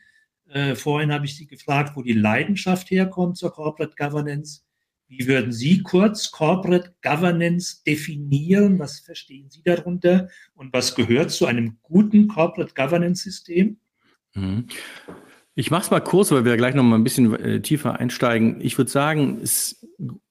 Äh, 0.50 0.76
vorhin 0.76 1.12
habe 1.12 1.26
ich 1.26 1.36
Sie 1.36 1.48
gefragt, 1.48 1.96
wo 1.96 2.02
die 2.02 2.14
Leidenschaft 2.14 2.92
herkommt 2.92 3.38
zur 3.38 3.52
Corporate 3.52 3.96
Governance. 3.98 4.62
Wie 5.08 5.28
würden 5.28 5.52
Sie 5.52 5.84
kurz 5.84 6.32
Corporate 6.32 6.96
Governance 7.02 7.84
definieren? 7.84 8.80
Was 8.80 9.00
verstehen 9.00 9.50
Sie 9.50 9.62
darunter? 9.64 10.30
Und 10.56 10.74
was 10.74 10.96
gehört 10.96 11.32
zu 11.32 11.46
einem 11.46 11.78
guten 11.84 12.28
Corporate 12.28 12.74
Governance 12.74 13.24
System? 13.24 13.78
Mhm. 14.36 14.68
Ich 15.56 15.72
mache 15.72 15.84
es 15.84 15.92
mal 15.92 16.02
kurz, 16.02 16.32
weil 16.32 16.46
wir 16.46 16.58
gleich 16.58 16.76
noch 16.76 16.84
mal 16.84 16.98
ein 16.98 17.04
bisschen 17.04 17.34
äh, 17.36 17.62
tiefer 17.62 18.00
einsteigen. 18.00 18.60
Ich 18.62 18.78
würde 18.78 18.92
sagen, 18.92 19.40
es, 19.42 19.88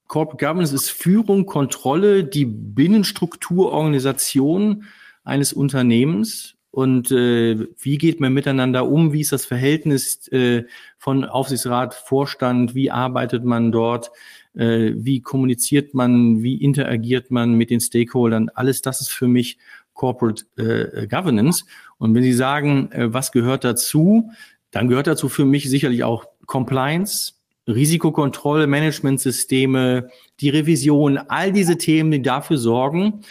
Corporate 0.06 0.44
Governance 0.44 0.74
ist 0.74 0.90
Führung, 0.90 1.46
Kontrolle, 1.46 2.24
die 2.24 2.44
Binnenstruktur, 2.44 3.72
Organisation 3.72 4.84
eines 5.24 5.52
Unternehmens 5.52 6.54
und 6.74 7.12
äh, 7.12 7.68
wie 7.78 7.98
geht 7.98 8.18
man 8.18 8.34
miteinander 8.34 8.88
um? 8.88 9.12
Wie 9.12 9.20
ist 9.20 9.30
das 9.30 9.46
Verhältnis 9.46 10.26
äh, 10.32 10.64
von 10.98 11.24
Aufsichtsrat, 11.24 11.94
Vorstand? 11.94 12.74
Wie 12.74 12.90
arbeitet 12.90 13.44
man 13.44 13.70
dort? 13.70 14.10
Äh, 14.54 14.90
wie 14.96 15.20
kommuniziert 15.20 15.94
man? 15.94 16.42
Wie 16.42 16.56
interagiert 16.56 17.30
man 17.30 17.54
mit 17.54 17.70
den 17.70 17.80
Stakeholdern? 17.80 18.50
Alles 18.56 18.82
das 18.82 19.00
ist 19.00 19.12
für 19.12 19.28
mich 19.28 19.56
Corporate 19.92 20.46
äh, 20.56 21.06
Governance. 21.06 21.64
Und 21.98 22.14
wenn 22.14 22.22
Sie 22.22 22.32
sagen, 22.32 22.90
äh, 22.92 23.12
was 23.12 23.32
gehört 23.32 23.64
dazu, 23.64 24.30
dann 24.70 24.88
gehört 24.88 25.06
dazu 25.06 25.28
für 25.28 25.44
mich 25.44 25.68
sicherlich 25.70 26.04
auch 26.04 26.26
Compliance, 26.46 27.34
Risikokontrolle, 27.66 28.66
Managementsysteme, 28.66 30.10
die 30.40 30.48
Revision, 30.50 31.18
all 31.18 31.52
diese 31.52 31.78
Themen, 31.78 32.10
die 32.10 32.22
dafür 32.22 32.58
sorgen. 32.58 33.22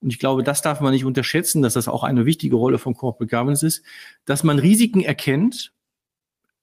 Und 0.00 0.12
ich 0.12 0.18
glaube, 0.18 0.42
das 0.42 0.62
darf 0.62 0.80
man 0.80 0.92
nicht 0.92 1.04
unterschätzen, 1.04 1.62
dass 1.62 1.74
das 1.74 1.88
auch 1.88 2.04
eine 2.04 2.24
wichtige 2.26 2.56
Rolle 2.56 2.78
von 2.78 2.94
Corporate 2.94 3.30
Governance 3.30 3.66
ist, 3.66 3.82
dass 4.24 4.44
man 4.44 4.58
Risiken 4.58 5.00
erkennt, 5.00 5.72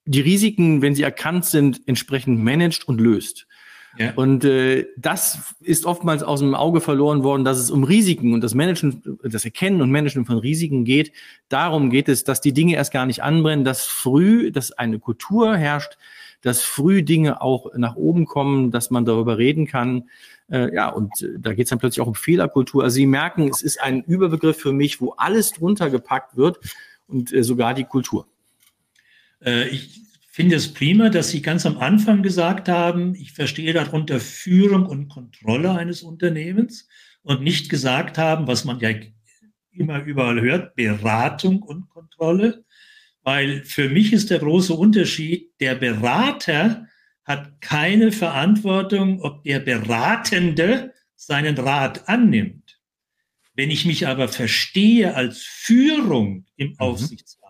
die 0.05 0.21
Risiken, 0.21 0.81
wenn 0.81 0.95
sie 0.95 1.03
erkannt 1.03 1.45
sind, 1.45 1.81
entsprechend 1.85 2.41
managt 2.41 2.87
und 2.87 3.01
löst. 3.01 3.47
Ja. 3.97 4.13
Und 4.15 4.43
äh, 4.45 4.87
das 4.97 5.55
ist 5.61 5.85
oftmals 5.85 6.21
aus 6.21 6.39
dem 6.39 6.53
Auge 6.53 6.81
verloren 6.81 7.23
worden, 7.23 7.43
dass 7.43 7.57
es 7.57 7.71
um 7.71 7.83
Risiken 7.83 8.33
und 8.33 8.41
das 8.41 8.53
Managen, 8.53 9.19
das 9.23 9.45
Erkennen 9.45 9.81
und 9.81 9.91
Managen 9.91 10.25
von 10.25 10.37
Risiken 10.37 10.85
geht. 10.85 11.11
Darum 11.49 11.89
geht 11.89 12.07
es, 12.07 12.23
dass 12.23 12.41
die 12.41 12.53
Dinge 12.53 12.75
erst 12.75 12.91
gar 12.91 13.05
nicht 13.05 13.23
anbrennen, 13.23 13.65
dass 13.65 13.85
früh, 13.85 14.51
dass 14.51 14.71
eine 14.71 14.99
Kultur 14.99 15.57
herrscht, 15.57 15.97
dass 16.41 16.61
früh 16.61 17.01
Dinge 17.01 17.41
auch 17.41 17.73
nach 17.75 17.95
oben 17.95 18.25
kommen, 18.25 18.71
dass 18.71 18.91
man 18.91 19.05
darüber 19.05 19.37
reden 19.37 19.65
kann. 19.65 20.09
Äh, 20.49 20.73
ja, 20.73 20.89
und 20.89 21.21
äh, 21.21 21.39
da 21.39 21.53
geht 21.53 21.65
es 21.65 21.69
dann 21.71 21.79
plötzlich 21.79 22.01
auch 22.01 22.07
um 22.07 22.15
Fehlerkultur. 22.15 22.83
Also 22.83 22.95
Sie 22.95 23.07
merken, 23.07 23.49
es 23.49 23.61
ist 23.61 23.81
ein 23.81 24.03
Überbegriff 24.03 24.57
für 24.57 24.73
mich, 24.73 25.01
wo 25.01 25.11
alles 25.11 25.51
drunter 25.51 25.89
gepackt 25.89 26.37
wird 26.37 26.59
und 27.07 27.33
äh, 27.33 27.43
sogar 27.43 27.73
die 27.73 27.83
Kultur. 27.83 28.27
Äh, 29.43 29.67
ich 29.69 30.06
finde 30.37 30.55
es 30.55 30.71
prima, 30.71 31.09
dass 31.09 31.31
Sie 31.31 31.41
ganz 31.41 31.65
am 31.65 31.79
Anfang 31.79 32.21
gesagt 32.21 32.69
haben, 32.69 33.15
ich 33.15 33.31
verstehe 33.31 33.73
darunter 33.73 34.19
Führung 34.19 34.85
und 34.85 35.07
Kontrolle 35.07 35.71
eines 35.71 36.03
Unternehmens 36.03 36.87
und 37.23 37.41
nicht 37.41 37.69
gesagt 37.69 38.19
haben, 38.19 38.45
was 38.45 38.63
man 38.63 38.79
ja 38.79 38.91
immer 39.71 40.03
überall 40.03 40.39
hört, 40.39 40.75
Beratung 40.75 41.63
und 41.63 41.89
Kontrolle. 41.89 42.63
Weil 43.23 43.65
für 43.65 43.89
mich 43.89 44.13
ist 44.13 44.29
der 44.29 44.37
große 44.37 44.75
Unterschied, 44.75 45.53
der 45.59 45.73
Berater 45.73 46.85
hat 47.23 47.59
keine 47.59 48.11
Verantwortung, 48.11 49.19
ob 49.21 49.43
der 49.43 49.59
Beratende 49.59 50.93
seinen 51.15 51.57
Rat 51.57 52.07
annimmt. 52.07 52.79
Wenn 53.55 53.71
ich 53.71 53.85
mich 53.87 54.05
aber 54.05 54.27
verstehe 54.27 55.15
als 55.15 55.41
Führung 55.41 56.45
im 56.57 56.67
mhm. 56.73 56.75
Aufsichtsrat, 56.77 57.46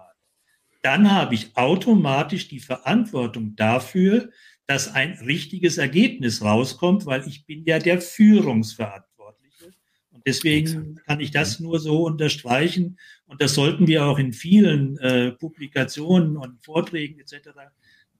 dann 0.87 1.11
habe 1.11 1.35
ich 1.35 1.57
automatisch 1.57 2.47
die 2.47 2.61
Verantwortung 2.61 3.57
dafür, 3.57 4.29
dass 4.67 4.87
ein 4.87 5.19
richtiges 5.25 5.77
Ergebnis 5.77 6.41
rauskommt, 6.41 7.05
weil 7.05 7.27
ich 7.27 7.45
bin 7.45 7.65
ja 7.65 7.77
der 7.77 7.99
Führungsverantwortliche. 7.99 9.73
Und 10.11 10.25
deswegen 10.25 10.95
kann 11.05 11.19
ich 11.19 11.31
das 11.31 11.59
nur 11.59 11.81
so 11.81 12.05
unterstreichen. 12.05 12.97
Und 13.25 13.41
das 13.41 13.53
sollten 13.53 13.85
wir 13.87 14.05
auch 14.05 14.17
in 14.17 14.31
vielen 14.31 14.97
äh, 14.99 15.33
Publikationen 15.33 16.37
und 16.37 16.63
Vorträgen 16.63 17.19
etc. 17.19 17.49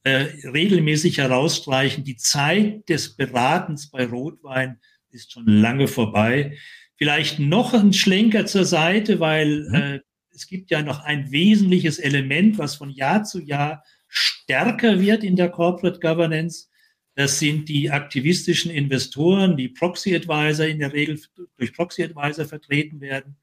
äh, 0.04 0.26
regelmäßig 0.50 1.20
herausstreichen. 1.20 2.04
Die 2.04 2.18
Zeit 2.18 2.90
des 2.90 3.16
Beratens 3.16 3.90
bei 3.90 4.06
Rotwein 4.08 4.82
ist 5.12 5.32
schon 5.32 5.48
lange 5.48 5.88
vorbei. 5.88 6.58
Vielleicht 6.98 7.40
noch 7.40 7.74
ein 7.74 7.94
Schlenker 7.94 8.46
zur 8.46 8.66
Seite, 8.66 9.22
weil 9.22 9.70
mhm. 9.70 9.76
äh, 9.76 10.00
es 10.38 10.48
gibt 10.48 10.70
ja 10.70 10.84
noch 10.84 11.04
ein 11.04 11.32
wesentliches 11.32 11.98
Element, 11.98 12.58
was 12.58 12.76
von 12.76 12.92
Jahr 12.92 13.24
zu 13.24 13.42
Jahr 13.42 13.84
stärker 14.08 15.00
wird 15.00 15.24
in 15.24 15.36
der 15.36 15.50
Corporate 15.50 16.00
Governance. 16.00 16.68
Das 17.16 17.40
sind 17.40 17.68
die 17.68 17.90
aktivistischen 17.90 18.70
Investoren, 18.70 19.58
die 19.58 19.70
Proxy 19.70 20.16
Advisor 20.16 20.68
in 20.68 20.80
der 20.80 20.94
Regel 20.94 21.20
durch 21.58 21.74
Proxy 21.74 22.04
Advisor 22.04 22.46
vertreten 22.46 23.02
werden. 23.02 23.36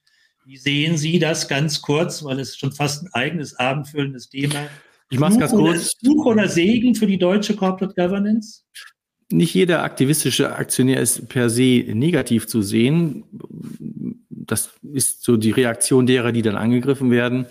Wie 0.44 0.56
sehen 0.56 0.96
Sie 0.96 1.18
das 1.18 1.48
ganz 1.48 1.82
kurz, 1.82 2.22
weil 2.22 2.38
es 2.38 2.56
schon 2.56 2.70
fast 2.70 3.02
ein 3.02 3.12
eigenes 3.12 3.56
abendfüllendes 3.56 4.28
Thema 4.28 4.68
ich 5.10 5.18
mache 5.18 5.34
es 5.34 5.38
ganz 5.38 5.52
kurz. 5.52 5.96
Fluch 6.00 6.26
oder 6.26 6.48
Segen 6.48 6.94
für 6.94 7.06
die 7.06 7.18
deutsche 7.18 7.54
Corporate 7.54 7.94
Governance? 7.94 8.62
Nicht 9.30 9.54
jeder 9.54 9.82
aktivistische 9.82 10.54
Aktionär 10.54 11.00
ist 11.00 11.28
per 11.28 11.50
se 11.50 11.84
negativ 11.94 12.46
zu 12.46 12.62
sehen. 12.62 13.24
Das 14.46 14.74
ist 14.82 15.22
so 15.22 15.36
die 15.36 15.50
Reaktion 15.50 16.06
derer, 16.06 16.32
die 16.32 16.42
dann 16.42 16.56
angegriffen 16.56 17.10
werden. 17.10 17.46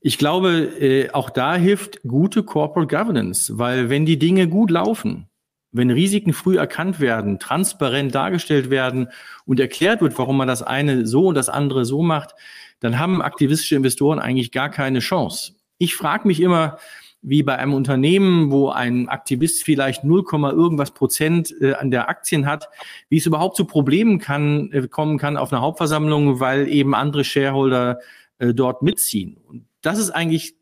Ich 0.00 0.18
glaube, 0.18 0.50
äh, 0.80 1.10
auch 1.10 1.30
da 1.30 1.56
hilft 1.56 2.02
gute 2.02 2.42
Corporate 2.42 2.94
Governance, 2.94 3.58
weil 3.58 3.90
wenn 3.90 4.06
die 4.06 4.18
Dinge 4.18 4.48
gut 4.48 4.70
laufen, 4.70 5.28
wenn 5.72 5.90
Risiken 5.90 6.32
früh 6.32 6.56
erkannt 6.56 7.00
werden, 7.00 7.38
transparent 7.38 8.14
dargestellt 8.14 8.70
werden 8.70 9.08
und 9.44 9.60
erklärt 9.60 10.00
wird, 10.00 10.18
warum 10.18 10.36
man 10.36 10.48
das 10.48 10.62
eine 10.62 11.06
so 11.06 11.26
und 11.26 11.34
das 11.34 11.48
andere 11.48 11.84
so 11.84 12.02
macht, 12.02 12.34
dann 12.80 12.98
haben 12.98 13.20
aktivistische 13.20 13.76
Investoren 13.76 14.18
eigentlich 14.18 14.52
gar 14.52 14.70
keine 14.70 15.00
Chance. 15.00 15.54
Ich 15.78 15.94
frage 15.94 16.26
mich 16.26 16.40
immer, 16.40 16.78
wie 17.22 17.42
bei 17.42 17.56
einem 17.56 17.74
Unternehmen, 17.74 18.50
wo 18.50 18.70
ein 18.70 19.08
Aktivist 19.08 19.64
vielleicht 19.64 20.04
0, 20.04 20.24
irgendwas 20.32 20.92
Prozent 20.92 21.54
äh, 21.60 21.74
an 21.74 21.90
der 21.90 22.08
Aktien 22.08 22.46
hat, 22.46 22.68
wie 23.08 23.18
es 23.18 23.26
überhaupt 23.26 23.56
zu 23.56 23.64
Problemen 23.64 24.18
kann, 24.18 24.70
äh, 24.72 24.86
kommen 24.88 25.18
kann 25.18 25.36
auf 25.36 25.52
einer 25.52 25.62
Hauptversammlung, 25.62 26.40
weil 26.40 26.68
eben 26.68 26.94
andere 26.94 27.24
Shareholder 27.24 27.98
äh, 28.38 28.54
dort 28.54 28.82
mitziehen. 28.82 29.36
Und 29.36 29.64
das 29.82 29.98
ist 29.98 30.10
eigentlich, 30.10 30.54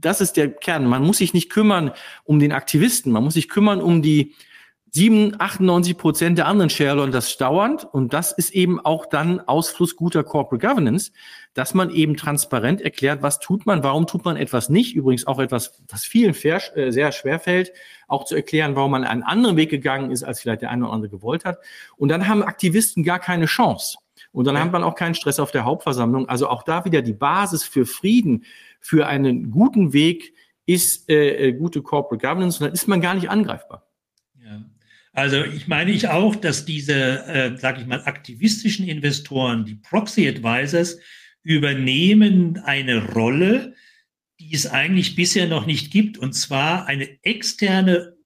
das 0.00 0.20
ist 0.20 0.36
der 0.36 0.50
Kern. 0.50 0.86
Man 0.86 1.02
muss 1.02 1.18
sich 1.18 1.34
nicht 1.34 1.50
kümmern 1.50 1.92
um 2.24 2.38
den 2.38 2.52
Aktivisten, 2.52 3.12
man 3.12 3.24
muss 3.24 3.34
sich 3.34 3.48
kümmern 3.48 3.80
um 3.80 4.02
die 4.02 4.34
7, 4.94 5.34
98 5.40 5.98
Prozent 5.98 6.38
der 6.38 6.46
anderen 6.46 6.70
Shareholder 6.70 7.10
das 7.10 7.36
dauernd. 7.36 7.84
Und 7.84 8.12
das 8.14 8.30
ist 8.30 8.50
eben 8.50 8.78
auch 8.78 9.06
dann 9.06 9.40
Ausfluss 9.40 9.96
guter 9.96 10.22
Corporate 10.22 10.64
Governance, 10.64 11.10
dass 11.52 11.74
man 11.74 11.90
eben 11.90 12.16
transparent 12.16 12.80
erklärt, 12.80 13.20
was 13.20 13.40
tut 13.40 13.66
man, 13.66 13.82
warum 13.82 14.06
tut 14.06 14.24
man 14.24 14.36
etwas 14.36 14.68
nicht. 14.68 14.94
Übrigens 14.94 15.26
auch 15.26 15.40
etwas, 15.40 15.82
was 15.88 16.04
vielen 16.04 16.32
äh, 16.32 16.92
sehr 16.92 17.10
schwer 17.10 17.40
fällt, 17.40 17.72
auch 18.06 18.24
zu 18.24 18.36
erklären, 18.36 18.76
warum 18.76 18.92
man 18.92 19.02
einen 19.02 19.24
anderen 19.24 19.56
Weg 19.56 19.70
gegangen 19.70 20.12
ist, 20.12 20.22
als 20.22 20.40
vielleicht 20.40 20.62
der 20.62 20.70
eine 20.70 20.84
oder 20.84 20.92
andere 20.92 21.10
gewollt 21.10 21.44
hat. 21.44 21.58
Und 21.96 22.08
dann 22.08 22.28
haben 22.28 22.44
Aktivisten 22.44 23.02
gar 23.02 23.18
keine 23.18 23.46
Chance. 23.46 23.98
Und 24.30 24.46
dann 24.46 24.54
ja. 24.54 24.60
hat 24.62 24.70
man 24.70 24.84
auch 24.84 24.94
keinen 24.94 25.16
Stress 25.16 25.40
auf 25.40 25.50
der 25.50 25.64
Hauptversammlung. 25.64 26.28
Also 26.28 26.48
auch 26.48 26.62
da 26.62 26.84
wieder 26.84 27.02
die 27.02 27.14
Basis 27.14 27.64
für 27.64 27.84
Frieden, 27.84 28.44
für 28.78 29.08
einen 29.08 29.50
guten 29.50 29.92
Weg 29.92 30.34
ist 30.66 31.10
äh, 31.10 31.48
äh 31.48 31.52
gute 31.52 31.82
Corporate 31.82 32.24
Governance. 32.24 32.60
Und 32.60 32.66
dann 32.66 32.74
ist 32.74 32.86
man 32.86 33.00
gar 33.00 33.14
nicht 33.14 33.28
angreifbar. 33.28 33.84
Also 35.14 35.44
ich 35.44 35.68
meine 35.68 35.92
ich 35.92 36.08
auch, 36.08 36.34
dass 36.34 36.64
diese, 36.64 37.24
äh, 37.26 37.56
sage 37.56 37.80
ich 37.80 37.86
mal, 37.86 38.02
aktivistischen 38.04 38.86
Investoren, 38.88 39.64
die 39.64 39.76
Proxy 39.76 40.28
Advisors, 40.28 40.98
übernehmen 41.44 42.58
eine 42.58 43.12
Rolle, 43.12 43.74
die 44.40 44.52
es 44.52 44.66
eigentlich 44.66 45.14
bisher 45.14 45.46
noch 45.46 45.66
nicht 45.66 45.92
gibt, 45.92 46.18
und 46.18 46.32
zwar 46.32 46.86
eine 46.86 47.22
externe 47.22 48.16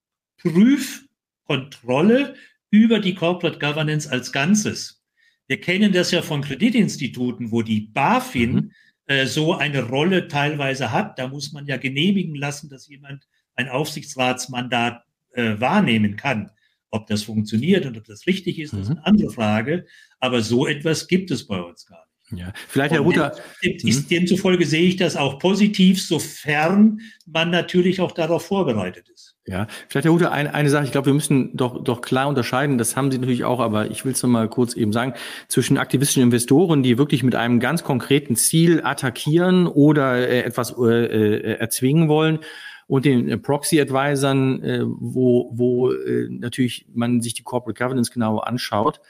Prüfkontrolle 0.40 2.34
über 2.70 3.00
die 3.00 3.14
Corporate 3.14 3.58
Governance 3.58 4.10
als 4.10 4.32
Ganzes. 4.32 5.04
Wir 5.46 5.60
kennen 5.60 5.92
das 5.92 6.10
ja 6.10 6.22
von 6.22 6.40
Kreditinstituten, 6.40 7.50
wo 7.50 7.60
die 7.60 7.80
BaFin 7.80 8.52
mhm. 8.52 8.72
äh, 9.06 9.26
so 9.26 9.54
eine 9.54 9.82
Rolle 9.82 10.28
teilweise 10.28 10.90
hat. 10.90 11.18
Da 11.18 11.28
muss 11.28 11.52
man 11.52 11.66
ja 11.66 11.76
genehmigen 11.76 12.34
lassen, 12.34 12.70
dass 12.70 12.88
jemand 12.88 13.26
ein 13.56 13.68
Aufsichtsratsmandat 13.68 15.02
äh, 15.32 15.58
wahrnehmen 15.58 16.16
kann. 16.16 16.50
Ob 16.90 17.06
das 17.06 17.22
funktioniert 17.22 17.86
und 17.86 17.96
ob 17.96 18.04
das 18.04 18.26
richtig 18.26 18.58
ist, 18.58 18.72
mhm. 18.72 18.80
ist 18.80 18.90
eine 18.90 19.06
andere 19.06 19.30
Frage. 19.30 19.86
Aber 20.20 20.42
so 20.42 20.66
etwas 20.66 21.06
gibt 21.06 21.30
es 21.30 21.46
bei 21.46 21.60
uns 21.60 21.86
gar 21.86 21.98
nicht. 21.98 22.08
Ja, 22.30 22.52
vielleicht 22.68 22.92
Herr 22.92 23.00
Ruther. 23.00 23.34
Mhm. 23.62 24.06
Demzufolge 24.08 24.66
sehe 24.66 24.82
ich 24.82 24.96
das 24.96 25.16
auch 25.16 25.38
positiv, 25.38 26.02
sofern 26.02 27.00
man 27.26 27.50
natürlich 27.50 28.00
auch 28.00 28.12
darauf 28.12 28.44
vorbereitet 28.44 29.08
ist. 29.08 29.36
Ja, 29.46 29.66
vielleicht 29.88 30.04
Herr 30.04 30.12
Ruther, 30.12 30.30
eine, 30.30 30.52
eine 30.52 30.68
Sache, 30.68 30.84
ich 30.84 30.92
glaube, 30.92 31.06
wir 31.06 31.14
müssen 31.14 31.56
doch, 31.56 31.82
doch 31.82 32.02
klar 32.02 32.28
unterscheiden, 32.28 32.76
das 32.76 32.96
haben 32.96 33.10
Sie 33.10 33.18
natürlich 33.18 33.44
auch, 33.44 33.60
aber 33.60 33.90
ich 33.90 34.04
will 34.04 34.12
es 34.12 34.22
noch 34.22 34.28
mal 34.28 34.46
kurz 34.48 34.74
eben 34.74 34.92
sagen, 34.92 35.14
zwischen 35.48 35.78
aktivistischen 35.78 36.22
Investoren, 36.22 36.82
die 36.82 36.98
wirklich 36.98 37.22
mit 37.22 37.34
einem 37.34 37.60
ganz 37.60 37.82
konkreten 37.82 38.36
Ziel 38.36 38.82
attackieren 38.84 39.66
oder 39.66 40.28
äh, 40.28 40.42
etwas 40.42 40.74
äh, 40.78 40.84
äh 40.84 41.54
erzwingen 41.58 42.08
wollen 42.08 42.40
und 42.88 43.04
den 43.04 43.28
äh, 43.28 43.38
Proxy-Advisern, 43.38 44.62
äh, 44.64 44.80
wo, 44.84 45.50
wo 45.52 45.92
äh, 45.92 46.26
natürlich 46.30 46.86
man 46.92 47.20
sich 47.20 47.34
die 47.34 47.42
Corporate 47.42 47.78
Governance 47.78 48.10
genau 48.10 48.38
anschaut. 48.38 49.00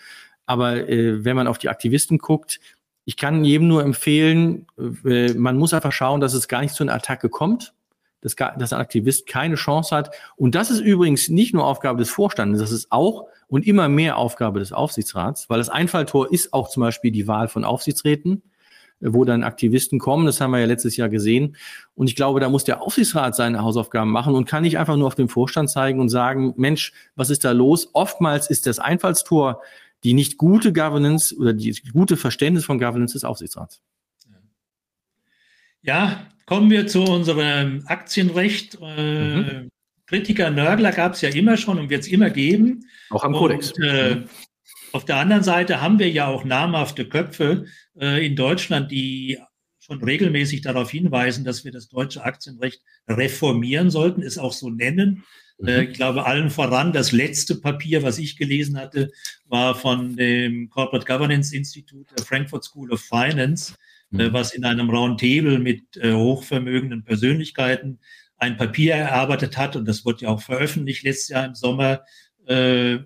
Aber 0.45 0.89
äh, 0.89 1.25
wenn 1.25 1.37
man 1.37 1.47
auf 1.47 1.59
die 1.59 1.71
Aktivisten 1.71 2.19
guckt, 2.19 2.61
ich 3.05 3.17
kann 3.17 3.45
jedem 3.45 3.69
nur 3.69 3.83
empfehlen, 3.83 4.67
äh, 5.05 5.33
man 5.33 5.57
muss 5.57 5.73
einfach 5.73 5.93
schauen, 5.93 6.21
dass 6.21 6.35
es 6.35 6.49
gar 6.49 6.61
nicht 6.61 6.75
zu 6.75 6.83
einer 6.83 6.95
Attacke 6.95 7.31
kommt, 7.31 7.73
dass, 8.21 8.35
dass 8.35 8.73
ein 8.73 8.81
Aktivist 8.81 9.27
keine 9.27 9.55
Chance 9.55 9.97
hat. 9.97 10.11
Und 10.37 10.55
das 10.55 10.71
ist 10.71 10.81
übrigens 10.81 11.29
nicht 11.29 11.55
nur 11.55 11.65
Aufgabe 11.65 12.01
des 12.01 12.11
Vorstandes, 12.11 12.61
das 12.61 12.73
ist 12.73 12.91
auch 12.91 13.29
und 13.47 13.67
immer 13.67 13.89
mehr 13.89 14.19
Aufgabe 14.19 14.59
des 14.59 14.73
Aufsichtsrats, 14.73 15.49
weil 15.49 15.59
das 15.59 15.71
Einfalltor 15.71 16.31
ist 16.31 16.53
auch 16.53 16.69
zum 16.69 16.83
Beispiel 16.83 17.11
die 17.11 17.29
Wahl 17.29 17.49
von 17.49 17.65
Aufsichtsräten 17.65 18.43
wo 19.01 19.25
dann 19.25 19.45
Aktivisten 19.45 19.99
kommen. 19.99 20.27
Das 20.27 20.41
haben 20.41 20.51
wir 20.51 20.61
ja 20.61 20.67
letztes 20.67 20.97
Jahr 20.97 21.09
gesehen. 21.09 21.57
Und 21.95 22.09
ich 22.09 22.17
glaube, 22.17 22.41
da 22.41 22.49
muss 22.49 22.65
der 22.65 22.83
Aufsichtsrat 22.83 23.37
seine 23.37 23.63
Hausaufgaben 23.63 24.11
machen 24.11 24.35
und 24.35 24.47
kann 24.47 24.63
nicht 24.63 24.79
einfach 24.79 24.97
nur 24.97 25.07
auf 25.07 25.15
den 25.15 25.29
Vorstand 25.29 25.71
zeigen 25.71 26.01
und 26.01 26.09
sagen, 26.09 26.55
Mensch, 26.57 26.93
was 27.17 27.31
ist 27.31 27.45
da 27.45 27.53
los? 27.53 27.91
Oftmals 27.93 28.51
ist 28.51 28.67
das 28.67 28.79
Einfallstor 28.79 29.61
die 30.05 30.15
nicht 30.15 30.39
gute 30.39 30.73
Governance 30.73 31.37
oder 31.37 31.53
die 31.53 31.75
gute 31.93 32.17
Verständnis 32.17 32.65
von 32.65 32.79
Governance 32.79 33.15
des 33.15 33.25
Aufsichtsrats. 33.25 33.81
Ja, 35.83 36.27
kommen 36.47 36.71
wir 36.71 36.87
zu 36.87 37.03
unserem 37.03 37.83
Aktienrecht. 37.87 38.79
Äh, 38.81 39.37
mhm. 39.37 39.71
Kritiker, 40.07 40.51
Nörgler 40.51 40.93
gab 40.93 41.15
es 41.15 41.21
ja 41.21 41.29
immer 41.31 41.57
schon 41.57 41.79
und 41.79 41.91
wird 41.91 42.03
es 42.03 42.09
immer 42.09 42.31
geben. 42.31 42.85
Auch 43.11 43.25
am 43.25 43.33
Kodex. 43.33 43.73
Und, 43.73 43.85
äh, 43.85 44.15
mhm. 44.15 44.25
Auf 44.93 45.05
der 45.05 45.17
anderen 45.17 45.43
Seite 45.43 45.81
haben 45.81 45.99
wir 45.99 46.11
ja 46.11 46.27
auch 46.27 46.45
namhafte 46.45 47.09
Köpfe 47.09 47.67
äh, 47.99 48.25
in 48.27 48.37
Deutschland, 48.37 48.91
die 48.91 49.39
schon 49.79 50.03
regelmäßig 50.03 50.61
darauf 50.61 50.91
hinweisen, 50.91 51.45
dass 51.45 51.65
wir 51.65 51.73
das 51.73 51.89
deutsche 51.89 52.23
Aktienrecht 52.23 52.83
reformieren 53.09 53.91
sollten, 53.91 54.23
es 54.23 54.39
auch 54.39 54.53
so 54.53 54.71
nennen. 54.71 55.25
Mhm. 55.59 55.69
Äh, 55.69 55.85
ich 55.85 55.95
glaube, 55.95 56.27
allen 56.27 56.51
voran, 56.51 56.93
das 56.93 57.13
letzte 57.13 57.57
Papier, 57.57 58.03
was 58.03 58.19
ich 58.19 58.37
gelesen 58.37 58.79
hatte, 58.79 59.11
war 59.47 59.75
von 59.75 60.17
dem 60.17 60.69
Corporate 60.69 61.07
Governance 61.07 61.55
Institute 61.55 62.15
der 62.15 62.25
Frankfurt 62.25 62.65
School 62.65 62.93
of 62.93 63.01
Finance, 63.01 63.75
äh, 64.13 64.15
mhm. 64.15 64.21
äh, 64.21 64.33
was 64.33 64.55
in 64.55 64.65
einem 64.65 64.91
Roundtable 64.91 65.59
mit 65.59 65.97
äh, 65.97 66.13
hochvermögenden 66.13 67.05
Persönlichkeiten 67.05 67.99
ein 68.37 68.57
Papier 68.57 68.95
erarbeitet 68.95 69.57
hat. 69.57 69.75
Und 69.75 69.87
das 69.87 70.05
wurde 70.05 70.23
ja 70.23 70.29
auch 70.29 70.43
veröffentlicht 70.43 71.03
letztes 71.03 71.29
Jahr 71.29 71.47
im 71.47 71.55
Sommer, 71.55 72.05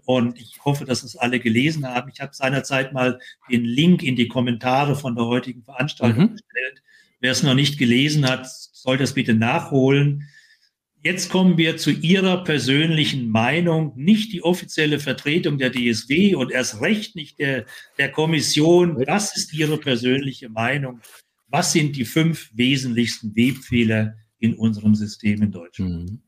und 0.07 0.41
ich 0.41 0.61
hoffe, 0.65 0.85
dass 0.85 1.03
es 1.03 1.17
alle 1.17 1.41
gelesen 1.41 1.87
haben. 1.87 2.11
Ich 2.15 2.21
habe 2.21 2.33
seinerzeit 2.33 2.93
mal 2.93 3.19
den 3.51 3.65
Link 3.65 4.03
in 4.03 4.15
die 4.15 4.29
Kommentare 4.29 4.95
von 4.95 5.17
der 5.17 5.27
heutigen 5.27 5.65
Veranstaltung 5.65 6.25
mhm. 6.25 6.37
gestellt. 6.37 6.83
Wer 7.21 7.33
es 7.33 7.43
noch 7.43 7.55
nicht 7.55 7.79
gelesen 7.79 8.29
hat, 8.29 8.47
soll 8.49 8.99
das 8.99 9.15
bitte 9.15 9.35
nachholen. 9.35 10.29
Jetzt 11.05 11.31
kommen 11.31 11.59
wir 11.59 11.77
zu 11.77 11.91
Ihrer 11.91 12.45
persönlichen 12.45 13.29
Meinung, 13.29 13.93
nicht 13.97 14.33
die 14.33 14.45
offizielle 14.45 15.01
Vertretung 15.01 15.59
der 15.59 15.73
DSW 15.73 16.37
und 16.37 16.53
erst 16.53 16.81
recht 16.81 17.17
nicht 17.17 17.41
der, 17.41 17.67
der 17.99 18.13
Kommission. 18.13 18.97
Was 19.09 19.37
ist 19.37 19.53
Ihre 19.53 19.79
persönliche 19.79 20.49
Meinung? 20.49 21.01
Was 21.49 21.73
sind 21.73 21.97
die 21.97 22.05
fünf 22.05 22.51
wesentlichsten 22.55 23.35
Webfehler 23.35 24.15
in 24.39 24.55
unserem 24.55 24.95
System 24.95 25.43
in 25.43 25.51
Deutschland? 25.51 26.11
Mhm. 26.11 26.23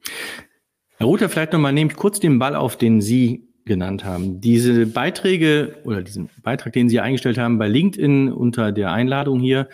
Herr 0.97 1.07
Ruther, 1.07 1.29
vielleicht 1.29 1.53
nochmal 1.53 1.73
nehme 1.73 1.91
ich 1.91 1.97
kurz 1.97 2.21
den 2.21 2.39
Ball 2.39 2.55
auf, 2.55 2.77
den 2.77 3.01
Sie 3.01 3.49
genannt 3.65 4.05
haben. 4.05 4.41
Diese 4.41 4.87
Beiträge 4.87 5.77
oder 5.85 6.03
diesen 6.03 6.31
Beitrag, 6.43 6.73
den 6.73 6.89
Sie 6.89 7.01
eingestellt 7.01 7.37
haben 7.37 7.59
bei 7.59 7.67
LinkedIn 7.67 8.33
unter 8.33 8.71
der 8.71 8.93
Einladung 8.93 9.41
hier, 9.41 9.69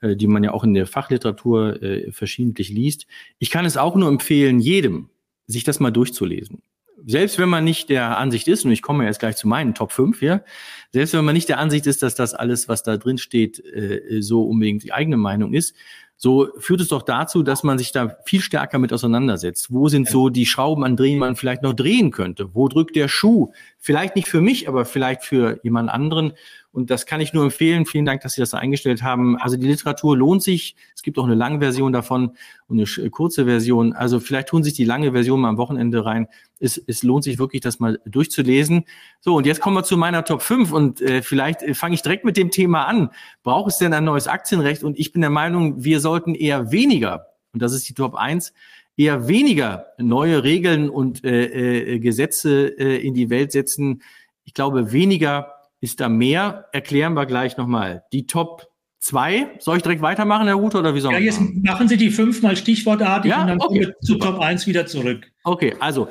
äh, 0.00 0.16
die 0.16 0.26
man 0.26 0.42
ja 0.42 0.52
auch 0.52 0.64
in 0.64 0.74
der 0.74 0.86
Fachliteratur 0.86 1.80
äh, 1.80 2.10
verschiedentlich 2.10 2.70
liest. 2.70 3.06
Ich 3.38 3.50
kann 3.50 3.64
es 3.64 3.76
auch 3.76 3.94
nur 3.94 4.08
empfehlen, 4.08 4.58
jedem, 4.58 5.10
sich 5.46 5.62
das 5.62 5.78
mal 5.78 5.92
durchzulesen. 5.92 6.62
Selbst 7.06 7.38
wenn 7.38 7.50
man 7.50 7.64
nicht 7.64 7.90
der 7.90 8.16
Ansicht 8.16 8.48
ist, 8.48 8.64
und 8.64 8.72
ich 8.72 8.80
komme 8.80 9.04
jetzt 9.04 9.20
gleich 9.20 9.36
zu 9.36 9.46
meinen 9.46 9.74
Top 9.74 9.92
5 9.92 10.18
hier, 10.18 10.42
selbst 10.90 11.12
wenn 11.12 11.24
man 11.24 11.34
nicht 11.34 11.50
der 11.50 11.58
Ansicht 11.58 11.86
ist, 11.86 12.02
dass 12.02 12.14
das 12.14 12.34
alles, 12.34 12.66
was 12.66 12.82
da 12.82 12.96
drin 12.96 13.18
steht, 13.18 13.60
äh, 13.60 14.22
so 14.22 14.44
unbedingt 14.44 14.82
die 14.82 14.92
eigene 14.92 15.18
Meinung 15.18 15.52
ist, 15.52 15.76
so 16.16 16.48
führt 16.58 16.80
es 16.80 16.88
doch 16.88 17.02
dazu, 17.02 17.42
dass 17.42 17.64
man 17.64 17.78
sich 17.78 17.92
da 17.92 18.16
viel 18.24 18.40
stärker 18.40 18.78
mit 18.78 18.92
auseinandersetzt. 18.92 19.72
Wo 19.72 19.88
sind 19.88 20.08
so 20.08 20.28
die 20.28 20.46
Schrauben, 20.46 20.84
an 20.84 20.96
denen 20.96 21.18
man 21.18 21.36
vielleicht 21.36 21.62
noch 21.62 21.74
drehen 21.74 22.10
könnte? 22.10 22.54
Wo 22.54 22.68
drückt 22.68 22.96
der 22.96 23.08
Schuh? 23.08 23.52
Vielleicht 23.78 24.16
nicht 24.16 24.28
für 24.28 24.40
mich, 24.40 24.68
aber 24.68 24.84
vielleicht 24.84 25.24
für 25.24 25.60
jemand 25.62 25.90
anderen. 25.90 26.32
Und 26.74 26.90
das 26.90 27.06
kann 27.06 27.20
ich 27.20 27.32
nur 27.32 27.44
empfehlen. 27.44 27.86
Vielen 27.86 28.04
Dank, 28.04 28.22
dass 28.22 28.32
Sie 28.34 28.40
das 28.40 28.50
da 28.50 28.58
eingestellt 28.58 29.04
haben. 29.04 29.38
Also 29.38 29.56
die 29.56 29.68
Literatur 29.68 30.16
lohnt 30.16 30.42
sich. 30.42 30.74
Es 30.92 31.02
gibt 31.02 31.18
auch 31.18 31.24
eine 31.24 31.36
lange 31.36 31.60
Version 31.60 31.92
davon 31.92 32.32
und 32.66 32.80
eine 32.80 33.10
kurze 33.10 33.44
Version. 33.44 33.92
Also 33.92 34.18
vielleicht 34.18 34.48
tun 34.48 34.64
sich 34.64 34.72
die 34.72 34.84
lange 34.84 35.12
Version 35.12 35.40
mal 35.40 35.50
am 35.50 35.56
Wochenende 35.56 36.04
rein. 36.04 36.26
Es, 36.58 36.76
es 36.76 37.04
lohnt 37.04 37.22
sich 37.22 37.38
wirklich, 37.38 37.62
das 37.62 37.78
mal 37.78 38.00
durchzulesen. 38.06 38.86
So, 39.20 39.36
und 39.36 39.46
jetzt 39.46 39.60
kommen 39.60 39.76
wir 39.76 39.84
zu 39.84 39.96
meiner 39.96 40.24
Top 40.24 40.42
5 40.42 40.72
und 40.72 41.00
äh, 41.00 41.22
vielleicht 41.22 41.62
äh, 41.62 41.74
fange 41.74 41.94
ich 41.94 42.02
direkt 42.02 42.24
mit 42.24 42.36
dem 42.36 42.50
Thema 42.50 42.86
an. 42.86 43.10
Braucht 43.44 43.70
es 43.70 43.78
denn 43.78 43.94
ein 43.94 44.04
neues 44.04 44.26
Aktienrecht? 44.26 44.82
Und 44.82 44.98
ich 44.98 45.12
bin 45.12 45.20
der 45.20 45.30
Meinung, 45.30 45.84
wir 45.84 46.00
sollten 46.00 46.34
eher 46.34 46.72
weniger, 46.72 47.28
und 47.52 47.62
das 47.62 47.72
ist 47.72 47.88
die 47.88 47.94
Top 47.94 48.16
1, 48.16 48.52
eher 48.96 49.28
weniger 49.28 49.86
neue 49.98 50.42
Regeln 50.42 50.90
und 50.90 51.24
äh, 51.24 51.94
äh, 51.94 51.98
Gesetze 52.00 52.66
äh, 52.66 52.96
in 52.96 53.14
die 53.14 53.30
Welt 53.30 53.52
setzen. 53.52 54.02
Ich 54.44 54.54
glaube, 54.54 54.90
weniger 54.90 55.53
ist 55.84 56.00
da 56.00 56.08
mehr? 56.08 56.64
Erklären 56.72 57.12
wir 57.12 57.26
gleich 57.26 57.58
nochmal. 57.58 58.04
Die 58.10 58.26
Top 58.26 58.66
zwei. 59.00 59.50
Soll 59.58 59.76
ich 59.76 59.82
direkt 59.82 60.00
weitermachen, 60.00 60.46
Herr 60.46 60.56
Rute, 60.56 60.78
oder 60.78 60.94
wie 60.94 61.00
soll 61.00 61.12
Ja, 61.12 61.18
jetzt 61.18 61.38
machen 61.62 61.88
Sie 61.88 61.98
die 61.98 62.10
fünfmal 62.10 62.56
stichwortartig 62.56 63.30
ja? 63.30 63.42
und 63.42 63.48
dann 63.48 63.60
okay. 63.60 63.66
kommen 63.66 63.80
wir 63.80 63.94
zu 64.00 64.14
Top 64.16 64.40
1 64.40 64.66
wieder 64.66 64.86
zurück. 64.86 65.30
Okay, 65.44 65.74
also 65.78 66.08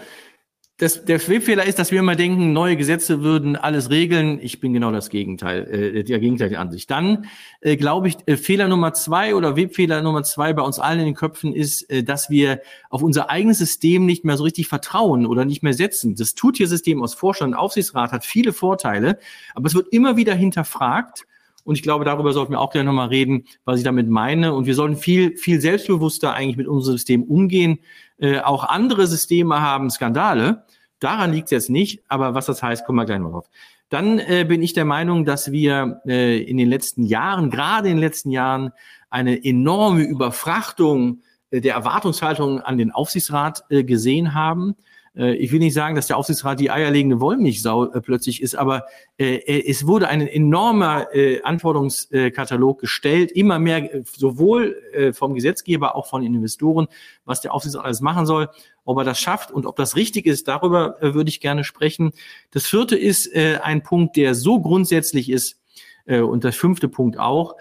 das, 0.78 1.06
der 1.06 1.20
Schwebfehler 1.20 1.66
ist, 1.66 1.78
dass 1.78 1.92
wir 1.92 2.00
immer 2.00 2.16
denken, 2.16 2.52
neue 2.52 2.76
Gesetze 2.76 3.22
würden 3.22 3.56
alles 3.56 3.92
regeln. 3.92 4.40
Ich 4.42 4.60
bin 4.60 4.74
genau 4.74 4.92
das 4.92 5.10
Gegenteil, 5.10 5.68
äh, 5.68 6.04
der 6.04 6.20
Gegenteil 6.20 6.50
der 6.50 6.60
Ansicht. 6.60 6.90
Dann 6.90 7.28
äh, 7.62 7.78
glaube 7.78 8.08
ich, 8.08 8.18
äh, 8.26 8.38
Fehler 8.38 8.68
Nummer 8.68 8.94
zwei 8.94 9.36
oder 9.36 9.56
Webfehler 9.56 10.02
Nummer 10.02 10.24
zwei 10.24 10.52
bei 10.54 10.64
uns 10.64 10.80
allen 10.80 11.00
in 11.00 11.06
den 11.06 11.16
Köpfen 11.16 11.54
ist, 11.54 11.88
äh, 11.92 12.04
dass 12.04 12.32
wir 12.32 12.60
auf 12.90 13.04
unser 13.04 13.30
eigenes 13.30 13.60
System 13.60 14.08
nicht 14.08 14.26
mehr 14.26 14.36
so 14.36 14.44
richtig 14.44 14.68
vertrauen 14.68 15.28
oder 15.28 15.46
nicht 15.46 15.62
mehr 15.62 15.74
setzen. 15.74 16.16
Das 16.16 16.34
Tutiersystem 16.34 17.04
aus 17.04 17.14
Vorstand 17.14 17.54
und 17.54 17.60
Aufsichtsrat 17.60 18.12
hat 18.12 18.26
viele 18.26 18.52
Vorteile, 18.52 19.20
aber 19.54 19.68
es 19.68 19.76
wird 19.76 19.90
immer 19.94 20.18
wieder 20.18 20.34
hinterfragt. 20.34 21.28
Und 21.66 21.76
ich 21.76 21.82
glaube, 21.82 22.04
darüber 22.04 22.34
sollten 22.34 22.52
wir 22.52 22.60
auch 22.60 22.72
gleich 22.72 22.84
nochmal 22.84 23.08
reden, 23.08 23.46
was 23.64 23.78
ich 23.78 23.86
damit 23.86 24.10
meine. 24.10 24.54
Und 24.54 24.66
wir 24.66 24.76
sollten 24.76 24.98
viel, 24.98 25.38
viel 25.38 25.62
selbstbewusster 25.62 26.34
eigentlich 26.34 26.58
mit 26.58 26.68
unserem 26.68 26.98
System 26.98 27.24
umgehen. 27.24 27.80
Äh, 28.24 28.40
auch 28.40 28.64
andere 28.64 29.06
Systeme 29.06 29.60
haben 29.60 29.90
Skandale. 29.90 30.64
Daran 31.00 31.34
liegt 31.34 31.48
es 31.48 31.52
jetzt 31.52 31.70
nicht, 31.70 32.04
aber 32.08 32.34
was 32.34 32.46
das 32.46 32.64
heißt, 32.64 32.86
kommen 32.86 32.98
wir 32.98 33.06
gleich 33.06 33.20
noch 33.20 33.32
drauf. 33.32 33.50
Dann 33.90 34.18
äh, 34.18 34.46
bin 34.48 34.64
ich 34.64 34.72
der 34.72 34.86
Meinung, 34.86 35.26
dass 35.26 35.52
wir 35.52 36.02
äh, 36.08 36.42
in 36.42 36.56
den 36.56 36.70
letzten 36.70 37.04
Jahren, 37.04 37.50
gerade 37.50 37.90
in 37.90 37.96
den 37.96 38.02
letzten 38.02 38.32
Jahren, 38.32 38.72
eine 39.10 39.44
enorme 39.44 40.04
Überfrachtung 40.04 41.22
äh, 41.52 41.60
der 41.60 41.74
Erwartungshaltung 41.74 42.62
an 42.62 42.78
den 42.78 42.92
Aufsichtsrat 42.92 43.66
äh, 43.70 43.84
gesehen 43.84 44.34
haben. 44.34 44.76
Äh, 45.16 45.36
ich 45.36 45.52
will 45.52 45.60
nicht 45.60 45.74
sagen, 45.74 45.96
dass 45.96 46.08
der 46.08 46.18
Aufsichtsrat 46.18 46.60
die 46.60 46.72
eierlegende 46.72 47.20
Wollmilchsau 47.20 47.92
äh, 47.92 48.02
plötzlich 48.02 48.42
ist, 48.42 48.56
aber 48.56 48.86
äh, 49.18 49.40
es 49.70 49.86
wurde 49.86 50.08
ein 50.08 50.22
enormer 50.28 51.08
Anforderungskatalog 51.44 52.80
gestellt, 52.80 53.32
immer 53.32 53.60
mehr 53.60 53.90
sowohl 54.04 54.76
vom 55.14 55.34
Gesetzgeber, 55.34 55.96
auch 55.96 56.08
von 56.08 56.22
den 56.22 56.34
Investoren, 56.34 56.88
was 57.26 57.42
der 57.42 57.54
Aufsichtsrat 57.54 57.86
alles 57.86 58.02
machen 58.02 58.26
soll. 58.26 58.50
Ob 58.86 58.98
er 58.98 59.04
das 59.04 59.20
schafft 59.20 59.52
und 59.52 59.66
ob 59.66 59.76
das 59.76 59.96
richtig 59.96 60.26
ist, 60.26 60.48
darüber 60.48 60.98
würde 61.02 61.30
ich 61.30 61.40
gerne 61.40 61.64
sprechen. 61.64 62.12
Das 62.52 62.66
vierte 62.66 62.98
ist 62.98 63.34
ein 63.36 63.84
Punkt, 63.84 64.16
der 64.18 64.36
so 64.36 64.60
grundsätzlich 64.60 65.30
ist, 65.30 65.60
und 66.06 66.44
der 66.44 66.54
fünfte 66.54 66.90
Punkt 66.90 67.18
auch, 67.18 67.56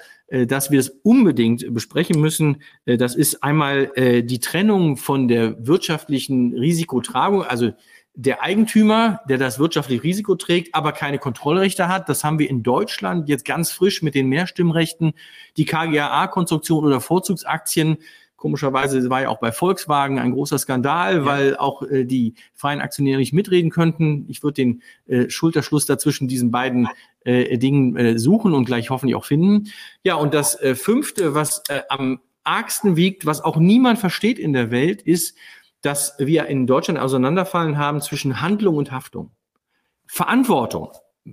dass 0.47 0.71
wir 0.71 0.81
es 0.81 0.89
unbedingt 1.03 1.75
besprechen 1.75 2.21
müssen. 2.21 2.63
Das 2.87 3.15
ist 3.15 3.43
einmal 3.43 3.93
die 3.97 4.41
Trennung 4.41 4.97
von 4.97 5.29
der 5.29 5.67
wirtschaftlichen 5.67 6.55
Risikotragung, 6.55 7.43
also 7.43 7.73
der 8.15 8.43
Eigentümer, 8.43 9.21
der 9.29 9.39
das 9.39 9.59
wirtschaftliche 9.59 10.03
Risiko 10.03 10.35
trägt, 10.35 10.75
aber 10.75 10.93
keine 10.93 11.19
Kontrollrechte 11.19 11.89
hat. 11.89 12.09
Das 12.09 12.25
haben 12.25 12.39
wir 12.39 12.51
in 12.51 12.63
Deutschland 12.63 13.29
jetzt 13.29 13.45
ganz 13.45 13.73
frisch 13.73 14.03
mit 14.03 14.15
den 14.15 14.29
Mehrstimmrechten. 14.29 15.15
Die 15.57 15.65
KGAA-Konstruktion 15.65 16.85
oder 16.85 17.01
Vorzugsaktien 17.01 17.99
Komischerweise 18.43 19.09
war 19.09 19.23
ja 19.23 19.29
auch 19.29 19.39
bei 19.39 19.53
Volkswagen 19.53 20.19
ein 20.19 20.33
großer 20.33 20.59
Skandal, 20.59 21.19
ja. 21.19 21.25
weil 21.25 21.57
auch 21.57 21.83
äh, 21.83 22.05
die 22.05 22.35
freien 22.55 22.81
Aktionäre 22.81 23.21
nicht 23.21 23.33
mitreden 23.33 23.71
könnten. 23.71 24.25
Ich 24.29 24.43
würde 24.43 24.55
den 24.55 24.83
äh, 25.07 25.31
Schulterschluss 25.31 25.87
dazwischen 25.87 26.27
diesen 26.27 26.51
beiden 26.51 26.89
äh, 27.21 27.57
Dingen 27.57 27.97
äh, 27.97 28.19
suchen 28.19 28.53
und 28.53 28.65
gleich 28.65 28.91
hoffentlich 28.91 29.15
auch 29.15 29.27
finden. 29.27 29.69
Ja, 30.03 30.17
und 30.17 30.35
das 30.35 30.61
äh, 30.61 30.75
fünfte, 30.75 31.37
was 31.37 31.63
äh, 31.69 31.83
am 31.89 32.19
argsten 32.43 32.97
wiegt, 32.97 33.27
was 33.27 33.43
auch 33.43 33.59
niemand 33.59 34.01
versteht 34.01 34.41
in 34.41 34.53
der 34.53 34.73
Welt, 34.73 35.03
ist, 35.03 35.39
dass 35.81 36.17
wir 36.19 36.47
in 36.47 36.67
Deutschland 36.67 36.99
Auseinanderfallen 36.99 37.79
haben 37.79 38.01
zwischen 38.01 38.41
Handlung 38.41 38.75
und 38.75 38.91
Haftung. 38.91 39.31
Verantwortung 40.09 40.91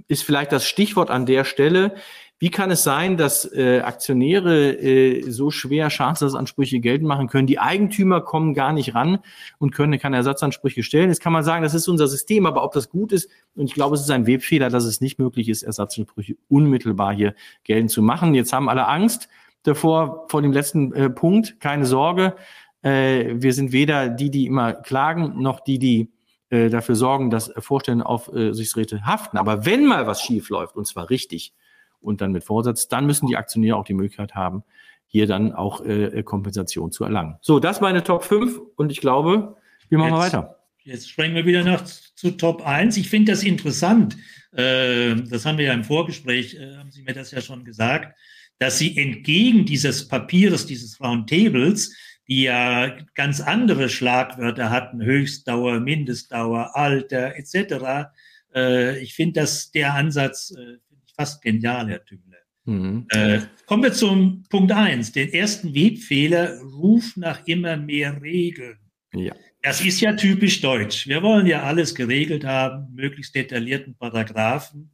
ist 0.07 0.21
vielleicht 0.21 0.51
das 0.51 0.67
Stichwort 0.67 1.09
an 1.09 1.25
der 1.25 1.43
Stelle. 1.43 1.95
Wie 2.39 2.49
kann 2.49 2.71
es 2.71 2.83
sein, 2.83 3.17
dass 3.17 3.43
äh, 3.51 3.81
Aktionäre 3.81 4.71
äh, 4.71 5.29
so 5.29 5.51
schwer 5.51 5.89
Schadensersatzansprüche 5.89 6.79
geltend 6.79 7.07
machen 7.07 7.27
können? 7.27 7.47
Die 7.47 7.59
Eigentümer 7.59 8.21
kommen 8.21 8.53
gar 8.53 8.71
nicht 8.71 8.95
ran 8.95 9.19
und 9.57 9.75
können 9.75 9.99
keine 9.99 10.15
Ersatzansprüche 10.15 10.81
stellen. 10.81 11.09
Jetzt 11.09 11.21
kann 11.21 11.33
man 11.33 11.43
sagen, 11.43 11.63
das 11.63 11.73
ist 11.73 11.89
unser 11.89 12.07
System, 12.07 12.45
aber 12.45 12.63
ob 12.63 12.71
das 12.71 12.89
gut 12.89 13.11
ist, 13.11 13.29
und 13.55 13.65
ich 13.65 13.73
glaube, 13.73 13.95
es 13.95 14.01
ist 14.01 14.09
ein 14.09 14.25
Webfehler, 14.25 14.69
dass 14.69 14.85
es 14.85 15.01
nicht 15.01 15.19
möglich 15.19 15.49
ist, 15.49 15.63
Ersatzansprüche 15.63 16.37
unmittelbar 16.47 17.13
hier 17.13 17.35
geltend 17.65 17.91
zu 17.91 18.01
machen. 18.01 18.33
Jetzt 18.33 18.53
haben 18.53 18.69
alle 18.69 18.87
Angst 18.87 19.27
davor, 19.63 20.25
vor 20.29 20.41
dem 20.41 20.53
letzten 20.53 20.93
äh, 20.93 21.09
Punkt. 21.09 21.59
Keine 21.59 21.85
Sorge. 21.85 22.35
Äh, 22.81 23.35
wir 23.35 23.53
sind 23.53 23.73
weder 23.73 24.07
die, 24.07 24.31
die 24.31 24.45
immer 24.45 24.73
klagen, 24.73 25.41
noch 25.41 25.59
die, 25.59 25.77
die 25.77 26.11
äh, 26.49 26.69
dafür 26.69 26.95
sorgen, 26.95 27.29
dass 27.29 27.51
Vorstände 27.57 28.05
auf 28.05 28.31
äh, 28.33 28.51
Aufsichtsräte 28.51 29.05
haften. 29.05 29.37
Aber 29.37 29.65
wenn 29.65 29.85
mal 29.85 30.07
was 30.07 30.21
schief 30.21 30.49
läuft, 30.49 30.77
und 30.77 30.87
zwar 30.87 31.09
richtig, 31.09 31.53
und 32.01 32.21
dann 32.21 32.31
mit 32.31 32.43
Vorsatz, 32.43 32.87
dann 32.87 33.05
müssen 33.05 33.27
die 33.27 33.37
Aktionäre 33.37 33.75
auch 33.77 33.85
die 33.85 33.93
Möglichkeit 33.93 34.35
haben, 34.35 34.63
hier 35.07 35.25
dann 35.27 35.53
auch 35.53 35.83
äh, 35.83 36.23
Kompensation 36.23 36.91
zu 36.91 37.03
erlangen. 37.03 37.37
So, 37.41 37.59
das 37.59 37.81
meine 37.81 38.03
Top 38.03 38.23
5 38.23 38.59
und 38.75 38.91
ich 38.91 39.01
glaube, 39.01 39.55
wir 39.89 39.97
machen 39.97 40.13
jetzt, 40.13 40.33
weiter. 40.33 40.59
Jetzt 40.83 41.09
springen 41.09 41.35
wir 41.35 41.45
wieder 41.45 41.63
noch 41.63 41.83
zu 41.83 42.31
Top 42.31 42.65
1. 42.65 42.97
Ich 42.97 43.09
finde 43.09 43.31
das 43.31 43.43
interessant. 43.43 44.17
Äh, 44.51 45.15
das 45.15 45.45
haben 45.45 45.57
wir 45.57 45.65
ja 45.65 45.73
im 45.73 45.83
Vorgespräch, 45.83 46.55
äh, 46.55 46.77
haben 46.77 46.91
Sie 46.91 47.03
mir 47.03 47.13
das 47.13 47.31
ja 47.31 47.41
schon 47.41 47.63
gesagt, 47.63 48.17
dass 48.59 48.77
Sie 48.77 48.97
entgegen 48.97 49.65
dieses 49.65 50.07
Papiers, 50.07 50.65
dieses 50.65 50.99
Roundtables, 51.01 51.95
die 52.27 52.43
ja 52.43 52.95
ganz 53.15 53.41
andere 53.41 53.89
Schlagwörter 53.89 54.69
hatten, 54.69 55.01
Höchstdauer, 55.01 55.79
Mindestdauer, 55.79 56.75
Alter 56.75 57.35
etc. 57.35 58.11
Äh, 58.53 58.99
ich 58.99 59.15
finde, 59.15 59.41
dass 59.41 59.71
der 59.71 59.95
Ansatz 59.95 60.51
äh, 60.51 60.77
fast 61.19 61.41
genial, 61.41 61.89
Herr 61.89 62.05
Tüngler. 62.05 62.37
Mhm. 62.63 63.05
Äh, 63.09 63.41
kommen 63.65 63.83
wir 63.83 63.91
zum 63.91 64.43
Punkt 64.49 64.71
1, 64.71 65.11
den 65.11 65.33
ersten 65.33 65.75
Webfehler, 65.75 66.61
Ruf 66.61 67.17
nach 67.17 67.45
immer 67.45 67.75
mehr 67.75 68.21
Regeln. 68.21 68.77
Ja. 69.13 69.33
Das 69.61 69.83
ist 69.83 69.99
ja 69.99 70.13
typisch 70.13 70.61
deutsch. 70.61 71.07
Wir 71.07 71.21
wollen 71.21 71.45
ja 71.45 71.63
alles 71.63 71.93
geregelt 71.93 72.45
haben, 72.45 72.93
möglichst 72.93 73.35
detaillierten 73.35 73.95
Paragraphen. 73.97 74.91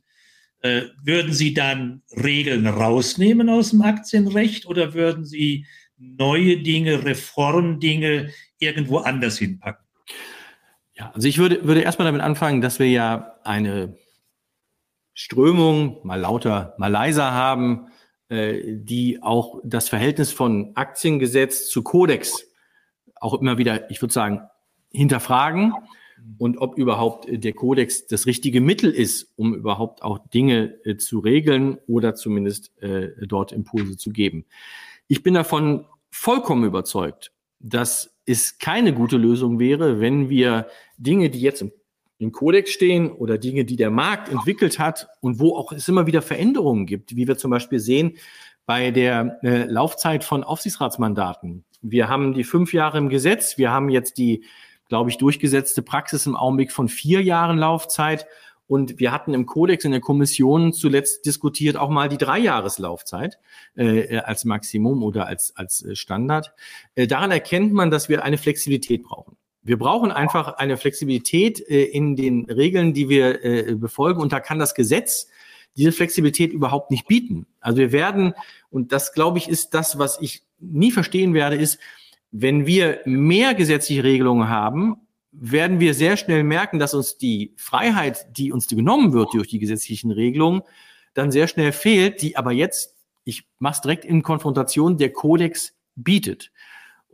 Äh, 0.62 0.84
würden 1.04 1.32
Sie 1.32 1.54
dann 1.54 2.02
Regeln 2.12 2.66
rausnehmen 2.66 3.48
aus 3.50 3.70
dem 3.70 3.84
Aktienrecht 3.84 4.66
oder 4.66 4.96
würden 4.96 5.26
Sie 5.26 5.68
neue 5.98 6.58
Dinge, 6.58 7.06
Reformdinge 7.06 8.32
irgendwo 8.58 8.98
anders 8.98 9.38
hinpacken? 9.38 9.86
Ja, 10.96 11.12
also 11.14 11.28
ich 11.28 11.38
würde, 11.38 11.64
würde 11.66 11.82
erstmal 11.82 12.08
damit 12.08 12.22
anfangen, 12.22 12.62
dass 12.62 12.80
wir 12.80 12.90
ja 12.90 13.36
eine 13.44 13.96
Strömung, 15.16 15.98
mal 16.04 16.20
lauter, 16.20 16.76
mal 16.78 16.92
leiser 16.92 17.32
haben, 17.32 17.88
äh, 18.30 18.60
die 18.68 19.24
auch 19.24 19.60
das 19.64 19.90
Verhältnis 19.90 20.32
von 20.32 20.76
Aktiengesetz 20.76 21.68
zu 21.68 21.82
Kodex 21.82 22.46
auch 23.16 23.34
immer 23.34 23.58
wieder, 23.58 23.90
ich 23.90 24.02
würde 24.02 24.14
sagen, 24.14 24.42
hinterfragen 24.92 25.74
und 26.38 26.58
ob 26.58 26.78
überhaupt 26.78 27.28
der 27.30 27.54
Kodex 27.54 28.08
das 28.08 28.26
richtige 28.26 28.62
Mittel 28.62 28.92
ist, 28.92 29.32
um 29.36 29.56
überhaupt 29.56 30.04
auch 30.04 30.20
Dinge 30.28 30.76
äh, 30.86 30.98
zu 30.98 31.20
regeln 31.20 31.78
oder 31.88 32.16
zumindest 32.16 32.72
äh, 32.82 33.12
dort 33.26 33.52
Impulse 33.52 33.98
zu 33.98 34.12
geben. 34.12 34.46
Ich 35.08 35.24
bin 35.24 35.34
davon 35.34 35.86
vollkommen 36.12 36.66
überzeugt, 36.66 37.32
dass 37.60 38.16
es 38.26 38.58
keine 38.58 38.94
gute 38.94 39.18
Lösung 39.18 39.60
wäre, 39.60 40.00
wenn 40.00 40.30
wir 40.30 40.68
Dinge, 40.98 41.30
die 41.30 41.42
jetzt 41.42 41.62
im 41.62 41.72
im 42.18 42.32
Kodex 42.32 42.72
stehen 42.72 43.12
oder 43.12 43.38
Dinge, 43.38 43.66
die 43.66 43.76
der 43.76 43.92
Markt 43.92 44.30
entwickelt 44.30 44.80
hat 44.80 45.08
und 45.20 45.40
wo 45.40 45.56
auch 45.56 45.72
es 45.72 45.88
immer 45.88 46.08
wieder 46.08 46.22
Veränderungen 46.22 46.86
gibt, 46.86 47.16
wie 47.16 47.28
wir 47.28 47.38
zum 47.38 47.52
Beispiel 47.52 47.80
sehen 47.80 48.18
bei 48.66 48.92
der 48.92 49.40
äh, 49.44 49.66
Laufzeit 49.66 50.24
von 50.24 50.44
Aufsichtsratsmandaten. 50.44 51.66
Wir 51.82 52.08
haben 52.08 52.34
die 52.34 52.44
fünf 52.44 52.74
Jahre 52.74 52.98
im 52.98 53.10
Gesetz, 53.10 53.58
wir 53.58 53.72
haben 53.72 53.90
jetzt 53.90 54.18
die, 54.18 54.44
glaube 54.88 55.10
ich, 55.10 55.18
durchgesetzte 55.18 55.82
Praxis 55.82 56.26
im 56.26 56.36
Augenblick 56.36 56.72
von 56.72 56.88
vier 56.88 57.22
Jahren 57.22 57.58
Laufzeit. 57.58 58.26
Und 58.68 59.00
wir 59.00 59.12
hatten 59.12 59.36
im 59.36 59.46
Kodex 59.46 59.86
in 59.86 59.92
der 59.92 60.02
Kommission 60.02 60.74
zuletzt 60.74 61.28
diskutiert 61.28 61.78
auch 61.78 61.90
mal 61.90 62.10
die 62.10 62.18
Dreijahreslaufzeit 62.18 63.38
äh, 63.76 64.18
als 64.18 64.44
Maximum 64.44 65.04
oder 65.04 65.28
als, 65.28 65.56
als 65.56 65.86
äh, 65.86 65.96
Standard. 65.96 66.52
Äh, 66.96 67.06
daran 67.06 67.30
erkennt 67.30 67.74
man, 67.74 67.92
dass 67.92 68.10
wir 68.10 68.24
eine 68.24 68.40
Flexibilität 68.40 69.04
brauchen. 69.04 69.38
Wir 69.66 69.80
brauchen 69.80 70.12
einfach 70.12 70.58
eine 70.58 70.78
Flexibilität 70.78 71.60
äh, 71.60 71.84
in 71.86 72.16
den 72.16 72.46
Regeln, 72.46 72.94
die 72.94 73.10
wir 73.10 73.44
äh, 73.44 73.76
befolgen. 73.76 74.22
Und 74.22 74.32
da 74.32 74.40
kann 74.40 74.60
das 74.60 74.76
Gesetz 74.76 75.28
diese 75.76 75.92
Flexibilität 75.92 76.54
überhaupt 76.54 76.92
nicht 76.92 77.08
bieten. 77.08 77.48
Also 77.60 77.80
wir 77.80 77.92
werden, 77.92 78.36
und 78.70 78.92
das 78.92 79.12
glaube 79.12 79.40
ich 79.40 79.50
ist 79.50 79.74
das, 79.74 79.98
was 79.98 80.22
ich 80.22 80.44
nie 80.60 80.92
verstehen 80.92 81.34
werde, 81.34 81.56
ist, 81.56 81.80
wenn 82.32 82.68
wir 82.68 83.00
mehr 83.06 83.56
gesetzliche 83.56 84.04
Regelungen 84.04 84.50
haben, 84.50 84.98
werden 85.32 85.80
wir 85.80 85.96
sehr 85.96 86.16
schnell 86.16 86.44
merken, 86.44 86.78
dass 86.78 86.94
uns 86.94 87.18
die 87.18 87.54
Freiheit, 87.58 88.38
die 88.38 88.52
uns 88.52 88.68
genommen 88.68 89.14
wird 89.14 89.34
durch 89.34 89.48
die 89.48 89.60
gesetzlichen 89.60 90.12
Regelungen, 90.12 90.62
dann 91.16 91.32
sehr 91.32 91.48
schnell 91.48 91.72
fehlt, 91.72 92.22
die 92.22 92.38
aber 92.38 92.52
jetzt, 92.52 92.96
ich 93.24 93.46
mache 93.58 93.76
es 93.76 93.82
direkt 93.82 94.06
in 94.06 94.22
Konfrontation, 94.22 94.98
der 94.98 95.12
Kodex 95.12 95.74
bietet. 95.96 96.52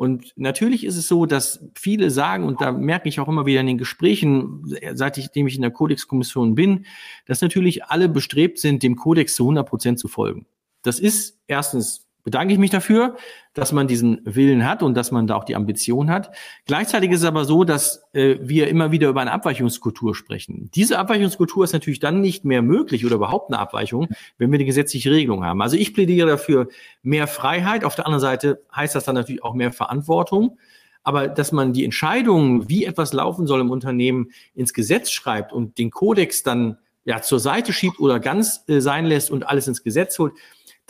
Und 0.01 0.33
natürlich 0.35 0.83
ist 0.83 0.97
es 0.97 1.07
so, 1.07 1.27
dass 1.27 1.63
viele 1.75 2.09
sagen, 2.09 2.45
und 2.45 2.59
da 2.59 2.71
merke 2.71 3.07
ich 3.07 3.19
auch 3.19 3.27
immer 3.27 3.45
wieder 3.45 3.59
in 3.59 3.67
den 3.67 3.77
Gesprächen, 3.77 4.63
seit 4.95 5.19
ich, 5.19 5.27
dem 5.29 5.45
ich 5.45 5.55
in 5.55 5.61
der 5.61 5.69
Kodexkommission 5.69 6.55
bin, 6.55 6.87
dass 7.27 7.41
natürlich 7.41 7.83
alle 7.85 8.09
bestrebt 8.09 8.57
sind, 8.57 8.81
dem 8.81 8.95
Kodex 8.95 9.35
zu 9.35 9.43
100 9.43 9.69
Prozent 9.69 9.99
zu 9.99 10.07
folgen. 10.07 10.47
Das 10.81 10.97
ist 10.97 11.39
erstens 11.45 12.07
bedanke 12.23 12.53
ich 12.53 12.59
mich 12.59 12.69
dafür, 12.69 13.15
dass 13.53 13.71
man 13.71 13.87
diesen 13.87 14.21
Willen 14.23 14.65
hat 14.67 14.83
und 14.83 14.95
dass 14.95 15.11
man 15.11 15.27
da 15.27 15.35
auch 15.35 15.43
die 15.43 15.55
Ambition 15.55 16.09
hat. 16.09 16.31
Gleichzeitig 16.65 17.11
ist 17.11 17.19
es 17.21 17.25
aber 17.25 17.45
so, 17.45 17.63
dass 17.63 18.03
äh, 18.13 18.37
wir 18.41 18.67
immer 18.67 18.91
wieder 18.91 19.09
über 19.09 19.21
eine 19.21 19.31
Abweichungskultur 19.31 20.15
sprechen. 20.15 20.69
Diese 20.73 20.99
Abweichungskultur 20.99 21.63
ist 21.63 21.73
natürlich 21.73 21.99
dann 21.99 22.21
nicht 22.21 22.45
mehr 22.45 22.61
möglich 22.61 23.05
oder 23.05 23.15
überhaupt 23.15 23.51
eine 23.51 23.59
Abweichung, 23.59 24.07
wenn 24.37 24.51
wir 24.51 24.57
eine 24.57 24.65
gesetzliche 24.65 25.11
Regelung 25.11 25.43
haben. 25.43 25.61
Also 25.61 25.77
ich 25.77 25.93
plädiere 25.93 26.27
dafür 26.27 26.67
mehr 27.03 27.27
Freiheit. 27.27 27.83
Auf 27.83 27.95
der 27.95 28.05
anderen 28.05 28.21
Seite 28.21 28.61
heißt 28.75 28.95
das 28.95 29.03
dann 29.03 29.15
natürlich 29.15 29.43
auch 29.43 29.53
mehr 29.53 29.71
Verantwortung. 29.71 30.57
Aber 31.03 31.27
dass 31.27 31.51
man 31.51 31.73
die 31.73 31.83
Entscheidungen, 31.83 32.69
wie 32.69 32.85
etwas 32.85 33.11
laufen 33.11 33.47
soll 33.47 33.61
im 33.61 33.71
Unternehmen, 33.71 34.31
ins 34.53 34.73
Gesetz 34.73 35.09
schreibt 35.11 35.51
und 35.51 35.77
den 35.77 35.89
Kodex 35.89 36.43
dann 36.43 36.77
ja 37.03 37.21
zur 37.21 37.39
Seite 37.39 37.73
schiebt 37.73 37.99
oder 37.99 38.19
ganz 38.19 38.63
äh, 38.67 38.79
sein 38.79 39.05
lässt 39.05 39.31
und 39.31 39.47
alles 39.47 39.67
ins 39.67 39.83
Gesetz 39.83 40.19
holt, 40.19 40.33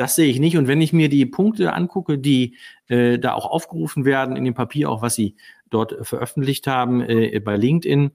das 0.01 0.15
sehe 0.15 0.25
ich 0.25 0.39
nicht. 0.39 0.57
Und 0.57 0.67
wenn 0.67 0.81
ich 0.81 0.93
mir 0.93 1.09
die 1.09 1.27
Punkte 1.27 1.73
angucke, 1.73 2.17
die 2.17 2.55
äh, 2.87 3.19
da 3.19 3.33
auch 3.33 3.45
aufgerufen 3.45 4.03
werden 4.03 4.35
in 4.35 4.43
dem 4.43 4.55
Papier, 4.55 4.89
auch 4.89 5.03
was 5.03 5.13
Sie 5.13 5.35
dort 5.69 5.95
veröffentlicht 6.01 6.65
haben 6.65 7.01
äh, 7.01 7.39
bei 7.39 7.55
LinkedIn, 7.55 8.09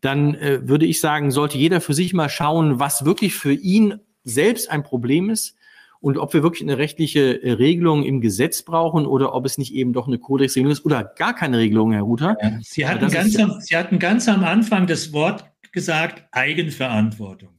dann 0.00 0.36
äh, 0.36 0.68
würde 0.68 0.86
ich 0.86 1.00
sagen, 1.00 1.32
sollte 1.32 1.58
jeder 1.58 1.80
für 1.80 1.92
sich 1.92 2.14
mal 2.14 2.28
schauen, 2.28 2.78
was 2.78 3.04
wirklich 3.04 3.34
für 3.34 3.52
ihn 3.52 3.98
selbst 4.22 4.70
ein 4.70 4.84
Problem 4.84 5.28
ist 5.28 5.56
und 5.98 6.18
ob 6.18 6.32
wir 6.34 6.44
wirklich 6.44 6.62
eine 6.62 6.78
rechtliche 6.78 7.42
äh, 7.42 7.50
Regelung 7.50 8.04
im 8.04 8.20
Gesetz 8.20 8.62
brauchen 8.62 9.04
oder 9.04 9.34
ob 9.34 9.44
es 9.44 9.58
nicht 9.58 9.74
eben 9.74 9.92
doch 9.92 10.06
eine 10.06 10.18
Kodexregelung 10.18 10.70
ist 10.70 10.84
oder 10.84 11.02
gar 11.02 11.34
keine 11.34 11.58
Regelung, 11.58 11.90
Herr 11.90 12.02
Ruther. 12.02 12.36
Ja, 12.40 12.58
Sie, 12.62 12.86
hatten 12.86 13.10
ganz 13.10 13.36
am, 13.36 13.60
Sie 13.60 13.76
hatten 13.76 13.98
ganz 13.98 14.28
am 14.28 14.44
Anfang 14.44 14.86
das 14.86 15.12
Wort 15.12 15.50
gesagt, 15.72 16.28
Eigenverantwortung. 16.30 17.54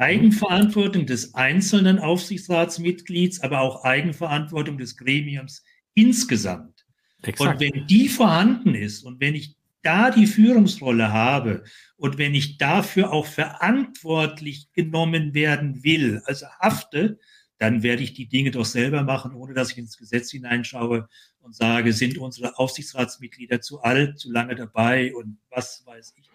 Eigenverantwortung 0.00 1.04
des 1.06 1.34
einzelnen 1.34 1.98
Aufsichtsratsmitglieds, 1.98 3.40
aber 3.42 3.60
auch 3.60 3.84
Eigenverantwortung 3.84 4.78
des 4.78 4.96
Gremiums 4.96 5.62
insgesamt. 5.94 6.86
Exakt. 7.22 7.60
Und 7.60 7.60
wenn 7.60 7.86
die 7.86 8.08
vorhanden 8.08 8.74
ist 8.74 9.04
und 9.04 9.20
wenn 9.20 9.34
ich 9.34 9.56
da 9.82 10.10
die 10.10 10.26
Führungsrolle 10.26 11.12
habe 11.12 11.64
und 11.96 12.18
wenn 12.18 12.34
ich 12.34 12.58
dafür 12.58 13.12
auch 13.12 13.26
verantwortlich 13.26 14.72
genommen 14.72 15.34
werden 15.34 15.84
will, 15.84 16.22
also 16.24 16.46
hafte, 16.58 17.18
dann 17.58 17.82
werde 17.82 18.02
ich 18.02 18.14
die 18.14 18.26
Dinge 18.26 18.50
doch 18.50 18.64
selber 18.64 19.02
machen, 19.02 19.34
ohne 19.34 19.52
dass 19.52 19.72
ich 19.72 19.78
ins 19.78 19.98
Gesetz 19.98 20.30
hineinschaue 20.30 21.08
und 21.40 21.54
sage, 21.54 21.92
sind 21.92 22.16
unsere 22.16 22.58
Aufsichtsratsmitglieder 22.58 23.60
zu 23.60 23.82
alt, 23.82 24.18
zu 24.18 24.32
lange 24.32 24.54
dabei 24.54 25.14
und 25.14 25.38
was 25.50 25.82
weiß 25.84 26.14
ich. 26.16 26.30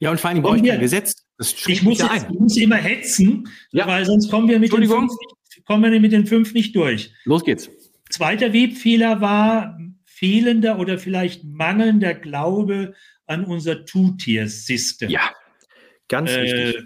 Ja, 0.00 0.10
und 0.10 0.18
vor 0.18 0.30
allem 0.30 0.42
brauche 0.42 0.56
ich 0.56 0.64
kein 0.64 0.80
Gesetz. 0.80 1.21
Ich, 1.38 1.82
muss 1.82 1.98
jetzt, 1.98 2.26
ich 2.30 2.38
muss 2.38 2.56
immer 2.56 2.76
hetzen, 2.76 3.48
ja. 3.72 3.86
weil 3.86 4.04
sonst 4.04 4.30
kommen 4.30 4.48
wir, 4.48 4.58
mit 4.58 4.72
den 4.72 4.86
fünf 4.86 5.12
nicht, 5.12 5.64
kommen 5.64 5.90
wir 5.90 6.00
mit 6.00 6.12
den 6.12 6.26
fünf 6.26 6.52
nicht 6.54 6.76
durch. 6.76 7.12
Los 7.24 7.44
geht's. 7.44 7.70
Zweiter 8.10 8.52
Webfehler 8.52 9.20
war 9.20 9.78
fehlender 10.04 10.78
oder 10.78 10.98
vielleicht 10.98 11.44
mangelnder 11.44 12.14
Glaube 12.14 12.94
an 13.26 13.44
unser 13.44 13.84
Two-Tier-System. 13.84 15.10
Ja, 15.10 15.30
ganz 16.08 16.30
äh. 16.30 16.84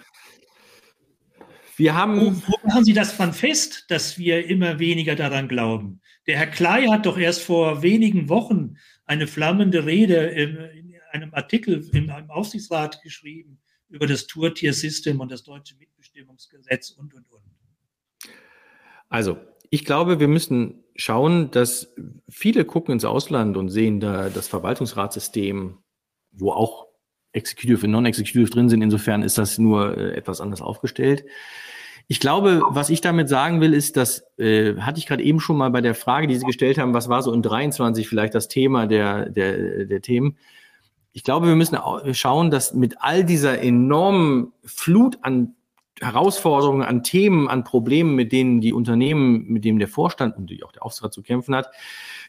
Wir 1.76 1.94
haben. 1.94 2.20
Wo, 2.20 2.32
wo 2.46 2.66
machen 2.66 2.84
Sie 2.84 2.94
das 2.94 3.16
dann 3.16 3.34
fest, 3.34 3.84
dass 3.88 4.18
wir 4.18 4.46
immer 4.46 4.78
weniger 4.78 5.14
daran 5.14 5.48
glauben? 5.48 6.00
Der 6.26 6.38
Herr 6.38 6.46
Klei 6.46 6.86
hat 6.86 7.06
doch 7.06 7.18
erst 7.18 7.42
vor 7.42 7.82
wenigen 7.82 8.28
Wochen 8.28 8.76
eine 9.04 9.26
flammende 9.26 9.84
Rede 9.84 10.16
in, 10.16 10.94
einem 11.12 11.34
Artikel 11.34 11.88
in 11.92 12.10
einem 12.10 12.30
Aufsichtsrat 12.30 13.02
geschrieben 13.02 13.58
über 13.88 14.06
das 14.06 14.26
Tour-Tier-System 14.26 15.20
und 15.20 15.30
das 15.30 15.42
deutsche 15.42 15.76
Mitbestimmungsgesetz 15.76 16.90
und, 16.90 17.14
und, 17.14 17.30
und. 17.30 17.42
Also, 19.08 19.38
ich 19.70 19.84
glaube, 19.84 20.20
wir 20.20 20.28
müssen 20.28 20.84
schauen, 20.94 21.50
dass 21.50 21.94
viele 22.28 22.64
gucken 22.64 22.92
ins 22.92 23.04
Ausland 23.04 23.56
und 23.56 23.68
sehen 23.68 24.00
da 24.00 24.30
das 24.30 24.48
Verwaltungsratssystem, 24.48 25.78
wo 26.32 26.52
auch 26.52 26.86
Executive 27.32 27.84
und 27.84 27.92
Non-Executive 27.92 28.50
drin 28.50 28.68
sind. 28.68 28.82
Insofern 28.82 29.22
ist 29.22 29.38
das 29.38 29.58
nur 29.58 29.96
äh, 29.96 30.14
etwas 30.16 30.40
anders 30.40 30.62
aufgestellt. 30.62 31.24
Ich 32.08 32.20
glaube, 32.20 32.62
was 32.70 32.88
ich 32.88 33.00
damit 33.00 33.28
sagen 33.28 33.60
will, 33.60 33.74
ist, 33.74 33.96
dass 33.96 34.24
äh, 34.38 34.76
hatte 34.76 34.98
ich 34.98 35.06
gerade 35.06 35.24
eben 35.24 35.40
schon 35.40 35.56
mal 35.56 35.70
bei 35.70 35.80
der 35.80 35.94
Frage, 35.94 36.28
die 36.28 36.36
Sie 36.36 36.46
gestellt 36.46 36.78
haben, 36.78 36.94
was 36.94 37.08
war 37.08 37.22
so 37.22 37.32
in 37.32 37.42
23 37.42 38.08
vielleicht 38.08 38.34
das 38.34 38.48
Thema 38.48 38.86
der, 38.86 39.28
der, 39.28 39.86
der 39.86 40.00
Themen 40.00 40.38
ich 41.16 41.24
glaube, 41.24 41.46
wir 41.46 41.56
müssen 41.56 41.78
schauen, 42.12 42.50
dass 42.50 42.74
mit 42.74 42.96
all 43.00 43.24
dieser 43.24 43.62
enormen 43.62 44.52
Flut 44.66 45.16
an 45.22 45.54
Herausforderungen, 45.98 46.82
an 46.82 47.04
Themen, 47.04 47.48
an 47.48 47.64
Problemen, 47.64 48.14
mit 48.14 48.32
denen 48.32 48.60
die 48.60 48.74
Unternehmen, 48.74 49.46
mit 49.46 49.64
denen 49.64 49.78
der 49.78 49.88
Vorstand 49.88 50.36
und 50.36 50.52
auch 50.62 50.72
der 50.72 50.84
Aufsichtsrat 50.84 51.14
zu 51.14 51.22
kämpfen 51.22 51.54
hat, 51.54 51.70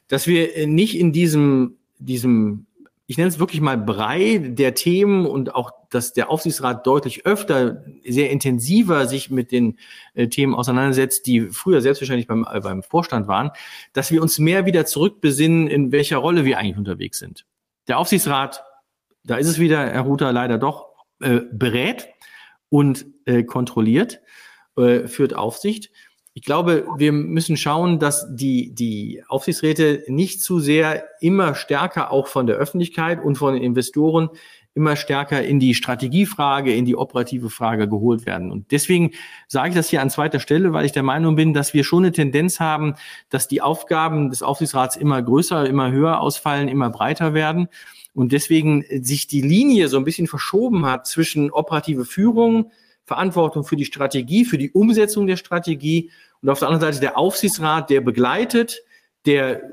dass 0.08 0.26
wir 0.26 0.66
nicht 0.68 0.98
in 0.98 1.12
diesem, 1.12 1.76
diesem, 2.00 2.66
ich 3.08 3.18
nenne 3.18 3.28
es 3.28 3.40
wirklich 3.40 3.60
mal 3.60 3.78
Brei 3.78 4.38
der 4.42 4.74
Themen 4.74 5.26
und 5.26 5.54
auch, 5.54 5.72
dass 5.90 6.14
der 6.14 6.30
Aufsichtsrat 6.30 6.88
deutlich 6.88 7.26
öfter, 7.26 7.84
sehr 8.06 8.30
intensiver 8.30 9.06
sich 9.06 9.30
mit 9.30 9.52
den 9.52 9.80
äh, 10.14 10.30
Themen 10.30 10.56
auseinandersetzt, 10.56 11.28
die 11.28 11.50
früher 11.50 11.82
selbstverständlich 11.82 12.28
beim, 12.28 12.48
äh, 12.50 12.62
beim 12.62 12.84
Vorstand 12.84 13.28
waren, 13.28 13.52
dass 13.92 14.12
wir 14.12 14.22
uns 14.22 14.40
mehr 14.40 14.66
wieder 14.66 14.86
zurückbesinnen, 14.86 15.68
in 15.68 15.92
welcher 15.92 16.20
Rolle 16.20 16.46
wir 16.46 16.58
eigentlich 16.58 16.78
unterwegs 16.78 17.20
sind. 17.20 17.46
Der 17.90 18.00
Aufsichtsrat 18.00 18.64
da 19.28 19.36
ist 19.36 19.48
es 19.48 19.60
wieder, 19.60 19.86
Herr 19.86 20.02
Ruther, 20.02 20.32
leider 20.32 20.58
doch, 20.58 20.88
äh, 21.20 21.42
berät 21.52 22.08
und 22.70 23.06
äh, 23.26 23.44
kontrolliert, 23.44 24.22
äh, 24.78 25.08
führt 25.08 25.36
Aufsicht. 25.36 25.92
Ich 26.34 26.44
glaube, 26.44 26.86
wir 26.98 27.12
müssen 27.12 27.58
schauen, 27.58 28.00
dass 28.00 28.28
die, 28.30 28.74
die 28.74 29.24
Aufsichtsräte 29.28 30.04
nicht 30.08 30.42
zu 30.42 30.60
sehr 30.60 31.06
immer 31.20 31.56
stärker 31.56 32.12
auch 32.12 32.28
von 32.28 32.46
der 32.46 32.58
Öffentlichkeit 32.58 33.24
und 33.24 33.38
von 33.38 33.56
den 33.56 33.64
Investoren 33.64 34.30
immer 34.76 34.96
stärker 34.96 35.44
in 35.44 35.60
die 35.60 35.74
Strategiefrage, 35.74 36.72
in 36.72 36.86
die 36.86 36.96
operative 36.96 37.50
Frage 37.50 37.90
geholt 37.90 38.28
werden. 38.28 38.52
Und 38.52 38.72
deswegen 38.72 39.12
sage 39.48 39.70
ich 39.70 39.76
das 39.76 39.90
hier 39.90 40.04
an 40.04 40.12
zweiter 40.12 40.40
Stelle, 40.40 40.72
weil 40.72 40.86
ich 40.86 40.92
der 40.92 41.02
Meinung 41.02 41.36
bin, 41.36 41.56
dass 41.56 41.74
wir 41.74 41.84
schon 41.84 42.04
eine 42.04 42.12
Tendenz 42.12 42.60
haben, 42.60 42.94
dass 43.30 43.48
die 43.48 43.62
Aufgaben 43.62 44.30
des 44.30 44.44
Aufsichtsrats 44.44 44.96
immer 44.96 45.20
größer, 45.24 45.68
immer 45.68 45.92
höher 45.92 46.22
ausfallen, 46.22 46.68
immer 46.68 46.92
breiter 46.92 47.34
werden 47.34 47.68
und 48.18 48.32
deswegen 48.32 48.82
äh, 48.82 49.04
sich 49.04 49.28
die 49.28 49.42
Linie 49.42 49.88
so 49.90 49.98
ein 49.98 50.04
bisschen 50.04 50.26
verschoben 50.26 50.86
hat 50.88 51.06
zwischen 51.06 51.52
operative 51.52 52.04
Führung, 52.04 52.72
Verantwortung 53.06 53.64
für 53.64 53.76
die 53.76 53.86
Strategie, 53.86 54.44
für 54.44 54.58
die 54.58 54.72
Umsetzung 54.72 55.28
der 55.28 55.38
Strategie 55.38 56.10
und 56.42 56.50
auf 56.50 56.58
der 56.60 56.68
anderen 56.68 56.92
Seite 56.92 57.00
der 57.00 57.18
Aufsichtsrat, 57.18 57.92
der 57.92 58.02
begleitet, 58.02 58.82
der 59.28 59.64
äh, 59.64 59.68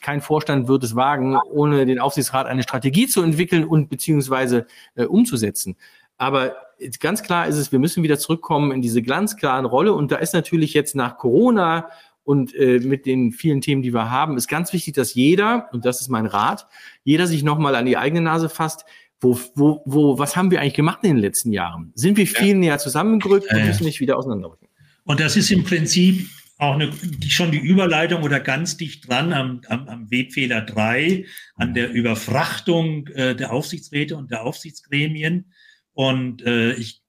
kein 0.00 0.22
Vorstand 0.22 0.66
wird 0.66 0.82
es 0.82 0.96
wagen, 0.96 1.36
ohne 1.50 1.84
den 1.84 1.98
Aufsichtsrat 1.98 2.46
eine 2.46 2.62
Strategie 2.62 3.06
zu 3.06 3.22
entwickeln 3.22 3.64
und 3.64 3.90
beziehungsweise 3.90 4.66
äh, 4.94 5.04
umzusetzen. 5.04 5.76
Aber 6.16 6.56
ganz 7.00 7.22
klar 7.22 7.48
ist 7.48 7.56
es, 7.56 7.70
wir 7.70 7.78
müssen 7.78 8.02
wieder 8.02 8.18
zurückkommen 8.18 8.72
in 8.72 8.80
diese 8.80 9.02
ganz 9.02 9.36
klaren 9.36 9.66
Rolle. 9.66 9.92
Und 9.92 10.10
da 10.10 10.16
ist 10.16 10.32
natürlich 10.32 10.72
jetzt 10.72 10.94
nach 10.94 11.18
Corona 11.18 11.90
und 12.24 12.54
äh, 12.54 12.80
mit 12.80 13.06
den 13.06 13.32
vielen 13.32 13.60
Themen, 13.60 13.82
die 13.82 13.92
wir 13.92 14.10
haben, 14.10 14.36
ist 14.36 14.48
ganz 14.48 14.72
wichtig, 14.72 14.94
dass 14.94 15.14
jeder, 15.14 15.68
und 15.72 15.84
das 15.84 16.00
ist 16.00 16.08
mein 16.08 16.26
Rat, 16.26 16.66
jeder 17.02 17.26
sich 17.26 17.42
nochmal 17.42 17.74
an 17.74 17.86
die 17.86 17.96
eigene 17.96 18.20
Nase 18.20 18.48
fasst, 18.48 18.84
wo, 19.20 19.38
wo, 19.54 19.82
wo, 19.84 20.18
was 20.18 20.36
haben 20.36 20.50
wir 20.50 20.60
eigentlich 20.60 20.74
gemacht 20.74 21.00
in 21.02 21.10
den 21.10 21.18
letzten 21.18 21.52
Jahren? 21.52 21.92
Sind 21.94 22.16
wir 22.16 22.26
viel 22.26 22.48
ja. 22.48 22.54
näher 22.54 22.78
zusammengerückt 22.78 23.52
und 23.52 23.66
müssen 23.66 23.84
nicht 23.84 24.00
wieder 24.00 24.16
auseinanderrücken? 24.16 24.68
Und 25.04 25.20
das 25.20 25.36
ist 25.36 25.50
im 25.50 25.64
Prinzip 25.64 26.28
auch 26.56 26.74
eine, 26.74 26.92
schon 27.26 27.50
die 27.50 27.58
Überleitung 27.58 28.22
oder 28.22 28.38
ganz 28.38 28.76
dicht 28.76 29.08
dran 29.08 29.32
am, 29.32 29.60
am, 29.68 29.88
am 29.88 30.10
Webfehler 30.10 30.60
3, 30.60 31.24
an 31.56 31.74
der 31.74 31.90
Überfrachtung 31.90 33.06
äh, 33.08 33.34
der 33.34 33.52
Aufsichtsräte 33.52 34.16
und 34.16 34.30
der 34.30 34.44
Aufsichtsgremien. 34.44 35.52
Und 35.94 36.42
äh, 36.42 36.74
ich 36.74 36.99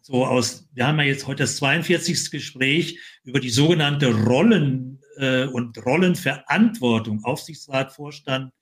so 0.00 0.24
aus, 0.24 0.68
wir 0.72 0.86
haben 0.86 0.98
ja 0.98 1.04
jetzt 1.04 1.26
heute 1.26 1.42
das 1.44 1.56
42. 1.56 2.30
Gespräch 2.30 2.98
über 3.24 3.40
die 3.40 3.50
sogenannte 3.50 4.12
Rollen 4.12 5.00
äh, 5.16 5.44
und 5.44 5.84
Rollenverantwortung, 5.84 7.24
Aufsichtsrat, 7.24 7.92
Vorstand, 7.92 8.52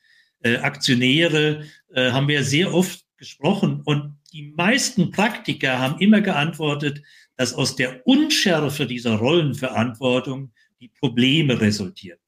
äh, 0.41 0.57
Aktionäre, 0.57 1.65
äh, 1.93 2.11
haben 2.11 2.29
wir 2.29 2.45
sehr 2.45 2.75
oft 2.75 3.05
gesprochen. 3.17 3.83
Und 3.85 4.19
die 4.33 4.53
meisten 4.57 5.11
Praktiker 5.11 5.79
haben 5.79 6.01
immer 6.01 6.21
geantwortet, 6.21 7.03
dass 7.37 7.55
aus 7.55 7.77
der 7.77 8.07
Unschärfe 8.07 8.87
dieser 8.87 9.17
Rollenverantwortung 9.17 10.53
die 10.81 10.89
Probleme 10.89 11.61
resultierten. 11.61 12.23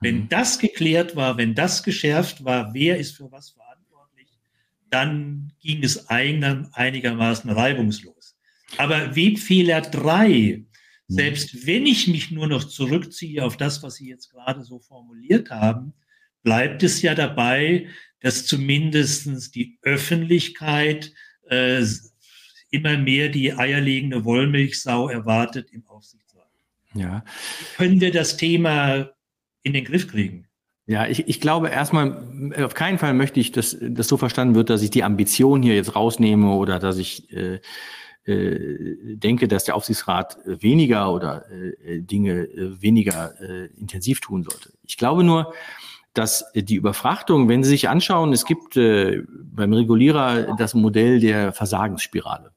Wenn 0.00 0.20
mhm. 0.20 0.28
das 0.28 0.58
geklärt 0.58 1.16
war, 1.16 1.36
wenn 1.36 1.54
das 1.54 1.82
geschärft 1.82 2.44
war, 2.44 2.72
wer 2.72 2.98
ist 2.98 3.16
für 3.16 3.30
was 3.30 3.50
verantwortlich, 3.50 4.28
dann 4.88 5.52
ging 5.60 5.82
es 5.82 6.08
einigermaßen 6.08 7.50
reibungslos. 7.50 8.19
Aber 8.76 9.16
Webfehler 9.16 9.80
drei, 9.80 10.64
mhm. 11.08 11.14
selbst 11.14 11.66
wenn 11.66 11.86
ich 11.86 12.08
mich 12.08 12.30
nur 12.30 12.46
noch 12.46 12.64
zurückziehe 12.64 13.44
auf 13.44 13.56
das, 13.56 13.82
was 13.82 13.96
Sie 13.96 14.08
jetzt 14.08 14.30
gerade 14.30 14.62
so 14.62 14.78
formuliert 14.78 15.50
haben, 15.50 15.94
bleibt 16.42 16.82
es 16.82 17.02
ja 17.02 17.14
dabei, 17.14 17.88
dass 18.20 18.46
zumindestens 18.46 19.50
die 19.50 19.78
Öffentlichkeit 19.82 21.12
äh, 21.48 21.84
immer 22.70 22.96
mehr 22.96 23.28
die 23.28 23.52
eierlegende 23.52 24.24
Wollmilchsau 24.24 25.08
erwartet 25.08 25.70
im 25.72 25.86
Aufsichtsrat. 25.86 26.46
Ja. 26.94 27.24
Können 27.76 28.00
wir 28.00 28.12
das 28.12 28.36
Thema 28.36 29.10
in 29.62 29.72
den 29.72 29.84
Griff 29.84 30.08
kriegen? 30.08 30.46
Ja, 30.86 31.06
ich, 31.06 31.28
ich 31.28 31.40
glaube 31.40 31.68
erstmal, 31.68 32.52
auf 32.64 32.74
keinen 32.74 32.98
Fall 32.98 33.14
möchte 33.14 33.38
ich, 33.38 33.52
dass 33.52 33.76
das 33.80 34.08
so 34.08 34.16
verstanden 34.16 34.54
wird, 34.54 34.70
dass 34.70 34.82
ich 34.82 34.90
die 34.90 35.04
Ambition 35.04 35.62
hier 35.62 35.76
jetzt 35.76 35.94
rausnehme 35.94 36.52
oder 36.52 36.80
dass 36.80 36.98
ich 36.98 37.32
äh, 37.32 37.54
äh, 37.54 37.60
denke, 38.26 39.48
dass 39.48 39.64
der 39.64 39.74
Aufsichtsrat 39.74 40.38
weniger 40.44 41.12
oder 41.12 41.46
äh, 41.50 42.00
Dinge 42.00 42.42
äh, 42.42 42.80
weniger 42.82 43.40
äh, 43.40 43.66
intensiv 43.78 44.20
tun 44.20 44.42
sollte. 44.42 44.72
Ich 44.86 44.96
glaube 44.96 45.24
nur, 45.24 45.52
dass 46.12 46.44
die 46.54 46.74
Überfrachtung, 46.74 47.48
wenn 47.48 47.62
Sie 47.62 47.70
sich 47.70 47.88
anschauen, 47.88 48.32
es 48.32 48.44
gibt 48.44 48.76
äh, 48.76 49.22
beim 49.28 49.72
Regulierer 49.72 50.56
das 50.56 50.74
Modell 50.74 51.20
der 51.20 51.52
Versagensspirale. 51.52 52.52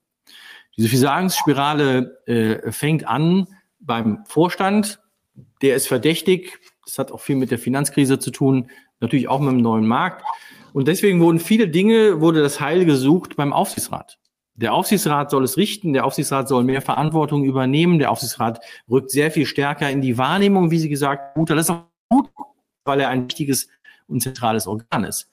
Diese 0.76 0.90
Versagensspirale 0.90 2.18
äh, 2.26 2.72
fängt 2.72 3.08
an 3.08 3.48
beim 3.80 4.26
Vorstand, 4.26 5.00
der 5.62 5.76
ist 5.76 5.88
verdächtig, 5.88 6.60
das 6.86 6.98
hat 6.98 7.12
auch 7.12 7.22
viel 7.22 7.36
mit 7.36 7.52
der 7.52 7.60
Finanzkrise 7.60 8.20
zu 8.20 8.32
tun, 8.32 8.70
natürlich 9.00 9.28
auch 9.28 9.40
mit 9.40 9.52
dem 9.52 9.62
neuen 9.62 9.88
Markt. 9.88 10.24
Und 10.74 10.88
deswegen 10.88 11.20
wurden 11.20 11.40
viele 11.40 11.68
Dinge, 11.68 12.20
wurde 12.22 12.42
das 12.42 12.60
Heil 12.60 12.86
gesucht 12.86 13.36
beim 13.36 13.54
Aufsichtsrat. 13.54 14.18
Der 14.56 14.74
Aufsichtsrat 14.74 15.32
soll 15.32 15.44
es 15.44 15.58
richten, 15.58 15.94
der 15.94 16.06
Aufsichtsrat 16.06 16.48
soll 16.48 16.64
mehr 16.64 16.82
Verantwortung 16.82 17.44
übernehmen, 17.44 17.98
der 17.98 18.12
Aufsichtsrat 18.12 18.60
rückt 18.90 19.10
sehr 19.10 19.32
viel 19.32 19.48
stärker 19.48 19.90
in 19.90 20.02
die 20.02 20.18
Wahrnehmung, 20.18 20.70
wie 20.70 20.78
Sie 20.78 20.90
gesagt 20.90 21.36
haben. 21.36 21.46
Das 21.46 21.66
ist 21.66 21.70
auch 21.72 21.86
gut, 22.10 22.30
weil 22.86 23.00
er 23.00 23.10
ein 23.10 23.26
wichtiges 23.26 23.68
und 24.08 24.22
zentrales 24.22 24.68
Organ 24.68 25.06
ist. 25.06 25.30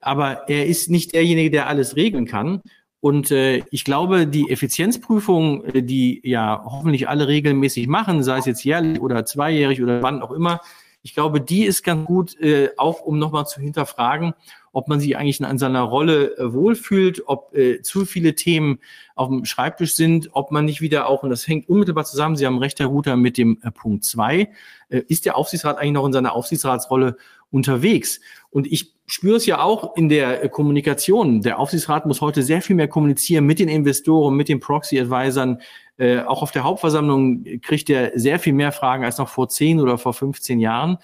Aber 0.00 0.48
er 0.48 0.66
ist 0.66 0.90
nicht 0.90 1.14
derjenige, 1.14 1.50
der 1.50 1.68
alles 1.68 1.96
regeln 1.96 2.26
kann. 2.26 2.62
Und 3.00 3.30
äh, 3.30 3.62
ich 3.70 3.84
glaube, 3.84 4.26
die 4.26 4.50
Effizienzprüfung, 4.50 5.64
äh, 5.66 5.82
die 5.82 6.20
ja 6.24 6.62
hoffentlich 6.64 7.08
alle 7.08 7.28
regelmäßig 7.28 7.86
machen, 7.86 8.22
sei 8.24 8.38
es 8.38 8.46
jetzt 8.46 8.64
jährlich 8.64 9.00
oder 9.00 9.24
zweijährig 9.24 9.82
oder 9.82 10.02
wann 10.02 10.22
auch 10.22 10.32
immer, 10.32 10.60
ich 11.06 11.14
glaube, 11.14 11.40
die 11.40 11.64
ist 11.64 11.84
ganz 11.84 12.04
gut, 12.04 12.36
äh, 12.40 12.70
auch 12.76 13.00
um 13.00 13.16
nochmal 13.16 13.46
zu 13.46 13.60
hinterfragen, 13.60 14.34
ob 14.72 14.88
man 14.88 14.98
sich 14.98 15.16
eigentlich 15.16 15.40
in 15.40 15.56
seiner 15.56 15.82
Rolle 15.82 16.36
äh, 16.36 16.52
wohlfühlt, 16.52 17.22
ob 17.28 17.56
äh, 17.56 17.80
zu 17.80 18.06
viele 18.06 18.34
Themen 18.34 18.80
auf 19.14 19.28
dem 19.28 19.44
Schreibtisch 19.44 19.94
sind, 19.94 20.30
ob 20.32 20.50
man 20.50 20.64
nicht 20.64 20.80
wieder 20.80 21.08
auch, 21.08 21.22
und 21.22 21.30
das 21.30 21.46
hängt 21.46 21.68
unmittelbar 21.68 22.06
zusammen, 22.06 22.34
Sie 22.34 22.44
haben 22.44 22.58
recht, 22.58 22.80
Herr 22.80 22.88
Ruther, 22.88 23.14
mit 23.14 23.38
dem 23.38 23.60
äh, 23.62 23.70
Punkt 23.70 24.04
zwei, 24.04 24.50
äh, 24.88 25.02
ist 25.06 25.26
der 25.26 25.36
Aufsichtsrat 25.36 25.78
eigentlich 25.78 25.92
noch 25.92 26.06
in 26.06 26.12
seiner 26.12 26.32
Aufsichtsratsrolle 26.32 27.16
unterwegs? 27.52 28.18
Und 28.50 28.66
ich 28.66 28.95
spüre 29.06 29.36
es 29.36 29.46
ja 29.46 29.60
auch 29.60 29.96
in 29.96 30.08
der 30.08 30.44
äh, 30.44 30.48
Kommunikation. 30.48 31.40
Der 31.42 31.58
Aufsichtsrat 31.58 32.06
muss 32.06 32.20
heute 32.20 32.42
sehr 32.42 32.62
viel 32.62 32.76
mehr 32.76 32.88
kommunizieren 32.88 33.46
mit 33.46 33.58
den 33.58 33.68
Investoren, 33.68 34.34
mit 34.34 34.48
den 34.48 34.60
Proxy-Advisern, 34.60 35.60
äh, 35.98 36.20
auch 36.20 36.42
auf 36.42 36.50
der 36.50 36.64
Hauptversammlung 36.64 37.44
kriegt 37.62 37.88
er 37.88 38.18
sehr 38.18 38.38
viel 38.38 38.52
mehr 38.52 38.72
Fragen 38.72 39.04
als 39.04 39.18
noch 39.18 39.28
vor 39.28 39.48
10 39.48 39.80
oder 39.80 39.96
vor 39.96 40.12
15 40.12 40.60
Jahren. 40.60 40.98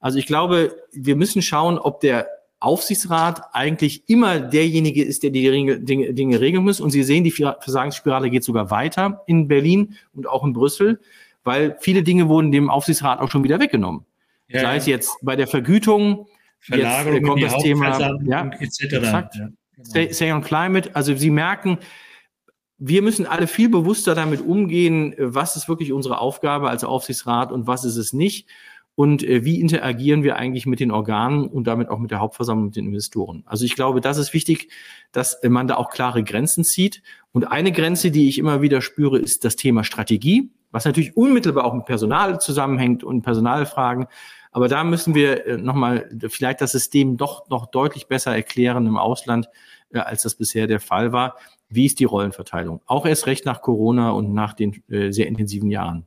Also 0.00 0.18
ich 0.18 0.26
glaube, 0.26 0.76
wir 0.92 1.16
müssen 1.16 1.40
schauen, 1.40 1.78
ob 1.78 2.00
der 2.00 2.28
Aufsichtsrat 2.60 3.42
eigentlich 3.52 4.08
immer 4.08 4.40
derjenige 4.40 5.02
ist, 5.02 5.22
der 5.22 5.30
die 5.30 5.42
Dinge, 5.50 5.80
Dinge, 5.80 6.12
Dinge 6.12 6.40
regeln 6.40 6.64
muss. 6.64 6.80
Und 6.80 6.90
Sie 6.90 7.02
sehen, 7.02 7.24
die 7.24 7.30
Versagensspirale 7.30 8.30
geht 8.30 8.44
sogar 8.44 8.70
weiter 8.70 9.22
in 9.26 9.48
Berlin 9.48 9.96
und 10.14 10.26
auch 10.26 10.44
in 10.44 10.52
Brüssel, 10.52 11.00
weil 11.42 11.76
viele 11.80 12.02
Dinge 12.02 12.28
wurden 12.28 12.52
dem 12.52 12.70
Aufsichtsrat 12.70 13.20
auch 13.20 13.30
schon 13.30 13.44
wieder 13.44 13.60
weggenommen. 13.60 14.04
Ja, 14.48 14.60
Sei 14.60 14.76
es 14.76 14.86
jetzt 14.86 15.16
bei 15.22 15.36
der 15.36 15.46
Vergütung, 15.46 16.26
Verlagerung 16.64 17.14
jetzt 17.16 17.26
kommt 17.26 17.42
das 17.42 17.62
Thema 17.62 18.20
ja, 18.24 18.50
etc. 18.58 18.82
Exakt. 18.82 19.34
Ja, 19.36 19.46
genau. 19.46 19.88
Stay, 19.88 20.12
Stay 20.12 20.32
on 20.32 20.42
Climate. 20.42 20.90
Also 20.94 21.14
Sie 21.14 21.30
merken, 21.30 21.78
wir 22.78 23.02
müssen 23.02 23.26
alle 23.26 23.46
viel 23.46 23.68
bewusster 23.68 24.14
damit 24.14 24.40
umgehen, 24.40 25.14
was 25.18 25.56
ist 25.56 25.68
wirklich 25.68 25.92
unsere 25.92 26.18
Aufgabe 26.18 26.70
als 26.70 26.84
Aufsichtsrat 26.84 27.52
und 27.52 27.66
was 27.66 27.84
ist 27.84 27.96
es 27.96 28.12
nicht. 28.12 28.48
Und 28.96 29.24
äh, 29.24 29.44
wie 29.44 29.60
interagieren 29.60 30.22
wir 30.22 30.36
eigentlich 30.36 30.66
mit 30.66 30.80
den 30.80 30.92
Organen 30.92 31.46
und 31.46 31.66
damit 31.66 31.88
auch 31.88 31.98
mit 31.98 32.10
der 32.10 32.20
Hauptversammlung 32.20 32.66
mit 32.66 32.76
den 32.76 32.86
Investoren? 32.86 33.42
Also 33.46 33.64
ich 33.64 33.74
glaube, 33.74 34.00
das 34.00 34.18
ist 34.18 34.32
wichtig, 34.32 34.70
dass 35.10 35.40
man 35.42 35.66
da 35.66 35.76
auch 35.76 35.90
klare 35.90 36.22
Grenzen 36.22 36.62
zieht. 36.62 37.02
Und 37.32 37.44
eine 37.44 37.72
Grenze, 37.72 38.10
die 38.10 38.28
ich 38.28 38.38
immer 38.38 38.62
wieder 38.62 38.80
spüre, 38.80 39.18
ist 39.18 39.44
das 39.44 39.56
Thema 39.56 39.82
Strategie, 39.82 40.50
was 40.70 40.84
natürlich 40.84 41.16
unmittelbar 41.16 41.64
auch 41.64 41.74
mit 41.74 41.86
Personal 41.86 42.40
zusammenhängt 42.40 43.02
und 43.02 43.22
Personalfragen. 43.22 44.06
Aber 44.54 44.68
da 44.68 44.84
müssen 44.84 45.16
wir 45.16 45.46
äh, 45.46 45.56
nochmal 45.56 46.08
vielleicht 46.28 46.60
das 46.60 46.70
System 46.70 47.16
doch 47.16 47.50
noch 47.50 47.66
deutlich 47.66 48.06
besser 48.06 48.32
erklären 48.32 48.86
im 48.86 48.96
Ausland, 48.96 49.48
äh, 49.92 49.98
als 49.98 50.22
das 50.22 50.36
bisher 50.36 50.68
der 50.68 50.78
Fall 50.78 51.12
war. 51.12 51.36
Wie 51.68 51.86
ist 51.86 51.98
die 51.98 52.04
Rollenverteilung? 52.04 52.80
Auch 52.86 53.04
erst 53.04 53.26
recht 53.26 53.44
nach 53.46 53.62
Corona 53.62 54.12
und 54.12 54.32
nach 54.32 54.54
den 54.54 54.80
äh, 54.88 55.10
sehr 55.10 55.26
intensiven 55.26 55.72
Jahren. 55.72 56.06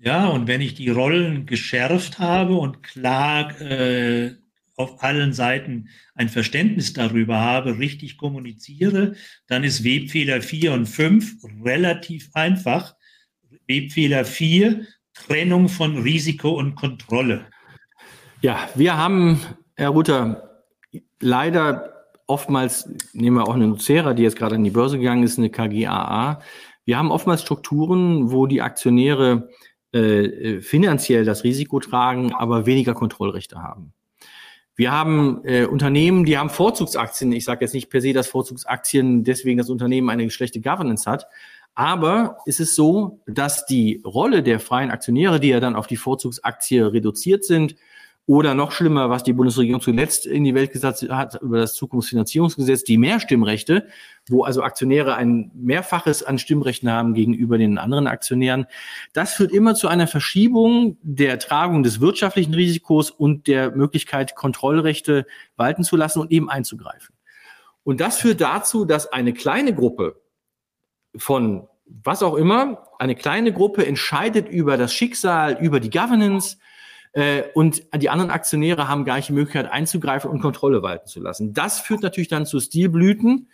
Ja, 0.00 0.26
und 0.26 0.48
wenn 0.48 0.60
ich 0.60 0.74
die 0.74 0.90
Rollen 0.90 1.46
geschärft 1.46 2.18
habe 2.18 2.56
und 2.56 2.82
klar 2.82 3.58
äh, 3.60 4.32
auf 4.74 5.00
allen 5.04 5.32
Seiten 5.32 5.88
ein 6.16 6.28
Verständnis 6.28 6.94
darüber 6.94 7.38
habe, 7.38 7.78
richtig 7.78 8.16
kommuniziere, 8.16 9.14
dann 9.46 9.62
ist 9.62 9.84
Webfehler 9.84 10.42
4 10.42 10.72
und 10.72 10.86
5 10.86 11.44
relativ 11.64 12.30
einfach. 12.34 12.96
Webfehler 13.68 14.24
4, 14.24 14.84
Trennung 15.14 15.68
von 15.68 16.02
Risiko 16.02 16.58
und 16.58 16.74
Kontrolle. 16.74 17.46
Ja, 18.44 18.68
wir 18.74 18.98
haben, 18.98 19.40
Herr 19.74 19.88
Ruther, 19.88 20.66
leider 21.18 21.94
oftmals, 22.26 22.86
nehmen 23.14 23.38
wir 23.38 23.48
auch 23.48 23.54
eine 23.54 23.66
Nucera, 23.66 24.12
die 24.12 24.22
jetzt 24.22 24.36
gerade 24.36 24.56
an 24.56 24.64
die 24.64 24.70
Börse 24.70 24.98
gegangen 24.98 25.22
ist, 25.22 25.38
eine 25.38 25.48
KGAA. 25.48 26.42
Wir 26.84 26.98
haben 26.98 27.10
oftmals 27.10 27.40
Strukturen, 27.40 28.32
wo 28.32 28.46
die 28.46 28.60
Aktionäre 28.60 29.48
äh, 29.92 30.60
finanziell 30.60 31.24
das 31.24 31.42
Risiko 31.42 31.80
tragen, 31.80 32.34
aber 32.34 32.66
weniger 32.66 32.92
Kontrollrechte 32.92 33.62
haben. 33.62 33.94
Wir 34.76 34.92
haben 34.92 35.40
äh, 35.44 35.64
Unternehmen, 35.64 36.26
die 36.26 36.36
haben 36.36 36.50
Vorzugsaktien. 36.50 37.32
Ich 37.32 37.46
sage 37.46 37.64
jetzt 37.64 37.72
nicht 37.72 37.88
per 37.88 38.02
se, 38.02 38.12
dass 38.12 38.28
Vorzugsaktien 38.28 39.24
deswegen 39.24 39.56
das 39.56 39.70
Unternehmen 39.70 40.10
eine 40.10 40.28
schlechte 40.28 40.60
Governance 40.60 41.10
hat. 41.10 41.28
Aber 41.74 42.36
ist 42.44 42.60
es 42.60 42.74
so, 42.74 43.22
dass 43.26 43.64
die 43.64 44.02
Rolle 44.04 44.42
der 44.42 44.60
freien 44.60 44.90
Aktionäre, 44.90 45.40
die 45.40 45.48
ja 45.48 45.60
dann 45.60 45.76
auf 45.76 45.86
die 45.86 45.96
Vorzugsaktie 45.96 46.92
reduziert 46.92 47.42
sind, 47.42 47.76
oder 48.26 48.54
noch 48.54 48.72
schlimmer, 48.72 49.10
was 49.10 49.22
die 49.22 49.34
Bundesregierung 49.34 49.82
zuletzt 49.82 50.24
in 50.24 50.44
die 50.44 50.54
Welt 50.54 50.72
gesetzt 50.72 51.06
hat, 51.10 51.40
über 51.42 51.58
das 51.58 51.74
Zukunftsfinanzierungsgesetz, 51.74 52.82
die 52.82 52.96
Mehrstimmrechte, 52.96 53.86
wo 54.28 54.44
also 54.44 54.62
Aktionäre 54.62 55.14
ein 55.16 55.50
Mehrfaches 55.54 56.22
an 56.22 56.38
Stimmrechten 56.38 56.90
haben 56.90 57.12
gegenüber 57.12 57.58
den 57.58 57.76
anderen 57.76 58.06
Aktionären. 58.06 58.66
Das 59.12 59.34
führt 59.34 59.52
immer 59.52 59.74
zu 59.74 59.88
einer 59.88 60.06
Verschiebung 60.06 60.96
der 61.02 61.38
Tragung 61.38 61.82
des 61.82 62.00
wirtschaftlichen 62.00 62.54
Risikos 62.54 63.10
und 63.10 63.46
der 63.46 63.72
Möglichkeit, 63.76 64.34
Kontrollrechte 64.34 65.26
walten 65.56 65.84
zu 65.84 65.96
lassen 65.96 66.20
und 66.20 66.32
eben 66.32 66.48
einzugreifen. 66.48 67.14
Und 67.82 68.00
das 68.00 68.16
führt 68.16 68.40
dazu, 68.40 68.86
dass 68.86 69.12
eine 69.12 69.34
kleine 69.34 69.74
Gruppe 69.74 70.22
von 71.14 71.68
was 71.86 72.22
auch 72.22 72.34
immer, 72.34 72.88
eine 72.98 73.14
kleine 73.14 73.52
Gruppe 73.52 73.86
entscheidet 73.86 74.48
über 74.48 74.78
das 74.78 74.94
Schicksal, 74.94 75.58
über 75.60 75.80
die 75.80 75.90
Governance, 75.90 76.56
äh, 77.14 77.44
und 77.54 77.84
die 77.96 78.10
anderen 78.10 78.30
Aktionäre 78.30 78.88
haben 78.88 79.04
gar 79.04 79.16
nicht 79.16 79.28
die 79.28 79.32
Möglichkeit 79.32 79.70
einzugreifen 79.70 80.30
und 80.30 80.40
Kontrolle 80.40 80.82
walten 80.82 81.06
zu 81.06 81.20
lassen. 81.20 81.54
Das 81.54 81.80
führt 81.80 82.02
natürlich 82.02 82.28
dann 82.28 82.44
zu 82.44 82.60
Stilblüten 82.60 83.48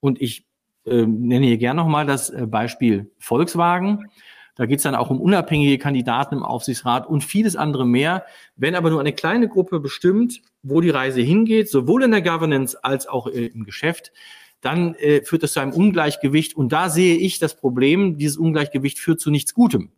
und 0.00 0.20
ich 0.20 0.46
äh, 0.86 1.06
nenne 1.06 1.46
hier 1.46 1.58
gerne 1.58 1.80
nochmal 1.80 2.06
das 2.06 2.30
äh, 2.30 2.46
Beispiel 2.46 3.10
Volkswagen. 3.18 4.10
Da 4.54 4.66
geht 4.66 4.78
es 4.78 4.82
dann 4.82 4.94
auch 4.94 5.10
um 5.10 5.20
unabhängige 5.20 5.78
Kandidaten 5.78 6.36
im 6.36 6.42
Aufsichtsrat 6.42 7.06
und 7.06 7.22
vieles 7.22 7.54
andere 7.54 7.86
mehr. 7.86 8.24
Wenn 8.56 8.74
aber 8.74 8.90
nur 8.90 9.00
eine 9.00 9.12
kleine 9.12 9.48
Gruppe 9.48 9.80
bestimmt, 9.80 10.40
wo 10.62 10.80
die 10.80 10.90
Reise 10.90 11.20
hingeht, 11.20 11.70
sowohl 11.70 12.02
in 12.02 12.10
der 12.10 12.22
Governance 12.22 12.82
als 12.82 13.06
auch 13.06 13.26
äh, 13.26 13.46
im 13.46 13.64
Geschäft, 13.64 14.12
dann 14.62 14.94
äh, 14.94 15.22
führt 15.22 15.42
das 15.42 15.52
zu 15.52 15.60
einem 15.60 15.72
Ungleichgewicht. 15.72 16.56
Und 16.56 16.72
da 16.72 16.88
sehe 16.88 17.16
ich 17.16 17.38
das 17.38 17.56
Problem, 17.56 18.16
dieses 18.16 18.38
Ungleichgewicht 18.38 18.98
führt 18.98 19.20
zu 19.20 19.30
nichts 19.30 19.52
Gutem, 19.52 19.90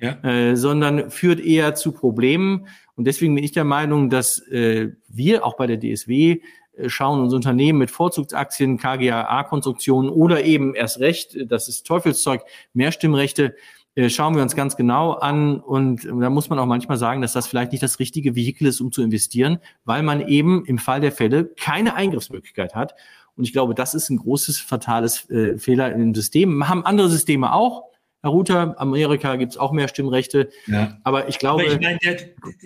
ja. 0.00 0.22
äh, 0.22 0.56
sondern 0.56 1.10
führt 1.10 1.40
eher 1.40 1.74
zu 1.74 1.92
Problemen. 1.92 2.66
Und 2.96 3.06
deswegen 3.06 3.34
bin 3.34 3.44
ich 3.44 3.52
der 3.52 3.64
Meinung, 3.64 4.10
dass 4.10 4.40
äh, 4.48 4.90
wir 5.08 5.44
auch 5.44 5.56
bei 5.56 5.66
der 5.66 5.78
DSW 5.78 6.40
äh, 6.76 6.88
schauen 6.88 7.20
uns 7.20 7.34
Unternehmen 7.34 7.78
mit 7.78 7.90
Vorzugsaktien, 7.90 8.78
KGAA-Konstruktionen 8.78 10.10
oder 10.10 10.44
eben 10.44 10.74
erst 10.74 11.00
recht, 11.00 11.36
das 11.46 11.68
ist 11.68 11.86
Teufelszeug, 11.86 12.42
Mehrstimmrechte, 12.72 13.54
äh, 13.96 14.08
schauen 14.08 14.36
wir 14.36 14.42
uns 14.42 14.54
ganz 14.54 14.76
genau 14.76 15.12
an 15.12 15.58
und 15.58 16.04
da 16.04 16.30
muss 16.30 16.48
man 16.48 16.58
auch 16.58 16.66
manchmal 16.66 16.96
sagen, 16.96 17.22
dass 17.22 17.32
das 17.32 17.46
vielleicht 17.46 17.72
nicht 17.72 17.82
das 17.82 17.98
richtige 17.98 18.36
Vehikel 18.36 18.66
ist, 18.68 18.80
um 18.80 18.92
zu 18.92 19.02
investieren, 19.02 19.58
weil 19.84 20.02
man 20.02 20.26
eben 20.26 20.64
im 20.64 20.78
Fall 20.78 21.00
der 21.00 21.12
Fälle 21.12 21.44
keine 21.44 21.94
Eingriffsmöglichkeit 21.94 22.74
hat. 22.74 22.94
Und 23.36 23.44
ich 23.44 23.52
glaube, 23.52 23.74
das 23.74 23.94
ist 23.94 24.10
ein 24.10 24.18
großes, 24.18 24.60
fatales 24.60 25.28
äh, 25.30 25.58
Fehler 25.58 25.92
im 25.92 26.14
System. 26.14 26.68
Haben 26.68 26.84
andere 26.84 27.08
Systeme 27.08 27.52
auch. 27.52 27.89
Herr 28.22 28.30
Ruther, 28.30 28.78
Amerika 28.78 29.36
gibt 29.36 29.52
es 29.52 29.58
auch 29.58 29.72
mehr 29.72 29.88
Stimmrechte. 29.88 30.50
Ja. 30.66 30.98
Aber 31.04 31.28
ich 31.28 31.38
glaube. 31.38 31.62
Aber 31.62 31.72
ich 31.72 31.80
meine, 31.80 31.98
der, 31.98 32.18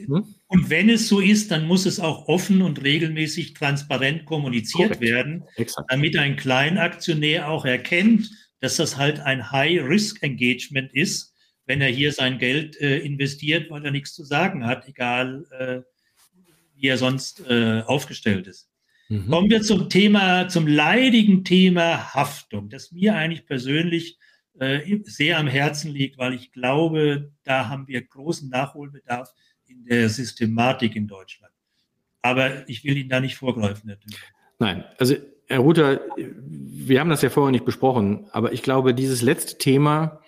hm? 0.07 0.35
Und 0.49 0.71
wenn 0.71 0.89
es 0.89 1.09
so 1.09 1.21
ist, 1.21 1.51
dann 1.51 1.67
muss 1.67 1.87
es 1.87 2.01
auch 2.01 2.27
offen 2.27 2.61
und 2.61 2.83
regelmäßig 2.83 3.55
transparent 3.55 4.25
kommuniziert 4.25 4.95
Korrekt. 4.95 5.01
werden, 5.03 5.45
Exakt. 5.57 5.91
damit 5.91 6.17
ein 6.17 6.37
Kleinaktionär 6.37 7.49
auch 7.49 7.65
erkennt, 7.65 8.31
dass 8.61 8.77
das 8.77 8.97
halt 8.97 9.21
ein 9.21 9.53
High-Risk-Engagement 9.53 10.93
ist, 10.93 11.35
wenn 11.67 11.81
er 11.81 11.89
hier 11.89 12.13
sein 12.13 12.39
Geld 12.39 12.81
äh, 12.81 12.99
investiert, 12.99 13.71
weil 13.71 13.85
er 13.85 13.91
nichts 13.91 14.13
zu 14.13 14.25
sagen 14.25 14.67
hat, 14.67 14.89
egal 14.89 15.47
äh, 15.59 15.81
wie 16.75 16.89
er 16.89 16.99
sonst 16.99 17.47
äh, 17.49 17.83
aufgestellt 17.87 18.49
ist. 18.49 18.69
Mhm. 19.09 19.31
Kommen 19.31 19.51
wir 19.51 19.63
zum 19.63 19.89
Thema, 19.89 20.49
zum 20.49 20.67
leidigen 20.67 21.45
Thema 21.45 22.15
Haftung, 22.15 22.71
das 22.71 22.91
mir 22.91 23.15
eigentlich 23.15 23.47
persönlich 23.47 24.19
äh, 24.59 24.81
sehr 25.05 25.39
am 25.39 25.47
Herzen 25.47 25.91
liegt, 25.91 26.19
weil 26.19 26.35
ich 26.35 26.53
glaube, 26.53 27.33
da 27.45 27.69
haben 27.69 27.89
wir 27.89 28.03
großen 28.03 28.49
Nachholbedarf 28.49 29.33
in 29.67 29.85
der 29.85 30.09
Systematik 30.09 30.97
in 30.97 31.07
Deutschland. 31.07 31.53
Aber 32.23 32.69
ich 32.69 32.85
will 32.85 32.97
Ihnen 32.97 33.09
da 33.09 33.21
nicht 33.21 33.37
vorgreifen. 33.37 33.89
Natürlich. 33.89 34.19
Nein, 34.59 34.85
also 34.99 35.17
Herr 35.47 35.59
Ruther, 35.59 36.01
wir 36.17 37.01
haben 37.01 37.11
das 37.11 37.23
ja 37.23 37.31
vorher 37.31 37.53
nicht 37.53 37.65
besprochen, 37.67 38.27
aber 38.33 38.53
ich 38.53 38.63
glaube, 38.63 38.95
dieses 38.95 39.21
letzte 39.21 39.59
Thema 39.59 40.21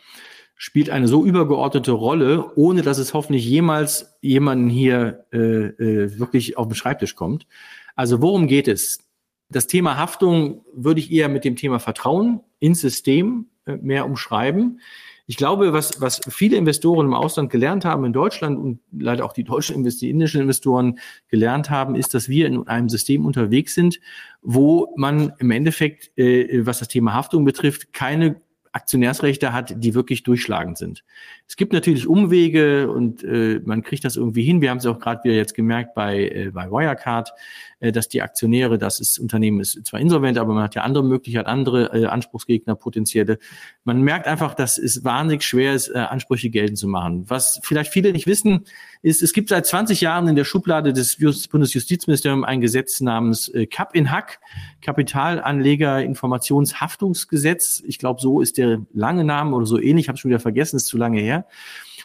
spielt 0.57 0.91
eine 0.91 1.09
so 1.09 1.25
übergeordnete 1.25 1.93
Rolle, 1.93 2.53
ohne 2.57 2.83
dass 2.83 2.99
es 2.99 3.15
hoffentlich 3.15 3.45
jemals 3.45 4.19
jemanden 4.21 4.69
hier 4.69 5.27
äh, 5.33 5.39
äh, 5.39 6.19
wirklich 6.19 6.57
auf 6.57 6.69
den 6.69 6.75
Schreibtisch 6.75 7.15
kommt. 7.15 7.47
Also 7.95 8.21
worum 8.21 8.47
geht 8.47 8.69
es? 8.69 9.06
Das 9.49 9.67
Thema 9.67 9.97
Haftung 9.97 10.65
würde 10.73 11.01
ich 11.01 11.13
eher 11.13 11.29
mit 11.29 11.45
dem 11.45 11.57
Thema 11.57 11.79
Vertrauen 11.79 12.41
ins 12.59 12.81
System 12.81 13.47
äh, 13.65 13.77
mehr 13.77 14.07
umschreiben. 14.07 14.81
Ich 15.29 15.37
glaube, 15.37 15.73
was, 15.73 16.01
was 16.01 16.21
viele 16.29 16.57
Investoren 16.57 17.07
im 17.07 17.15
Ausland 17.15 17.51
gelernt 17.51 17.85
haben 17.85 18.05
in 18.05 18.13
Deutschland 18.13 18.59
und 18.59 18.79
leider 18.93 19.25
auch 19.25 19.33
die 19.33 19.43
deutschen 19.43 19.85
indischen 19.85 20.41
Investoren 20.41 21.01
gelernt 21.29 21.69
haben, 21.69 21.97
ist, 21.97 22.15
dass 22.15 22.29
wir 22.29 22.47
in 22.47 22.69
einem 22.69 22.89
System 22.89 23.27
unterwegs 23.27 23.75
sind, 23.75 24.01
wo 24.41 24.95
man 24.97 25.33
im 25.39 25.51
Endeffekt, 25.51 26.17
äh, 26.17 26.65
was 26.65 26.79
das 26.79 26.89
Thema 26.89 27.13
Haftung 27.15 27.45
betrifft, 27.45 27.93
keine 27.93 28.37
Aktionärsrechte 28.71 29.53
hat, 29.53 29.75
die 29.77 29.95
wirklich 29.95 30.23
durchschlagend 30.23 30.79
sind. 30.79 31.03
Es 31.49 31.55
gibt 31.55 31.73
natürlich 31.73 32.09
Umwege 32.09 32.91
und 32.91 33.23
äh, 33.23 33.61
man 33.65 33.83
kriegt 33.83 34.05
das 34.05 34.17
irgendwie 34.17 34.43
hin. 34.43 34.61
Wir 34.61 34.71
haben 34.71 34.79
es 34.79 34.87
auch 34.87 34.99
gerade 34.99 35.23
wieder 35.23 35.37
jetzt 35.37 35.55
gemerkt 35.55 35.95
bei, 35.95 36.29
äh, 36.29 36.51
bei 36.53 36.69
Wirecard, 36.71 37.33
äh, 37.79 37.93
dass 37.93 38.09
die 38.09 38.23
Aktionäre, 38.23 38.79
das 38.79 39.01
ist 39.01 39.19
Unternehmen 39.19 39.61
ist 39.61 39.87
zwar 39.87 40.01
insolvent, 40.01 40.39
aber 40.39 40.55
man 40.55 40.65
hat 40.65 40.75
ja 40.75 40.83
andere 40.83 41.05
Möglichkeiten, 41.05 41.47
andere 41.47 41.93
äh, 41.93 42.07
Anspruchsgegner 42.07 42.75
potenzielle. 42.75 43.39
Man 43.85 44.03
merkt 44.03 44.27
einfach, 44.27 44.55
dass 44.55 44.77
es 44.77 45.05
wahnsinnig 45.05 45.45
schwer 45.45 45.75
ist, 45.75 45.89
äh, 45.89 45.99
Ansprüche 45.99 46.51
geltend 46.51 46.79
zu 46.79 46.89
machen. 46.89 47.25
Was 47.29 47.61
vielleicht 47.63 47.93
viele 47.93 48.13
nicht 48.13 48.27
wissen, 48.27 48.65
ist, 49.03 49.23
es 49.23 49.33
gibt 49.33 49.51
seit 49.51 49.67
20 49.67 50.01
Jahren 50.01 50.27
in 50.27 50.37
der 50.37 50.45
Schublade 50.45 50.93
des 50.93 51.17
Bundesjustizministeriums 51.49 52.47
ein 52.47 52.61
Gesetz 52.61 53.01
namens 53.01 53.49
äh, 53.51 53.67
Cap 53.67 53.95
in 53.95 54.11
Hack, 54.11 54.41
Kapitalanleger 54.81 56.03
Informationshaftungsgesetz. 56.03 57.83
Ich 57.87 57.99
glaube, 57.99 58.21
so 58.21 58.41
ist 58.41 58.59
der 58.59 58.81
lange 58.95 59.23
Name 59.23 59.55
oder 59.55 59.67
so 59.67 59.79
ähnlich, 59.79 60.09
habe 60.09 60.19
schon 60.19 60.31
wieder 60.31 60.41
vergessen, 60.41 60.77
ist 60.77 60.87
zu 60.87 60.97
lange 60.97 61.21
her. 61.21 61.36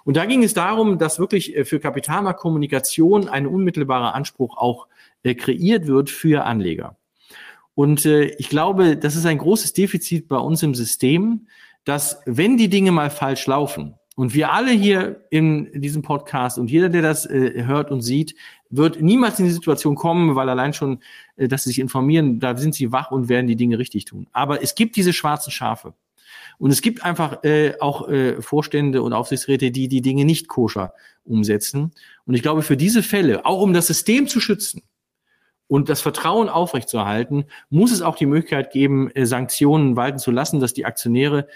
Und 0.04 0.18
da 0.18 0.26
ging 0.26 0.44
es 0.44 0.54
darum, 0.54 0.98
dass 0.98 1.20
wirklich 1.20 1.56
äh, 1.56 1.66
für 1.66 1.80
Kapitalmarktkommunikation 1.80 3.30
ein 3.30 3.48
unmittelbarer 3.48 4.16
Anspruch 4.16 4.58
auch 4.58 4.88
äh, 5.24 5.36
kreiert 5.36 5.88
wird 5.88 6.10
für 6.10 6.46
Anleger. 6.46 6.98
Und 7.76 8.06
äh, 8.06 8.26
ich 8.38 8.50
glaube, 8.50 8.98
das 8.98 9.16
ist 9.16 9.26
ein 9.26 9.38
großes 9.38 9.74
Defizit 9.74 10.28
bei 10.28 10.38
uns 10.38 10.64
im 10.64 10.76
System, 10.76 11.48
dass 11.84 12.22
wenn 12.26 12.58
die 12.58 12.70
Dinge 12.70 12.92
mal 12.92 13.10
falsch 13.10 13.48
laufen, 13.48 13.96
und 14.18 14.36
wir 14.36 14.52
alle 14.52 14.72
hier 14.72 15.26
in 15.30 15.72
diesem 15.82 16.02
Podcast 16.02 16.60
und 16.60 16.70
jeder, 16.70 16.90
der 16.90 17.02
das 17.02 17.28
hört 17.28 17.92
und 17.92 18.02
sieht, 18.02 18.36
wird 18.70 19.02
niemals 19.02 19.40
in 19.40 19.46
die 19.46 19.52
Situation 19.52 19.96
kommen, 19.96 20.36
weil 20.36 20.50
allein 20.50 20.74
schon, 20.74 21.00
dass 21.38 21.64
sie 21.64 21.70
sich 21.70 21.80
informieren, 21.80 22.40
da 22.40 22.56
sind 22.58 22.76
sie 22.76 22.92
wach 22.92 23.10
und 23.12 23.30
werden 23.30 23.48
die 23.48 23.56
Dinge 23.56 23.80
richtig 23.80 24.06
tun. 24.06 24.28
Aber 24.34 24.62
es 24.62 24.76
gibt 24.76 24.98
diese 24.98 25.14
schwarzen 25.14 25.50
Schafe. 25.50 25.94
Und 26.58 26.72
es 26.72 26.82
gibt 26.82 27.04
einfach 27.04 27.44
äh, 27.44 27.74
auch 27.80 28.08
äh, 28.10 28.42
Vorstände 28.42 29.02
und 29.02 29.14
Aufsichtsräte, 29.14 29.72
die 29.72 29.88
die 29.88 30.02
Dinge 30.02 30.26
nicht 30.26 30.48
koscher 30.48 30.94
umsetzen. 31.24 31.92
Und 32.26 32.34
ich 32.34 32.42
glaube, 32.42 32.62
für 32.62 32.78
diese 32.78 33.04
Fälle, 33.04 33.46
auch 33.46 33.62
um 33.62 33.74
das 33.74 33.88
System 33.88 34.28
zu 34.28 34.40
schützen, 34.40 34.84
und 35.72 35.88
das 35.88 36.02
Vertrauen 36.02 36.50
aufrechtzuerhalten, 36.50 37.46
muss 37.70 37.94
es 37.94 38.02
auch 38.02 38.18
die 38.18 38.26
Möglichkeit 38.26 38.72
geben, 38.72 39.10
äh, 39.12 39.26
Sanktionen 39.26 39.96
walten 39.96 40.20
zu 40.20 40.30
lassen, 40.30 40.60
dass 40.60 40.74
die 40.74 40.84
Aktionäre 40.84 41.48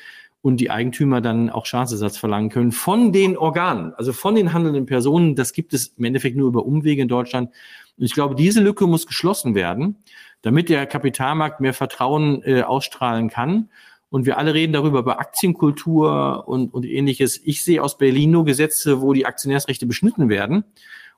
und 0.42 0.62
die 0.62 0.72
Eigentümer 0.72 1.20
dann 1.20 1.50
auch 1.50 1.66
Schadensersatz 1.66 2.18
verlangen 2.18 2.50
können 2.50 2.72
von 2.72 3.12
den 3.12 3.38
Organen, 3.38 3.94
also 3.96 4.14
von 4.14 4.36
den 4.36 4.54
handelnden 4.54 4.86
Personen. 4.86 5.36
Das 5.36 5.52
gibt 5.52 5.74
es 5.74 5.88
im 5.98 6.06
Endeffekt 6.06 6.38
nur 6.38 6.48
über 6.48 6.66
Umwege 6.66 7.02
in 7.02 7.10
Deutschland. 7.10 7.50
Und 7.98 8.06
ich 8.06 8.14
glaube, 8.14 8.36
diese 8.36 8.62
Lücke 8.62 8.88
muss 8.88 9.06
geschlossen 9.06 9.54
werden, 9.54 9.98
damit 10.44 10.70
der 10.70 10.86
Kapitalmarkt 10.86 11.60
mehr 11.60 11.74
Vertrauen 11.74 12.42
äh, 12.44 12.62
ausstrahlen 12.62 13.30
kann. 13.30 13.70
Und 14.10 14.26
wir 14.26 14.38
alle 14.38 14.54
reden 14.54 14.74
darüber, 14.74 15.00
über 15.00 15.20
Aktienkultur 15.20 16.48
und, 16.48 16.74
und 16.74 16.86
ähnliches. 16.86 17.40
Ich 17.44 17.64
sehe 17.64 17.84
aus 17.84 17.98
Berlin 17.98 18.32
nur 18.32 18.46
Gesetze, 18.46 19.02
wo 19.02 19.14
die 19.14 19.26
Aktionärsrechte 19.26 19.86
beschnitten 19.86 20.30
werden. 20.30 20.64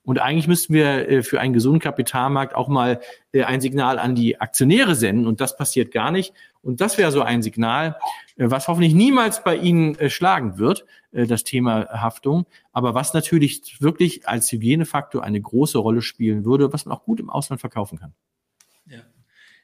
Und 0.07 0.19
eigentlich 0.19 0.47
müssten 0.47 0.73
wir 0.73 1.09
äh, 1.09 1.21
für 1.21 1.41
einen 1.41 1.51
gesunden 1.51 1.81
Kapitalmarkt 1.81 2.55
auch 2.55 2.69
mal 2.69 3.01
äh, 3.33 3.43
ein 3.43 3.59
Signal 3.59 3.99
an 3.99 4.15
die 4.15 4.39
Aktionäre 4.39 4.95
senden. 4.95 5.27
Und 5.27 5.41
das 5.41 5.57
passiert 5.57 5.91
gar 5.91 6.11
nicht. 6.11 6.33
Und 6.61 6.79
das 6.79 6.97
wäre 6.97 7.11
so 7.11 7.23
ein 7.23 7.41
Signal, 7.41 7.97
äh, 8.38 8.49
was 8.49 8.69
hoffentlich 8.69 8.93
niemals 8.93 9.43
bei 9.43 9.57
Ihnen 9.57 10.09
schlagen 10.09 10.57
wird, 10.57 10.85
das 11.11 11.43
Thema 11.43 11.89
Haftung. 11.89 12.45
Aber 12.71 12.93
was 12.93 13.13
natürlich 13.13 13.81
wirklich 13.81 14.25
als 14.29 14.49
Hygienefaktor 14.49 15.25
eine 15.25 15.41
große 15.41 15.77
Rolle 15.77 16.01
spielen 16.01 16.45
würde, 16.45 16.71
was 16.71 16.85
man 16.85 16.97
auch 16.97 17.03
gut 17.03 17.19
im 17.19 17.29
Ausland 17.29 17.59
verkaufen 17.59 17.99
kann. 17.99 18.13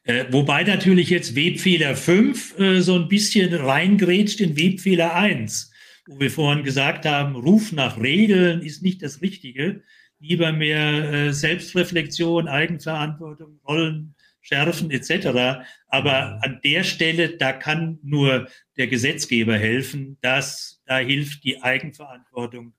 Äh, 0.05 0.25
wobei 0.31 0.63
natürlich 0.63 1.09
jetzt 1.09 1.35
Webfehler 1.35 1.95
5 1.95 2.59
äh, 2.59 2.81
so 2.81 2.95
ein 2.95 3.07
bisschen 3.07 3.53
reingrätscht 3.53 4.41
in 4.41 4.57
Webfehler 4.57 5.15
1, 5.15 5.71
wo 6.07 6.19
wir 6.19 6.29
vorhin 6.29 6.63
gesagt 6.63 7.05
haben, 7.05 7.35
Ruf 7.35 7.71
nach 7.71 7.99
Regeln 7.99 8.61
ist 8.61 8.83
nicht 8.83 9.01
das 9.01 9.21
Richtige 9.21 9.81
lieber 10.23 10.53
mehr 10.53 11.11
äh, 11.11 11.33
Selbstreflexion, 11.33 12.47
Eigenverantwortung, 12.47 13.59
Rollen 13.67 14.15
schärfen 14.41 14.89
etc. 14.89 15.65
Aber 15.87 16.39
an 16.41 16.59
der 16.63 16.83
Stelle, 16.83 17.37
da 17.37 17.51
kann 17.51 17.99
nur 18.03 18.47
der 18.77 18.87
Gesetzgeber 18.87 19.57
helfen. 19.57 20.17
Das, 20.21 20.81
da 20.85 20.97
hilft 20.97 21.43
die 21.43 21.61
Eigenverantwortung 21.61 22.73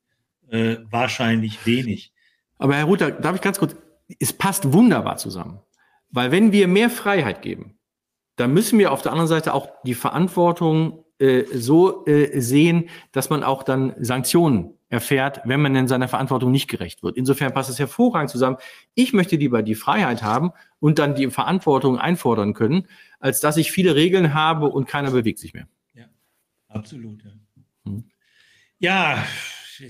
äh, 0.49 0.77
wahrscheinlich 0.91 1.64
wenig. 1.66 2.12
Aber 2.59 2.77
Herr 2.77 2.85
Ruther, 2.85 3.11
darf 3.11 3.37
ich 3.37 3.43
ganz 3.43 3.59
kurz, 3.59 3.77
es 4.18 4.33
passt 4.33 4.72
wunderbar 4.72 5.18
zusammen. 5.18 5.59
Weil 6.15 6.31
wenn 6.31 6.53
wir 6.53 6.69
mehr 6.69 6.91
Freiheit 6.91 7.43
geben, 7.43 7.77
dann 8.37 8.55
müssen 8.55 8.79
wir 8.79 8.93
auf 8.93 9.03
der 9.03 9.11
anderen 9.11 9.27
Seite 9.27 9.53
auch 9.53 9.69
die 9.85 9.95
Verantwortung 9.95 11.05
äh, 11.19 11.43
so 11.53 12.07
äh, 12.07 12.41
sehen, 12.41 12.89
dass 13.11 13.31
man 13.31 13.43
auch 13.43 13.65
dann 13.65 13.95
Sanktionen 13.99 14.79
erfährt, 14.89 15.41
wenn 15.45 15.61
man 15.61 15.75
in 15.75 15.89
seiner 15.89 16.07
Verantwortung 16.07 16.53
nicht 16.53 16.69
gerecht 16.69 17.03
wird. 17.03 17.17
Insofern 17.17 17.53
passt 17.53 17.69
es 17.69 17.81
hervorragend 17.81 18.31
zusammen. 18.31 18.59
Ich 18.95 19.12
möchte 19.12 19.35
lieber 19.35 19.62
die 19.65 19.75
Freiheit 19.75 20.23
haben 20.23 20.53
und 20.79 21.01
dann 21.01 21.17
die 21.17 21.29
Verantwortung 21.31 21.99
einfordern 21.99 22.55
können, 22.55 22.87
als 23.19 23.41
dass 23.41 23.57
ich 23.57 23.73
viele 23.73 23.97
Regeln 23.97 24.35
habe 24.35 24.67
und 24.67 24.87
keiner 24.87 25.11
bewegt 25.11 25.41
sich 25.41 25.53
mehr. 25.53 25.67
Ja, 25.95 26.05
absolut. 26.69 27.25
Ja, 27.25 27.31
hm. 27.87 28.05
ja 28.79 29.25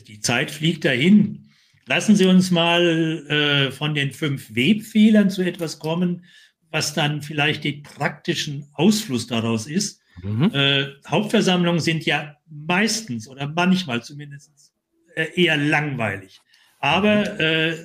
die 0.09 0.21
Zeit 0.21 0.51
fliegt 0.51 0.87
dahin. 0.87 1.51
Lassen 1.87 2.17
Sie 2.17 2.27
uns 2.27 2.51
mal 2.51 2.83
äh, 3.29 3.71
von 3.71 3.95
den 3.95 4.13
fünf 4.13 4.55
Webfehlern 4.55 5.31
zu 5.31 5.43
etwas 5.43 5.79
kommen, 5.79 6.25
was 6.71 6.95
dann 6.95 7.23
vielleicht 7.23 7.65
den 7.65 7.83
praktischen 7.83 8.69
Ausfluss 8.73 9.27
daraus 9.27 9.67
ist. 9.67 10.01
Mhm. 10.23 10.51
Äh, 10.53 10.87
Hauptversammlungen 11.07 11.81
sind 11.81 12.07
ja 12.07 12.37
meistens 12.49 13.29
oder 13.29 13.47
manchmal 13.49 14.03
zumindest 14.03 14.73
äh, 15.15 15.29
eher 15.35 15.57
langweilig. 15.57 16.41
Aber 16.81 17.39
äh, 17.41 17.77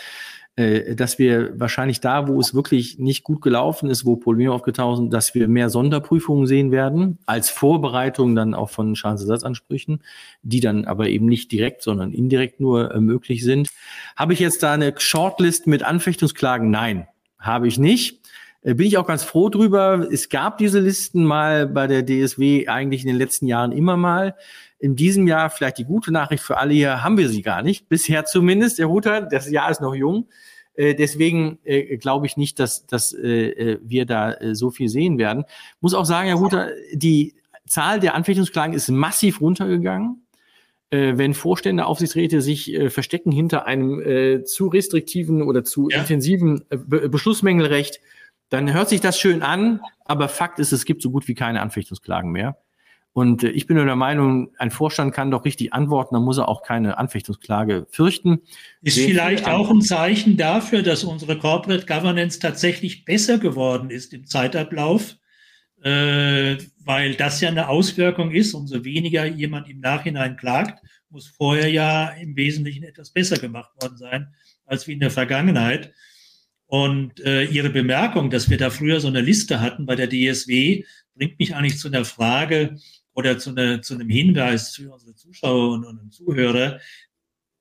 äh, 0.57 0.95
dass 0.95 1.19
wir 1.19 1.59
wahrscheinlich 1.59 1.99
da, 1.99 2.29
wo 2.29 2.39
es 2.39 2.55
wirklich 2.55 2.99
nicht 3.01 3.25
gut 3.25 3.43
gelaufen 3.43 3.91
ist, 3.91 4.07
wo 4.07 4.15
Probleme 4.15 4.53
aufgetaucht 4.53 4.99
sind, 4.99 5.13
dass 5.13 5.35
wir 5.35 5.49
mehr 5.49 5.69
Sonderprüfungen 5.69 6.47
sehen 6.47 6.71
werden, 6.71 7.19
als 7.27 7.51
Vorbereitung 7.51 8.37
dann 8.37 8.55
auch 8.55 8.71
von 8.71 8.95
Schadensersatzansprüchen, 8.95 10.03
die 10.43 10.61
dann 10.61 10.85
aber 10.85 11.09
eben 11.09 11.27
nicht 11.27 11.51
direkt, 11.51 11.83
sondern 11.83 12.13
indirekt 12.13 12.61
nur 12.61 12.95
äh, 12.95 13.01
möglich 13.01 13.43
sind. 13.43 13.69
Habe 14.15 14.33
ich 14.33 14.39
jetzt 14.39 14.63
da 14.63 14.75
eine 14.75 14.95
Shortlist 14.97 15.67
mit 15.67 15.83
Anfechtungsklagen? 15.83 16.71
Nein, 16.71 17.09
habe 17.39 17.67
ich 17.67 17.77
nicht. 17.77 18.21
Äh, 18.63 18.75
bin 18.75 18.87
ich 18.87 18.97
auch 18.97 19.07
ganz 19.07 19.25
froh 19.25 19.49
drüber. 19.49 20.07
Es 20.11 20.29
gab 20.29 20.59
diese 20.59 20.79
Listen 20.79 21.25
mal 21.25 21.67
bei 21.67 21.89
der 21.89 22.05
DSW 22.07 22.69
eigentlich 22.69 23.03
in 23.03 23.09
den 23.09 23.19
letzten 23.19 23.49
Jahren 23.49 23.73
immer 23.73 23.97
mal. 23.97 24.37
In 24.79 24.97
diesem 24.97 25.27
Jahr 25.27 25.51
vielleicht 25.51 25.79
die 25.79 25.85
gute 25.85 26.13
Nachricht 26.13 26.43
für 26.43 26.59
alle 26.59 26.75
hier, 26.75 27.03
haben 27.03 27.17
wir 27.17 27.29
sie 27.29 27.43
gar 27.43 27.63
nicht. 27.63 27.89
Bisher 27.89 28.25
zumindest. 28.25 28.79
Der 28.79 28.87
Router, 28.87 29.23
das 29.23 29.51
Jahr 29.51 29.71
ist 29.71 29.81
noch 29.81 29.95
jung. 29.95 30.29
Äh, 30.75 30.95
deswegen 30.95 31.59
äh, 31.65 31.97
glaube 31.97 32.27
ich 32.27 32.37
nicht, 32.37 32.59
dass, 32.59 32.87
dass 32.87 33.13
äh, 33.13 33.79
wir 33.83 34.07
da 34.07 34.37
so 34.53 34.71
viel 34.71 34.89
sehen 34.89 35.19
werden. 35.19 35.45
Muss 35.81 35.95
auch 35.95 36.05
sagen, 36.05 36.29
Herr 36.29 36.37
Router, 36.37 36.71
die 36.93 37.35
Zahl 37.67 38.01
der 38.01 38.15
Anfechtungsklagen 38.15 38.75
ist 38.75 38.91
massiv 38.91 39.41
runtergegangen. 39.41 40.21
Wenn 40.91 41.35
Vorstände, 41.35 41.87
Aufsichtsräte 41.87 42.41
sich 42.41 42.79
verstecken 42.89 43.33
hinter 43.33 43.67
einem 43.67 44.45
zu 44.45 44.69
restriktiven 44.69 45.43
oder 45.43 45.65
zu 45.65 45.89
ja. 45.91 45.99
intensiven 45.99 46.67
Be 46.69 47.09
Beschlussmängelrecht, 47.09 48.01
dann 48.51 48.73
hört 48.73 48.91
sich 48.91 49.01
das 49.01 49.19
schön 49.19 49.43
an, 49.43 49.81
aber 50.05 50.29
Fakt 50.29 50.61
ist, 50.61 50.71
es 50.71 50.85
gibt 50.85 51.03
so 51.03 51.11
gut 51.11 51.27
wie 51.27 51.35
keine 51.35 51.63
Anfechtungsklagen 51.63 52.31
mehr. 52.31 52.59
Und 53.15 53.45
äh, 53.45 53.51
ich 53.51 53.67
bin 53.67 53.77
nur 53.77 53.87
der 53.87 53.97
Meinung, 53.97 54.51
ein 54.59 54.71
Vorstand 54.71 55.15
kann 55.15 55.31
doch 55.31 55.45
richtig 55.45 55.73
antworten, 55.73 56.17
dann 56.17 56.25
muss 56.25 56.37
er 56.37 56.49
auch 56.49 56.63
keine 56.63 56.99
Anfechtungsklage 56.99 57.87
fürchten. 57.91 58.41
Ist 58.83 58.97
Sehr 58.97 59.09
vielleicht 59.09 59.47
auch 59.47 59.71
ein 59.71 59.81
Zeichen 59.81 60.37
dafür, 60.37 60.83
dass 60.83 61.05
unsere 61.05 61.39
Corporate 61.39 61.87
Governance 61.87 62.41
tatsächlich 62.41 63.05
besser 63.05 63.39
geworden 63.39 63.91
ist 63.91 64.13
im 64.13 64.27
Zeitablauf, 64.27 65.17
äh, 65.83 66.57
weil 66.85 67.15
das 67.15 67.41
ja 67.41 67.49
eine 67.49 67.69
Auswirkung 67.69 68.33
ist. 68.33 68.53
Umso 68.53 68.85
weniger 68.85 69.25
jemand 69.25 69.71
im 69.71 69.79
Nachhinein 69.79 70.37
klagt, 70.37 70.85
muss 71.09 71.29
vorher 71.29 71.71
ja 71.71 72.09
im 72.09 72.35
Wesentlichen 72.37 72.83
etwas 72.83 73.11
besser 73.11 73.39
gemacht 73.39 73.71
worden 73.81 73.97
sein 73.97 74.35
als 74.67 74.89
wie 74.89 74.93
in 74.95 75.01
der 75.01 75.11
Vergangenheit. 75.11 75.93
Und 76.67 77.21
äh, 77.21 77.45
Ihre 77.45 77.71
Bemerkung, 77.71 78.31
dass 78.31 78.51
wir 78.51 78.59
da 78.59 78.71
früher 78.71 78.99
so 78.99 79.07
eine 79.07 79.21
Liste 79.21 79.61
hatten 79.61 79.87
bei 79.87 79.95
der 79.95 80.09
DSW, 80.09 80.85
bringt 81.15 81.39
mich 81.39 81.55
eigentlich 81.55 81.79
zu 81.79 81.89
einer 81.89 82.05
Frage, 82.05 82.77
oder 83.15 83.39
zu, 83.39 83.51
eine, 83.51 83.81
zu 83.81 83.95
einem 83.95 84.09
Hinweis 84.09 84.75
für 84.77 84.93
unsere 84.93 85.15
Zuschauer 85.15 85.73
und, 85.75 85.85
und 85.85 86.13
Zuhörer. 86.13 86.81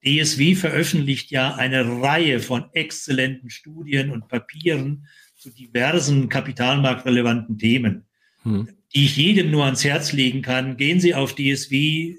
DSW 0.06 0.56
veröffentlicht 0.56 1.32
ja 1.32 1.56
eine 1.56 2.02
Reihe 2.02 2.42
von 2.42 2.66
exzellenten 2.74 3.50
Studien 3.50 4.12
und 4.12 4.28
Papieren 4.28 5.08
zu 5.38 5.50
diversen 5.50 6.28
kapitalmarktrelevanten 6.30 7.58
Themen, 7.58 8.06
hm. 8.42 8.68
die 8.94 9.06
ich 9.06 9.16
jedem 9.16 9.52
nur 9.52 9.64
ans 9.66 9.84
Herz 9.84 10.12
legen 10.12 10.42
kann. 10.42 10.78
Gehen 10.78 11.00
Sie 11.00 11.16
auf 11.16 11.36
dsw-info.de, 11.36 12.18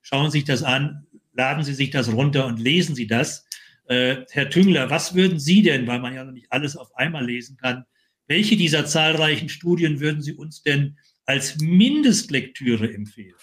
schauen 0.00 0.30
Sie 0.30 0.38
sich 0.38 0.44
das 0.44 0.62
an, 0.62 1.06
laden 1.32 1.64
Sie 1.64 1.74
sich 1.74 1.90
das 1.90 2.12
runter 2.12 2.46
und 2.46 2.60
lesen 2.60 2.94
Sie 2.94 3.08
das. 3.08 3.46
Äh, 3.86 4.24
Herr 4.30 4.50
Tüngler, 4.50 4.90
was 4.90 5.14
würden 5.14 5.40
Sie 5.40 5.62
denn, 5.62 5.86
weil 5.86 6.00
man 6.00 6.14
ja 6.14 6.22
noch 6.24 6.32
nicht 6.32 6.52
alles 6.52 6.76
auf 6.76 6.94
einmal 6.94 7.26
lesen 7.26 7.56
kann, 7.56 7.84
welche 8.28 8.56
dieser 8.56 8.86
zahlreichen 8.86 9.48
Studien 9.48 9.98
würden 9.98 10.22
Sie 10.22 10.34
uns 10.34 10.62
denn 10.62 10.96
als 11.30 11.58
Mindestlektüre 11.60 12.92
empfehlen? 12.92 13.36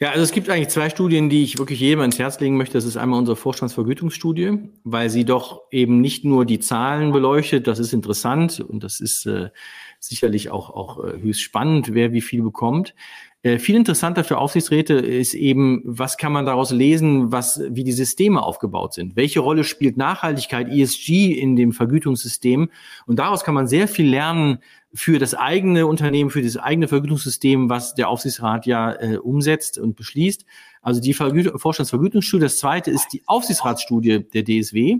Ja, 0.00 0.10
also 0.10 0.22
es 0.22 0.32
gibt 0.32 0.48
eigentlich 0.48 0.70
zwei 0.70 0.90
Studien, 0.90 1.28
die 1.28 1.44
ich 1.44 1.58
wirklich 1.58 1.78
jedem 1.78 2.00
ans 2.00 2.18
Herz 2.18 2.40
legen 2.40 2.56
möchte. 2.56 2.72
Das 2.72 2.86
ist 2.86 2.96
einmal 2.96 3.20
unsere 3.20 3.36
Vorstandsvergütungsstudie, 3.36 4.58
weil 4.82 5.10
sie 5.10 5.24
doch 5.24 5.60
eben 5.70 6.00
nicht 6.00 6.24
nur 6.24 6.44
die 6.46 6.58
Zahlen 6.58 7.12
beleuchtet, 7.12 7.66
das 7.66 7.78
ist 7.78 7.92
interessant 7.92 8.60
und 8.60 8.82
das 8.82 8.98
ist 8.98 9.26
äh, 9.26 9.50
sicherlich 10.00 10.50
auch, 10.50 10.70
auch 10.70 11.04
äh, 11.04 11.20
höchst 11.20 11.42
spannend, 11.42 11.94
wer 11.94 12.12
wie 12.12 12.22
viel 12.22 12.42
bekommt. 12.42 12.94
Äh, 13.42 13.58
viel 13.58 13.76
interessanter 13.76 14.22
für 14.22 14.36
Aufsichtsräte 14.36 14.94
ist 14.94 15.32
eben, 15.32 15.82
was 15.84 16.18
kann 16.18 16.32
man 16.32 16.44
daraus 16.44 16.72
lesen, 16.72 17.32
was, 17.32 17.62
wie 17.70 17.84
die 17.84 17.92
Systeme 17.92 18.42
aufgebaut 18.42 18.92
sind. 18.92 19.16
Welche 19.16 19.40
Rolle 19.40 19.64
spielt 19.64 19.96
Nachhaltigkeit, 19.96 20.68
ESG 20.68 21.32
in 21.32 21.56
dem 21.56 21.72
Vergütungssystem? 21.72 22.70
Und 23.06 23.18
daraus 23.18 23.44
kann 23.44 23.54
man 23.54 23.66
sehr 23.66 23.88
viel 23.88 24.10
lernen, 24.10 24.58
für 24.92 25.18
das 25.18 25.34
eigene 25.34 25.86
Unternehmen, 25.86 26.30
für 26.30 26.42
das 26.42 26.56
eigene 26.56 26.88
Vergütungssystem, 26.88 27.70
was 27.70 27.94
der 27.94 28.08
Aufsichtsrat 28.08 28.66
ja 28.66 28.92
äh, 28.92 29.16
umsetzt 29.18 29.78
und 29.78 29.96
beschließt. 29.96 30.44
Also 30.82 31.00
die 31.00 31.14
Vergüt 31.14 31.52
Vorstandsvergütungsstudie. 31.56 32.42
Das 32.42 32.58
zweite 32.58 32.90
ist 32.90 33.08
die 33.12 33.22
Aufsichtsratsstudie 33.26 34.24
der 34.32 34.44
DSW. 34.44 34.98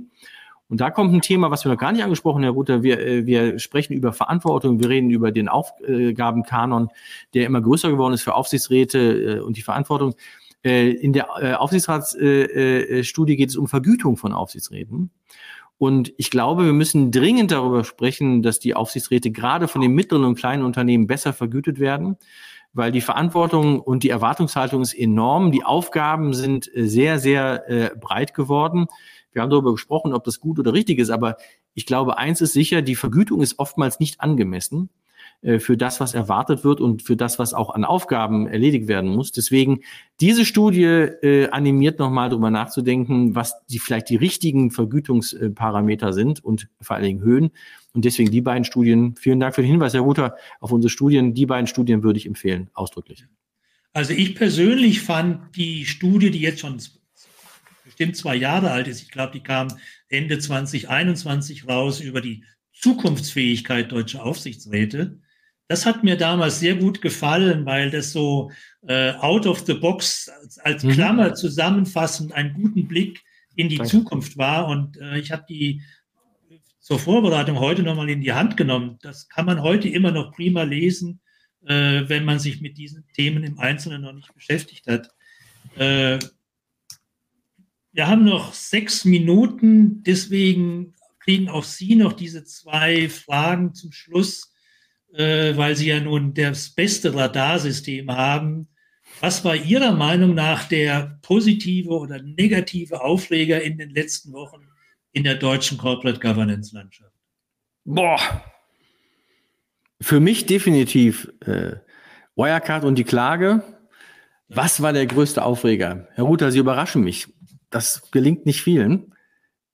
Und 0.68 0.80
da 0.80 0.90
kommt 0.90 1.12
ein 1.12 1.20
Thema, 1.20 1.50
was 1.50 1.64
wir 1.64 1.72
noch 1.72 1.78
gar 1.78 1.90
nicht 1.90 2.04
angesprochen, 2.04 2.44
Herr 2.44 2.52
Ruther. 2.52 2.84
Wir, 2.84 3.00
äh, 3.00 3.26
wir 3.26 3.58
sprechen 3.58 3.92
über 3.92 4.12
Verantwortung, 4.12 4.78
wir 4.78 4.88
reden 4.88 5.10
über 5.10 5.32
den 5.32 5.48
Aufgabenkanon, 5.48 6.90
der 7.34 7.46
immer 7.46 7.60
größer 7.60 7.90
geworden 7.90 8.14
ist 8.14 8.22
für 8.22 8.34
Aufsichtsräte 8.34 8.98
äh, 8.98 9.40
und 9.40 9.56
die 9.56 9.62
Verantwortung. 9.62 10.14
Äh, 10.62 10.90
in 10.90 11.12
der 11.12 11.28
äh, 11.40 11.54
Aufsichtsratsstudie 11.54 13.36
geht 13.36 13.48
es 13.48 13.56
um 13.56 13.66
Vergütung 13.66 14.16
von 14.16 14.32
Aufsichtsräten. 14.32 15.10
Und 15.80 16.12
ich 16.18 16.30
glaube, 16.30 16.66
wir 16.66 16.74
müssen 16.74 17.10
dringend 17.10 17.52
darüber 17.52 17.84
sprechen, 17.84 18.42
dass 18.42 18.58
die 18.58 18.74
Aufsichtsräte 18.74 19.30
gerade 19.30 19.66
von 19.66 19.80
den 19.80 19.92
mittleren 19.92 20.26
und 20.26 20.34
kleinen 20.34 20.62
Unternehmen 20.62 21.06
besser 21.06 21.32
vergütet 21.32 21.80
werden, 21.80 22.18
weil 22.74 22.92
die 22.92 23.00
Verantwortung 23.00 23.80
und 23.80 24.02
die 24.02 24.10
Erwartungshaltung 24.10 24.82
ist 24.82 24.92
enorm. 24.92 25.52
Die 25.52 25.64
Aufgaben 25.64 26.34
sind 26.34 26.70
äh, 26.76 26.86
sehr, 26.86 27.18
sehr 27.18 27.70
äh, 27.70 27.96
breit 27.98 28.34
geworden. 28.34 28.88
Wir 29.32 29.40
haben 29.40 29.48
darüber 29.48 29.72
gesprochen, 29.72 30.12
ob 30.12 30.22
das 30.24 30.38
gut 30.38 30.58
oder 30.58 30.74
richtig 30.74 30.98
ist, 30.98 31.08
aber 31.08 31.38
ich 31.72 31.86
glaube, 31.86 32.18
eins 32.18 32.42
ist 32.42 32.52
sicher, 32.52 32.82
die 32.82 32.94
Vergütung 32.94 33.40
ist 33.40 33.58
oftmals 33.58 34.00
nicht 34.00 34.20
angemessen. 34.20 34.90
Äh, 35.42 35.58
für 35.58 35.78
das, 35.78 36.00
was 36.00 36.12
erwartet 36.12 36.64
wird 36.64 36.82
und 36.82 37.02
für 37.02 37.16
das, 37.16 37.38
was 37.38 37.54
auch 37.54 37.70
an 37.70 37.84
Aufgaben 37.84 38.46
erledigt 38.46 38.88
werden 38.88 39.08
muss. 39.08 39.32
Deswegen, 39.32 39.80
diese 40.20 40.44
Studie 40.44 40.84
äh, 40.84 41.48
animiert 41.48 41.98
nochmal 41.98 42.28
darüber 42.28 42.50
nachzudenken, 42.50 43.34
was 43.34 43.54
die 43.66 43.78
vielleicht 43.78 44.10
die 44.10 44.16
richtigen 44.16 44.70
Vergütungsparameter 44.70 46.12
sind 46.12 46.44
und 46.44 46.68
vor 46.82 46.96
allen 46.96 47.06
Dingen 47.06 47.22
Höhen. 47.22 47.52
Und 47.94 48.04
deswegen 48.04 48.30
die 48.30 48.42
beiden 48.42 48.64
Studien, 48.64 49.16
vielen 49.16 49.40
Dank 49.40 49.54
für 49.54 49.62
den 49.62 49.70
Hinweis, 49.70 49.94
Herr 49.94 50.02
Ruther, 50.02 50.36
auf 50.60 50.72
unsere 50.72 50.90
Studien. 50.90 51.32
Die 51.32 51.46
beiden 51.46 51.66
Studien 51.66 52.02
würde 52.02 52.18
ich 52.18 52.26
empfehlen, 52.26 52.68
ausdrücklich. 52.74 53.24
Also 53.94 54.12
ich 54.12 54.34
persönlich 54.34 55.00
fand 55.00 55.56
die 55.56 55.86
Studie, 55.86 56.30
die 56.30 56.40
jetzt 56.40 56.60
schon 56.60 56.78
bestimmt 57.84 58.14
zwei 58.14 58.36
Jahre 58.36 58.70
alt 58.70 58.88
ist, 58.88 59.00
ich 59.00 59.10
glaube, 59.10 59.32
die 59.32 59.42
kam 59.42 59.68
Ende 60.08 60.38
2021 60.38 61.66
raus 61.66 62.00
über 62.00 62.20
die 62.20 62.44
Zukunftsfähigkeit 62.74 63.90
deutscher 63.90 64.24
Aufsichtsräte. 64.24 65.18
Das 65.70 65.86
hat 65.86 66.02
mir 66.02 66.16
damals 66.16 66.58
sehr 66.58 66.74
gut 66.74 67.00
gefallen, 67.00 67.64
weil 67.64 67.92
das 67.92 68.10
so 68.10 68.50
äh, 68.88 69.12
out 69.12 69.46
of 69.46 69.64
the 69.66 69.74
box 69.74 70.28
als, 70.64 70.82
mhm. 70.82 70.90
Klammer 70.90 71.34
zusammenfassend 71.36 72.32
einen 72.32 72.54
guten 72.54 72.88
Blick 72.88 73.22
in 73.54 73.68
die 73.68 73.76
Danke. 73.76 73.88
Zukunft 73.88 74.36
war. 74.36 74.66
Und 74.66 74.96
äh, 74.96 75.20
ich 75.20 75.30
habe 75.30 75.44
die 75.48 75.80
zur 76.80 76.98
Vorbereitung 76.98 77.60
heute 77.60 77.84
nochmal 77.84 78.10
in 78.10 78.20
die 78.20 78.32
Hand 78.32 78.56
genommen. 78.56 78.98
Das 79.02 79.28
kann 79.28 79.46
man 79.46 79.62
heute 79.62 79.88
immer 79.88 80.10
noch 80.10 80.32
prima 80.32 80.64
lesen, 80.64 81.20
äh, 81.64 82.02
wenn 82.08 82.24
man 82.24 82.40
sich 82.40 82.60
mit 82.60 82.76
diesen 82.76 83.04
Themen 83.14 83.44
im 83.44 83.60
Einzelnen 83.60 84.02
noch 84.02 84.12
nicht 84.12 84.34
beschäftigt 84.34 84.88
hat. 84.88 85.08
Äh, 85.76 86.18
wir 87.92 88.08
haben 88.08 88.24
noch 88.24 88.54
sechs 88.54 89.04
Minuten, 89.04 90.02
deswegen 90.02 90.94
kriegen 91.20 91.48
auch 91.48 91.62
Sie 91.62 91.94
noch 91.94 92.14
diese 92.14 92.42
zwei 92.42 93.08
Fragen 93.08 93.72
zum 93.72 93.92
Schluss 93.92 94.50
äh, 95.14 95.56
weil 95.56 95.76
Sie 95.76 95.88
ja 95.88 96.00
nun 96.00 96.34
das 96.34 96.70
beste 96.70 97.14
Radarsystem 97.14 98.10
haben. 98.10 98.68
Was 99.20 99.44
war 99.44 99.56
Ihrer 99.56 99.92
Meinung 99.92 100.34
nach 100.34 100.68
der 100.68 101.18
positive 101.22 101.90
oder 101.90 102.22
negative 102.22 103.02
Aufreger 103.02 103.62
in 103.62 103.76
den 103.78 103.90
letzten 103.90 104.32
Wochen 104.32 104.66
in 105.12 105.24
der 105.24 105.34
deutschen 105.34 105.78
Corporate 105.78 106.20
Governance 106.20 106.74
Landschaft? 106.74 107.12
Boah. 107.84 108.18
Für 110.00 110.20
mich 110.20 110.46
definitiv 110.46 111.30
äh, 111.40 111.76
Wirecard 112.36 112.84
und 112.84 112.96
die 112.96 113.04
Klage. 113.04 113.62
Was 114.48 114.80
war 114.80 114.92
der 114.92 115.06
größte 115.06 115.44
Aufreger? 115.44 116.08
Herr 116.14 116.24
Ruther, 116.24 116.50
Sie 116.50 116.58
überraschen 116.58 117.02
mich. 117.02 117.28
Das 117.68 118.10
gelingt 118.10 118.46
nicht 118.46 118.62
vielen. 118.62 119.14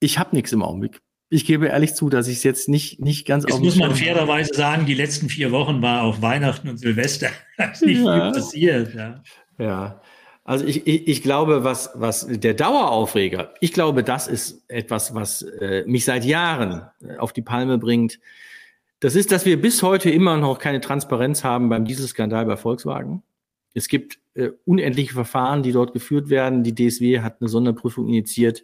Ich 0.00 0.18
habe 0.18 0.34
nichts 0.34 0.52
im 0.52 0.62
Augenblick. 0.62 1.00
Ich 1.28 1.44
gebe 1.44 1.66
ehrlich 1.66 1.94
zu, 1.94 2.08
dass 2.08 2.28
ich 2.28 2.38
es 2.38 2.44
jetzt 2.44 2.68
nicht, 2.68 3.00
nicht 3.00 3.26
ganz 3.26 3.44
Jetzt 3.48 3.60
muss 3.60 3.76
man 3.76 3.94
fairerweise 3.94 4.54
sagen, 4.54 4.86
die 4.86 4.94
letzten 4.94 5.28
vier 5.28 5.50
Wochen 5.50 5.82
war 5.82 6.02
auch 6.02 6.22
Weihnachten 6.22 6.68
und 6.68 6.78
Silvester. 6.78 7.30
Da 7.56 7.64
ist 7.72 7.82
nicht 7.82 8.00
ja. 8.00 8.32
viel 8.32 8.40
passiert. 8.40 8.94
Ja. 8.94 9.22
ja. 9.58 10.00
Also 10.44 10.64
ich, 10.64 10.86
ich, 10.86 11.08
ich 11.08 11.22
glaube, 11.22 11.64
was, 11.64 11.90
was 11.94 12.28
der 12.28 12.54
Daueraufreger, 12.54 13.52
ich 13.60 13.72
glaube, 13.72 14.04
das 14.04 14.28
ist 14.28 14.62
etwas, 14.68 15.12
was 15.12 15.42
äh, 15.42 15.82
mich 15.86 16.04
seit 16.04 16.24
Jahren 16.24 16.82
äh, 17.02 17.16
auf 17.16 17.32
die 17.32 17.42
Palme 17.42 17.78
bringt. 17.78 18.20
Das 19.00 19.16
ist, 19.16 19.32
dass 19.32 19.44
wir 19.44 19.60
bis 19.60 19.82
heute 19.82 20.08
immer 20.10 20.36
noch 20.36 20.60
keine 20.60 20.80
Transparenz 20.80 21.42
haben 21.42 21.68
beim 21.68 21.84
Dieselskandal 21.84 22.46
bei 22.46 22.56
Volkswagen. 22.56 23.24
Es 23.74 23.88
gibt 23.88 24.20
äh, 24.34 24.50
unendliche 24.64 25.14
Verfahren, 25.14 25.64
die 25.64 25.72
dort 25.72 25.92
geführt 25.92 26.30
werden. 26.30 26.62
Die 26.62 26.74
DSW 26.74 27.20
hat 27.20 27.40
eine 27.40 27.48
Sonderprüfung 27.48 28.08
initiiert. 28.08 28.62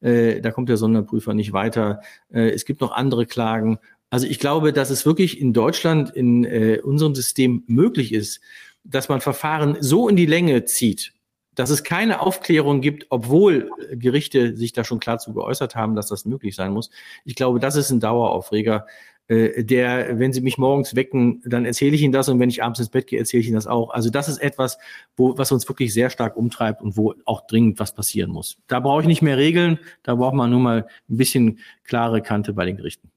Äh, 0.00 0.40
da 0.40 0.50
kommt 0.50 0.68
der 0.68 0.76
Sonderprüfer 0.76 1.34
nicht 1.34 1.52
weiter. 1.52 2.00
Äh, 2.32 2.50
es 2.50 2.64
gibt 2.64 2.80
noch 2.80 2.92
andere 2.92 3.26
Klagen. 3.26 3.78
Also 4.10 4.26
ich 4.26 4.38
glaube, 4.38 4.72
dass 4.72 4.90
es 4.90 5.04
wirklich 5.04 5.40
in 5.40 5.52
Deutschland 5.52 6.10
in 6.10 6.44
äh, 6.44 6.80
unserem 6.82 7.14
System 7.14 7.64
möglich 7.66 8.12
ist, 8.12 8.40
dass 8.84 9.08
man 9.08 9.20
Verfahren 9.20 9.76
so 9.80 10.08
in 10.08 10.16
die 10.16 10.26
Länge 10.26 10.64
zieht, 10.64 11.12
dass 11.54 11.70
es 11.70 11.84
keine 11.84 12.20
Aufklärung 12.20 12.80
gibt, 12.80 13.06
obwohl 13.10 13.70
Gerichte 13.92 14.56
sich 14.56 14.72
da 14.72 14.84
schon 14.84 15.00
klar 15.00 15.18
zu 15.18 15.34
geäußert 15.34 15.74
haben, 15.74 15.94
dass 15.94 16.06
das 16.06 16.24
möglich 16.24 16.54
sein 16.54 16.72
muss. 16.72 16.90
Ich 17.24 17.34
glaube, 17.34 17.58
das 17.58 17.76
ist 17.76 17.90
ein 17.90 18.00
Daueraufreger, 18.00 18.86
der, 19.28 20.18
wenn 20.18 20.32
Sie 20.32 20.40
mich 20.40 20.56
morgens 20.56 20.96
wecken, 20.96 21.42
dann 21.44 21.66
erzähle 21.66 21.94
ich 21.94 22.02
Ihnen 22.02 22.12
das 22.12 22.28
und 22.28 22.40
wenn 22.40 22.48
ich 22.48 22.62
abends 22.62 22.80
ins 22.80 22.88
Bett 22.88 23.06
gehe, 23.06 23.18
erzähle 23.18 23.42
ich 23.42 23.46
Ihnen 23.46 23.56
das 23.56 23.66
auch. 23.66 23.90
Also 23.90 24.08
das 24.08 24.28
ist 24.28 24.38
etwas, 24.38 24.78
wo, 25.16 25.36
was 25.36 25.52
uns 25.52 25.68
wirklich 25.68 25.92
sehr 25.92 26.08
stark 26.08 26.36
umtreibt 26.36 26.80
und 26.80 26.96
wo 26.96 27.14
auch 27.26 27.46
dringend 27.46 27.78
was 27.78 27.94
passieren 27.94 28.30
muss. 28.30 28.56
Da 28.68 28.80
brauche 28.80 29.02
ich 29.02 29.08
nicht 29.08 29.20
mehr 29.20 29.36
Regeln, 29.36 29.78
da 30.02 30.14
braucht 30.14 30.34
man 30.34 30.50
nur 30.50 30.60
mal 30.60 30.86
ein 31.10 31.16
bisschen 31.16 31.58
klare 31.84 32.22
Kante 32.22 32.54
bei 32.54 32.64
den 32.64 32.76
Gerichten. 32.76 33.10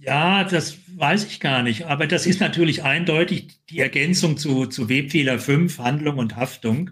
Ja, 0.00 0.44
das 0.44 0.78
weiß 0.94 1.24
ich 1.26 1.40
gar 1.40 1.62
nicht. 1.62 1.86
Aber 1.86 2.06
das 2.06 2.26
ist 2.26 2.40
natürlich 2.40 2.84
eindeutig 2.84 3.48
die 3.70 3.80
Ergänzung 3.80 4.36
zu, 4.36 4.66
zu 4.66 4.88
Webfehler 4.88 5.38
5, 5.38 5.78
Handlung 5.78 6.18
und 6.18 6.36
Haftung. 6.36 6.90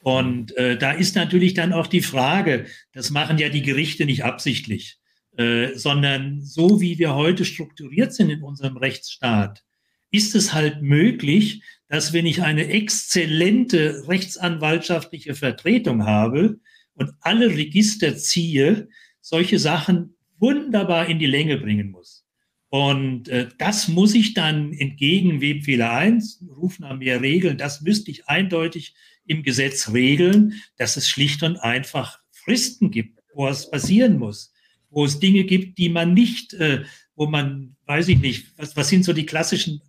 Und 0.00 0.56
äh, 0.56 0.78
da 0.78 0.92
ist 0.92 1.16
natürlich 1.16 1.54
dann 1.54 1.72
auch 1.72 1.86
die 1.86 2.00
Frage, 2.00 2.66
das 2.92 3.10
machen 3.10 3.38
ja 3.38 3.48
die 3.50 3.62
Gerichte 3.62 4.06
nicht 4.06 4.24
absichtlich, 4.24 4.98
äh, 5.36 5.74
sondern 5.74 6.40
so 6.42 6.80
wie 6.80 6.98
wir 6.98 7.14
heute 7.14 7.44
strukturiert 7.44 8.14
sind 8.14 8.30
in 8.30 8.42
unserem 8.42 8.76
Rechtsstaat, 8.76 9.64
ist 10.10 10.34
es 10.34 10.52
halt 10.52 10.82
möglich, 10.82 11.62
dass 11.88 12.12
wenn 12.12 12.26
ich 12.26 12.42
eine 12.42 12.68
exzellente 12.68 14.08
rechtsanwaltschaftliche 14.08 15.34
Vertretung 15.34 16.06
habe 16.06 16.58
und 16.94 17.12
alle 17.20 17.48
Register 17.48 18.16
ziehe, 18.16 18.88
solche 19.20 19.58
Sachen 19.58 20.16
wunderbar 20.38 21.06
in 21.08 21.18
die 21.18 21.26
Länge 21.26 21.58
bringen 21.58 21.90
muss. 21.90 22.24
Und 22.68 23.28
äh, 23.28 23.48
das 23.58 23.88
muss 23.88 24.14
ich 24.14 24.34
dann 24.34 24.72
entgegen 24.72 25.40
Webfehler 25.40 25.92
1, 25.92 26.44
Ruf 26.56 26.78
nach 26.78 26.96
mehr 26.96 27.20
Regeln, 27.20 27.58
das 27.58 27.80
müsste 27.80 28.10
ich 28.10 28.26
eindeutig 28.26 28.94
im 29.24 29.42
Gesetz 29.42 29.92
regeln, 29.92 30.54
dass 30.76 30.96
es 30.96 31.08
schlicht 31.08 31.42
und 31.42 31.56
einfach 31.56 32.20
Fristen 32.30 32.90
gibt, 32.90 33.20
wo 33.34 33.46
es 33.48 33.70
passieren 33.70 34.18
muss, 34.18 34.52
wo 34.96 35.04
es 35.04 35.20
Dinge 35.20 35.44
gibt, 35.44 35.76
die 35.76 35.90
man 35.90 36.14
nicht, 36.14 36.54
äh, 36.54 36.82
wo 37.16 37.26
man, 37.26 37.76
weiß 37.84 38.08
ich 38.08 38.18
nicht, 38.18 38.46
was, 38.56 38.74
was 38.76 38.88
sind 38.88 39.04
so 39.04 39.12
die 39.12 39.26
klassischen 39.26 39.82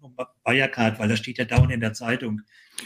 Wirecard, 0.43 0.99
weil 0.99 1.07
da 1.07 1.15
steht 1.15 1.37
ja 1.37 1.45
dauernd 1.45 1.71
in 1.71 1.79
der 1.79 1.93
Zeitung, 1.93 2.41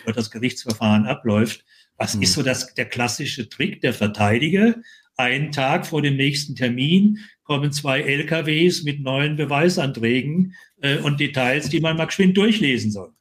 wie 0.05 0.13
das 0.13 0.29
Gerichtsverfahren 0.29 1.07
abläuft. 1.07 1.65
Was 1.97 2.15
mhm. 2.15 2.21
ist 2.21 2.33
so 2.33 2.43
das, 2.43 2.75
der 2.75 2.85
klassische 2.85 3.49
Trick 3.49 3.81
der 3.81 3.95
Verteidiger? 3.95 4.75
Einen 5.17 5.51
Tag 5.51 5.87
vor 5.87 6.03
dem 6.03 6.15
nächsten 6.15 6.55
Termin 6.55 7.17
kommen 7.41 7.71
zwei 7.71 8.01
LKWs 8.01 8.83
mit 8.83 9.01
neuen 9.01 9.35
Beweisanträgen 9.35 10.53
äh, 10.81 10.99
und 10.99 11.19
Details, 11.19 11.69
die 11.69 11.79
man 11.79 11.97
mal 11.97 12.05
geschwind 12.05 12.37
durchlesen 12.37 12.91
soll 12.91 13.11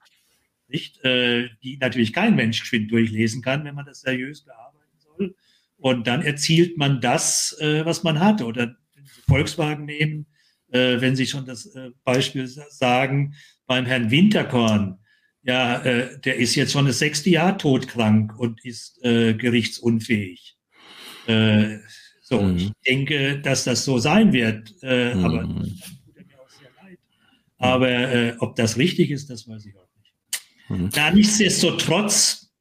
nicht, 0.68 1.02
äh, 1.04 1.48
die 1.62 1.78
natürlich 1.78 2.12
kein 2.12 2.36
Mensch 2.36 2.60
geschwind 2.60 2.92
durchlesen 2.92 3.42
kann, 3.42 3.64
wenn 3.64 3.74
man 3.74 3.86
das 3.86 4.02
seriös 4.02 4.44
bearbeiten 4.44 4.98
soll. 4.98 5.34
Und 5.78 6.06
dann 6.06 6.22
erzielt 6.22 6.76
man 6.78 7.00
das, 7.00 7.56
äh, 7.60 7.84
was 7.84 8.04
man 8.04 8.20
hat. 8.20 8.40
Oder 8.42 8.76
Volkswagen 9.30 9.84
nehmen, 9.84 10.26
äh, 10.72 11.00
wenn 11.00 11.16
Sie 11.16 11.26
schon 11.26 11.46
das 11.46 11.66
äh, 11.66 11.90
Beispiel 12.04 12.46
sagen, 12.48 13.34
beim 13.66 13.86
Herrn 13.86 14.10
Winterkorn, 14.10 14.98
ja, 15.42 15.80
äh, 15.82 16.18
der 16.20 16.36
ist 16.36 16.54
jetzt 16.56 16.72
schon 16.72 16.86
das 16.86 16.98
sechste 16.98 17.30
Jahr 17.30 17.56
todkrank 17.56 18.38
und 18.38 18.64
ist 18.64 19.02
äh, 19.04 19.34
gerichtsunfähig. 19.34 20.56
Äh, 21.26 21.78
so, 22.22 22.42
mhm. 22.42 22.56
ich 22.56 22.72
denke, 22.86 23.40
dass 23.40 23.64
das 23.64 23.84
so 23.84 23.98
sein 23.98 24.32
wird, 24.32 24.74
äh, 24.82 25.14
mhm. 25.14 25.24
aber 25.24 25.42
tut 25.42 26.16
er 26.16 26.24
mir 26.24 26.40
auch 26.40 26.50
sehr 26.50 26.70
leid. 26.82 26.98
Aber 27.58 28.42
ob 28.42 28.56
das 28.56 28.76
richtig 28.76 29.10
ist, 29.10 29.30
das 29.30 29.48
weiß 29.48 29.64
ich 29.66 29.76
auch. 29.76 29.88
Mhm. 30.70 30.90
Da 30.90 31.10
nichtsdestotrotz 31.10 32.52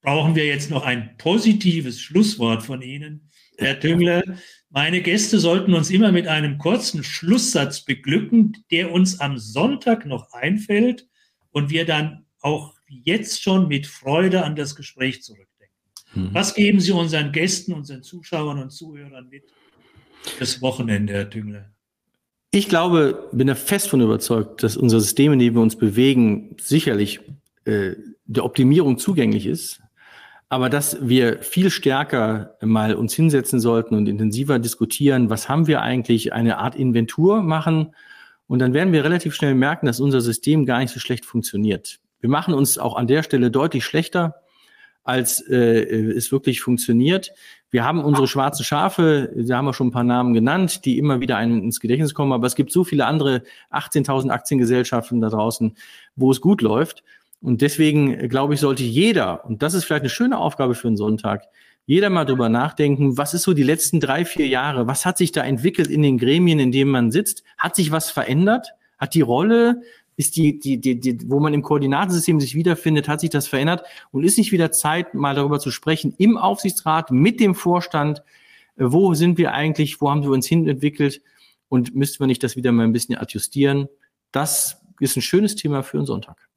brauchen 0.00 0.34
wir 0.34 0.46
jetzt 0.46 0.70
noch 0.70 0.84
ein 0.84 1.16
positives 1.16 2.00
Schlusswort 2.00 2.62
von 2.62 2.82
Ihnen, 2.82 3.30
Herr 3.62 3.80
Tüngler. 3.80 4.22
Meine 4.70 5.02
Gäste 5.02 5.38
sollten 5.38 5.74
uns 5.74 5.90
immer 5.90 6.12
mit 6.12 6.26
einem 6.28 6.58
kurzen 6.58 7.04
Schlusssatz 7.04 7.84
beglücken, 7.84 8.64
der 8.70 8.90
uns 8.90 9.20
am 9.20 9.38
Sonntag 9.38 10.06
noch 10.06 10.32
einfällt 10.32 11.06
und 11.50 11.70
wir 11.70 11.84
dann 11.84 12.24
auch 12.40 12.74
jetzt 12.88 13.42
schon 13.42 13.68
mit 13.68 13.86
Freude 13.86 14.44
an 14.44 14.56
das 14.56 14.74
Gespräch 14.74 15.22
zurückdenken. 15.22 15.76
Mhm. 16.14 16.30
Was 16.32 16.54
geben 16.54 16.80
Sie 16.80 16.92
unseren 16.92 17.32
Gästen, 17.32 17.72
unseren 17.72 18.02
Zuschauern 18.02 18.58
und 18.58 18.70
Zuhörern 18.70 19.28
mit 19.28 19.44
das 20.38 20.60
Wochenende, 20.62 21.12
Herr 21.12 21.30
Tüngler? 21.30 21.70
Ich 22.50 22.68
glaube, 22.68 23.28
bin 23.32 23.46
da 23.46 23.54
fest 23.54 23.88
von 23.88 24.00
überzeugt, 24.00 24.62
dass 24.62 24.76
unser 24.76 25.00
System, 25.00 25.32
in 25.32 25.38
dem 25.38 25.54
wir 25.54 25.62
uns 25.62 25.76
bewegen, 25.76 26.54
sicherlich 26.60 27.20
äh, 27.64 27.94
der 28.26 28.44
Optimierung 28.44 28.98
zugänglich 28.98 29.46
ist, 29.46 29.80
aber 30.52 30.68
dass 30.68 30.98
wir 31.00 31.38
viel 31.38 31.70
stärker 31.70 32.58
mal 32.60 32.94
uns 32.94 33.14
hinsetzen 33.14 33.58
sollten 33.58 33.94
und 33.94 34.06
intensiver 34.06 34.58
diskutieren, 34.58 35.30
was 35.30 35.48
haben 35.48 35.66
wir 35.66 35.80
eigentlich, 35.80 36.34
eine 36.34 36.58
Art 36.58 36.76
Inventur 36.76 37.40
machen 37.40 37.94
und 38.48 38.58
dann 38.58 38.74
werden 38.74 38.92
wir 38.92 39.02
relativ 39.02 39.34
schnell 39.34 39.54
merken, 39.54 39.86
dass 39.86 39.98
unser 39.98 40.20
System 40.20 40.66
gar 40.66 40.80
nicht 40.80 40.92
so 40.92 41.00
schlecht 41.00 41.24
funktioniert. 41.24 42.00
Wir 42.20 42.28
machen 42.28 42.52
uns 42.52 42.76
auch 42.76 42.96
an 42.96 43.06
der 43.06 43.22
Stelle 43.22 43.50
deutlich 43.50 43.86
schlechter, 43.86 44.42
als 45.04 45.40
äh, 45.48 45.56
es 45.56 46.32
wirklich 46.32 46.60
funktioniert. 46.60 47.32
Wir 47.70 47.84
haben 47.84 48.04
unsere 48.04 48.28
schwarzen 48.28 48.62
Schafe, 48.62 49.32
da 49.34 49.56
haben 49.56 49.64
wir 49.64 49.72
schon 49.72 49.86
ein 49.86 49.92
paar 49.92 50.04
Namen 50.04 50.34
genannt, 50.34 50.84
die 50.84 50.98
immer 50.98 51.20
wieder 51.20 51.38
einen 51.38 51.62
ins 51.62 51.80
Gedächtnis 51.80 52.12
kommen, 52.12 52.34
aber 52.34 52.46
es 52.46 52.56
gibt 52.56 52.72
so 52.72 52.84
viele 52.84 53.06
andere 53.06 53.42
18.000 53.70 54.28
Aktiengesellschaften 54.28 55.22
da 55.22 55.30
draußen, 55.30 55.74
wo 56.14 56.30
es 56.30 56.42
gut 56.42 56.60
läuft. 56.60 57.02
Und 57.42 57.60
deswegen, 57.60 58.14
äh, 58.18 58.28
glaube 58.28 58.54
ich, 58.54 58.60
sollte 58.60 58.84
jeder, 58.84 59.44
und 59.44 59.62
das 59.62 59.74
ist 59.74 59.84
vielleicht 59.84 60.02
eine 60.02 60.10
schöne 60.10 60.38
Aufgabe 60.38 60.74
für 60.74 60.88
einen 60.88 60.96
Sonntag, 60.96 61.44
jeder 61.84 62.10
mal 62.10 62.24
drüber 62.24 62.48
nachdenken, 62.48 63.18
was 63.18 63.34
ist 63.34 63.42
so 63.42 63.54
die 63.54 63.64
letzten 63.64 63.98
drei, 63.98 64.24
vier 64.24 64.46
Jahre, 64.46 64.86
was 64.86 65.04
hat 65.04 65.18
sich 65.18 65.32
da 65.32 65.42
entwickelt 65.42 65.88
in 65.88 66.02
den 66.02 66.16
Gremien, 66.16 66.60
in 66.60 66.70
denen 66.70 66.92
man 66.92 67.10
sitzt? 67.10 67.42
Hat 67.58 67.74
sich 67.74 67.90
was 67.90 68.10
verändert? 68.10 68.68
Hat 68.98 69.14
die 69.14 69.20
Rolle, 69.20 69.82
ist 70.16 70.36
die, 70.36 70.60
die, 70.60 70.80
die, 70.80 71.00
die, 71.00 71.28
wo 71.28 71.40
man 71.40 71.54
im 71.54 71.62
Koordinatensystem 71.62 72.38
sich 72.40 72.54
wiederfindet, 72.54 73.08
hat 73.08 73.20
sich 73.20 73.30
das 73.30 73.48
verändert? 73.48 73.82
Und 74.12 74.22
ist 74.22 74.38
nicht 74.38 74.52
wieder 74.52 74.70
Zeit, 74.70 75.14
mal 75.14 75.34
darüber 75.34 75.58
zu 75.58 75.72
sprechen, 75.72 76.14
im 76.18 76.38
Aufsichtsrat, 76.38 77.10
mit 77.10 77.40
dem 77.40 77.56
Vorstand, 77.56 78.20
äh, 78.76 78.84
wo 78.86 79.14
sind 79.14 79.36
wir 79.38 79.52
eigentlich, 79.52 80.00
wo 80.00 80.08
haben 80.08 80.22
wir 80.22 80.30
uns 80.30 80.46
hin 80.46 80.68
entwickelt? 80.68 81.20
Und 81.68 81.96
müssten 81.96 82.20
wir 82.20 82.28
nicht 82.28 82.44
das 82.44 82.54
wieder 82.54 82.70
mal 82.70 82.84
ein 82.84 82.92
bisschen 82.92 83.16
adjustieren? 83.16 83.88
Das 84.30 84.80
ist 85.00 85.16
ein 85.16 85.22
schönes 85.22 85.56
Thema 85.56 85.82
für 85.82 85.96
einen 85.96 86.06
Sonntag. 86.06 86.48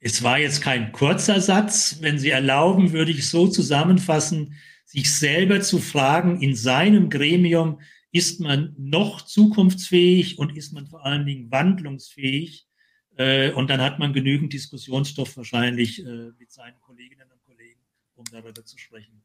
Es 0.00 0.22
war 0.22 0.38
jetzt 0.38 0.62
kein 0.62 0.92
kurzer 0.92 1.40
Satz. 1.40 1.98
Wenn 2.00 2.18
Sie 2.18 2.30
erlauben, 2.30 2.92
würde 2.92 3.10
ich 3.10 3.28
so 3.28 3.48
zusammenfassen, 3.48 4.54
sich 4.84 5.12
selber 5.12 5.60
zu 5.60 5.78
fragen, 5.78 6.40
in 6.40 6.54
seinem 6.54 7.10
Gremium, 7.10 7.80
ist 8.10 8.40
man 8.40 8.74
noch 8.78 9.22
zukunftsfähig 9.22 10.38
und 10.38 10.56
ist 10.56 10.72
man 10.72 10.86
vor 10.86 11.04
allen 11.04 11.26
Dingen 11.26 11.50
wandlungsfähig? 11.50 12.66
Äh, 13.16 13.50
und 13.52 13.68
dann 13.68 13.82
hat 13.82 13.98
man 13.98 14.12
genügend 14.12 14.52
Diskussionsstoff 14.52 15.36
wahrscheinlich 15.36 16.00
äh, 16.00 16.30
mit 16.38 16.50
seinen 16.50 16.80
Kolleginnen 16.80 17.28
und 17.30 17.42
Kollegen, 17.44 17.80
um 18.14 18.24
darüber 18.30 18.64
zu 18.64 18.78
sprechen. 18.78 19.22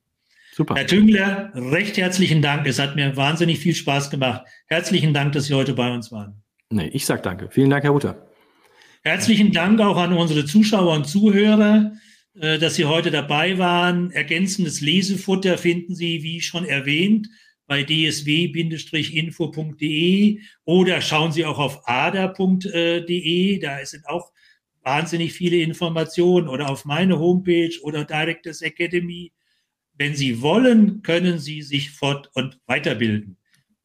Super. 0.52 0.76
Herr 0.76 0.86
Tüngler, 0.86 1.52
recht 1.56 1.98
herzlichen 1.98 2.42
Dank. 2.42 2.68
Es 2.68 2.78
hat 2.78 2.96
mir 2.96 3.16
wahnsinnig 3.16 3.60
viel 3.60 3.74
Spaß 3.74 4.10
gemacht. 4.10 4.46
Herzlichen 4.68 5.14
Dank, 5.14 5.34
dass 5.34 5.46
Sie 5.46 5.54
heute 5.54 5.74
bei 5.74 5.92
uns 5.92 6.12
waren. 6.12 6.44
Nee, 6.70 6.88
ich 6.88 7.06
sage 7.06 7.22
danke. 7.22 7.50
Vielen 7.50 7.70
Dank, 7.70 7.84
Herr 7.84 7.92
Rutter. 7.92 8.33
Herzlichen 9.06 9.52
Dank 9.52 9.82
auch 9.82 9.98
an 9.98 10.14
unsere 10.14 10.46
Zuschauer 10.46 10.96
und 10.96 11.06
Zuhörer, 11.06 11.92
äh, 12.40 12.58
dass 12.58 12.76
Sie 12.76 12.86
heute 12.86 13.12
dabei 13.12 13.58
waren. 13.58 14.12
Ergänzendes 14.12 14.80
Lesefutter 14.80 15.58
finden 15.58 15.94
Sie, 15.94 16.24
wie 16.24 16.40
schon 16.40 16.64
erwähnt, 16.64 17.28
bei 17.68 17.84
dsw-info.de 17.84 18.40
oder 20.64 21.02
schauen 21.02 21.34
Sie 21.34 21.44
auch 21.44 21.60
auf 21.60 21.86
ada.de, 21.86 23.60
da 23.60 23.86
sind 23.86 24.08
auch 24.08 24.32
wahnsinnig 24.84 25.34
viele 25.34 25.58
Informationen 25.58 26.48
oder 26.48 26.70
auf 26.70 26.86
meine 26.86 27.20
Homepage 27.20 27.78
oder 27.82 28.06
Directors 28.06 28.62
Academy. 28.62 29.34
Wenn 29.98 30.16
Sie 30.16 30.42
wollen, 30.42 31.02
können 31.02 31.40
Sie 31.40 31.62
sich 31.62 31.92
fort- 31.92 32.30
und 32.36 32.58
weiterbilden. 32.68 33.36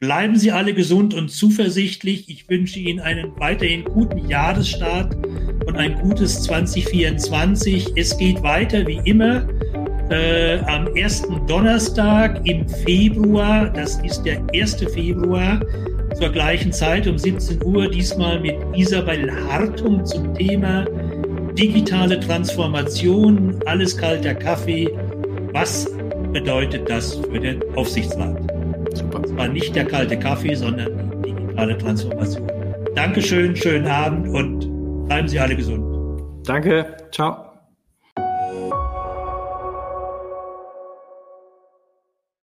Bleiben 0.01 0.37
Sie 0.37 0.49
alle 0.49 0.73
gesund 0.73 1.13
und 1.13 1.27
zuversichtlich. 1.27 2.29
Ich 2.29 2.49
wünsche 2.49 2.79
Ihnen 2.79 3.01
einen 3.01 3.37
weiterhin 3.37 3.83
guten 3.83 4.29
Jahresstart 4.29 5.13
und 5.65 5.75
ein 5.75 5.95
gutes 5.95 6.43
2024. 6.43 7.97
Es 7.97 8.17
geht 8.17 8.41
weiter 8.41 8.87
wie 8.87 9.01
immer 9.03 9.45
äh, 10.09 10.59
am 10.67 10.87
ersten 10.95 11.45
Donnerstag 11.47 12.47
im 12.47 12.65
Februar. 12.69 13.69
Das 13.69 14.01
ist 14.05 14.23
der 14.23 14.41
1. 14.53 14.75
Februar 14.93 15.59
zur 16.17 16.29
gleichen 16.29 16.71
Zeit 16.71 17.05
um 17.05 17.17
17 17.17 17.61
Uhr. 17.65 17.89
Diesmal 17.89 18.39
mit 18.39 18.55
Isabel 18.73 19.29
Hartung 19.49 20.05
zum 20.05 20.33
Thema 20.33 20.85
digitale 21.57 22.17
Transformation, 22.21 23.59
alles 23.65 23.97
kalter 23.97 24.33
Kaffee. 24.33 24.87
Was 25.51 25.91
bedeutet 26.31 26.89
das 26.89 27.15
für 27.15 27.39
den 27.41 27.61
Aufsichtsrat? 27.75 28.58
Super. 28.99 29.21
Es 29.23 29.35
war 29.35 29.47
nicht 29.47 29.75
der 29.75 29.85
kalte 29.85 30.17
Kaffee, 30.19 30.55
sondern 30.55 31.21
die 31.23 31.33
digitale 31.33 31.77
Transformation. 31.77 32.47
Dankeschön, 32.95 33.55
schönen 33.55 33.87
Abend 33.87 34.27
und 34.29 35.07
bleiben 35.07 35.27
Sie 35.27 35.39
alle 35.39 35.55
gesund. 35.55 35.85
Danke, 36.45 36.97
ciao. 37.11 37.48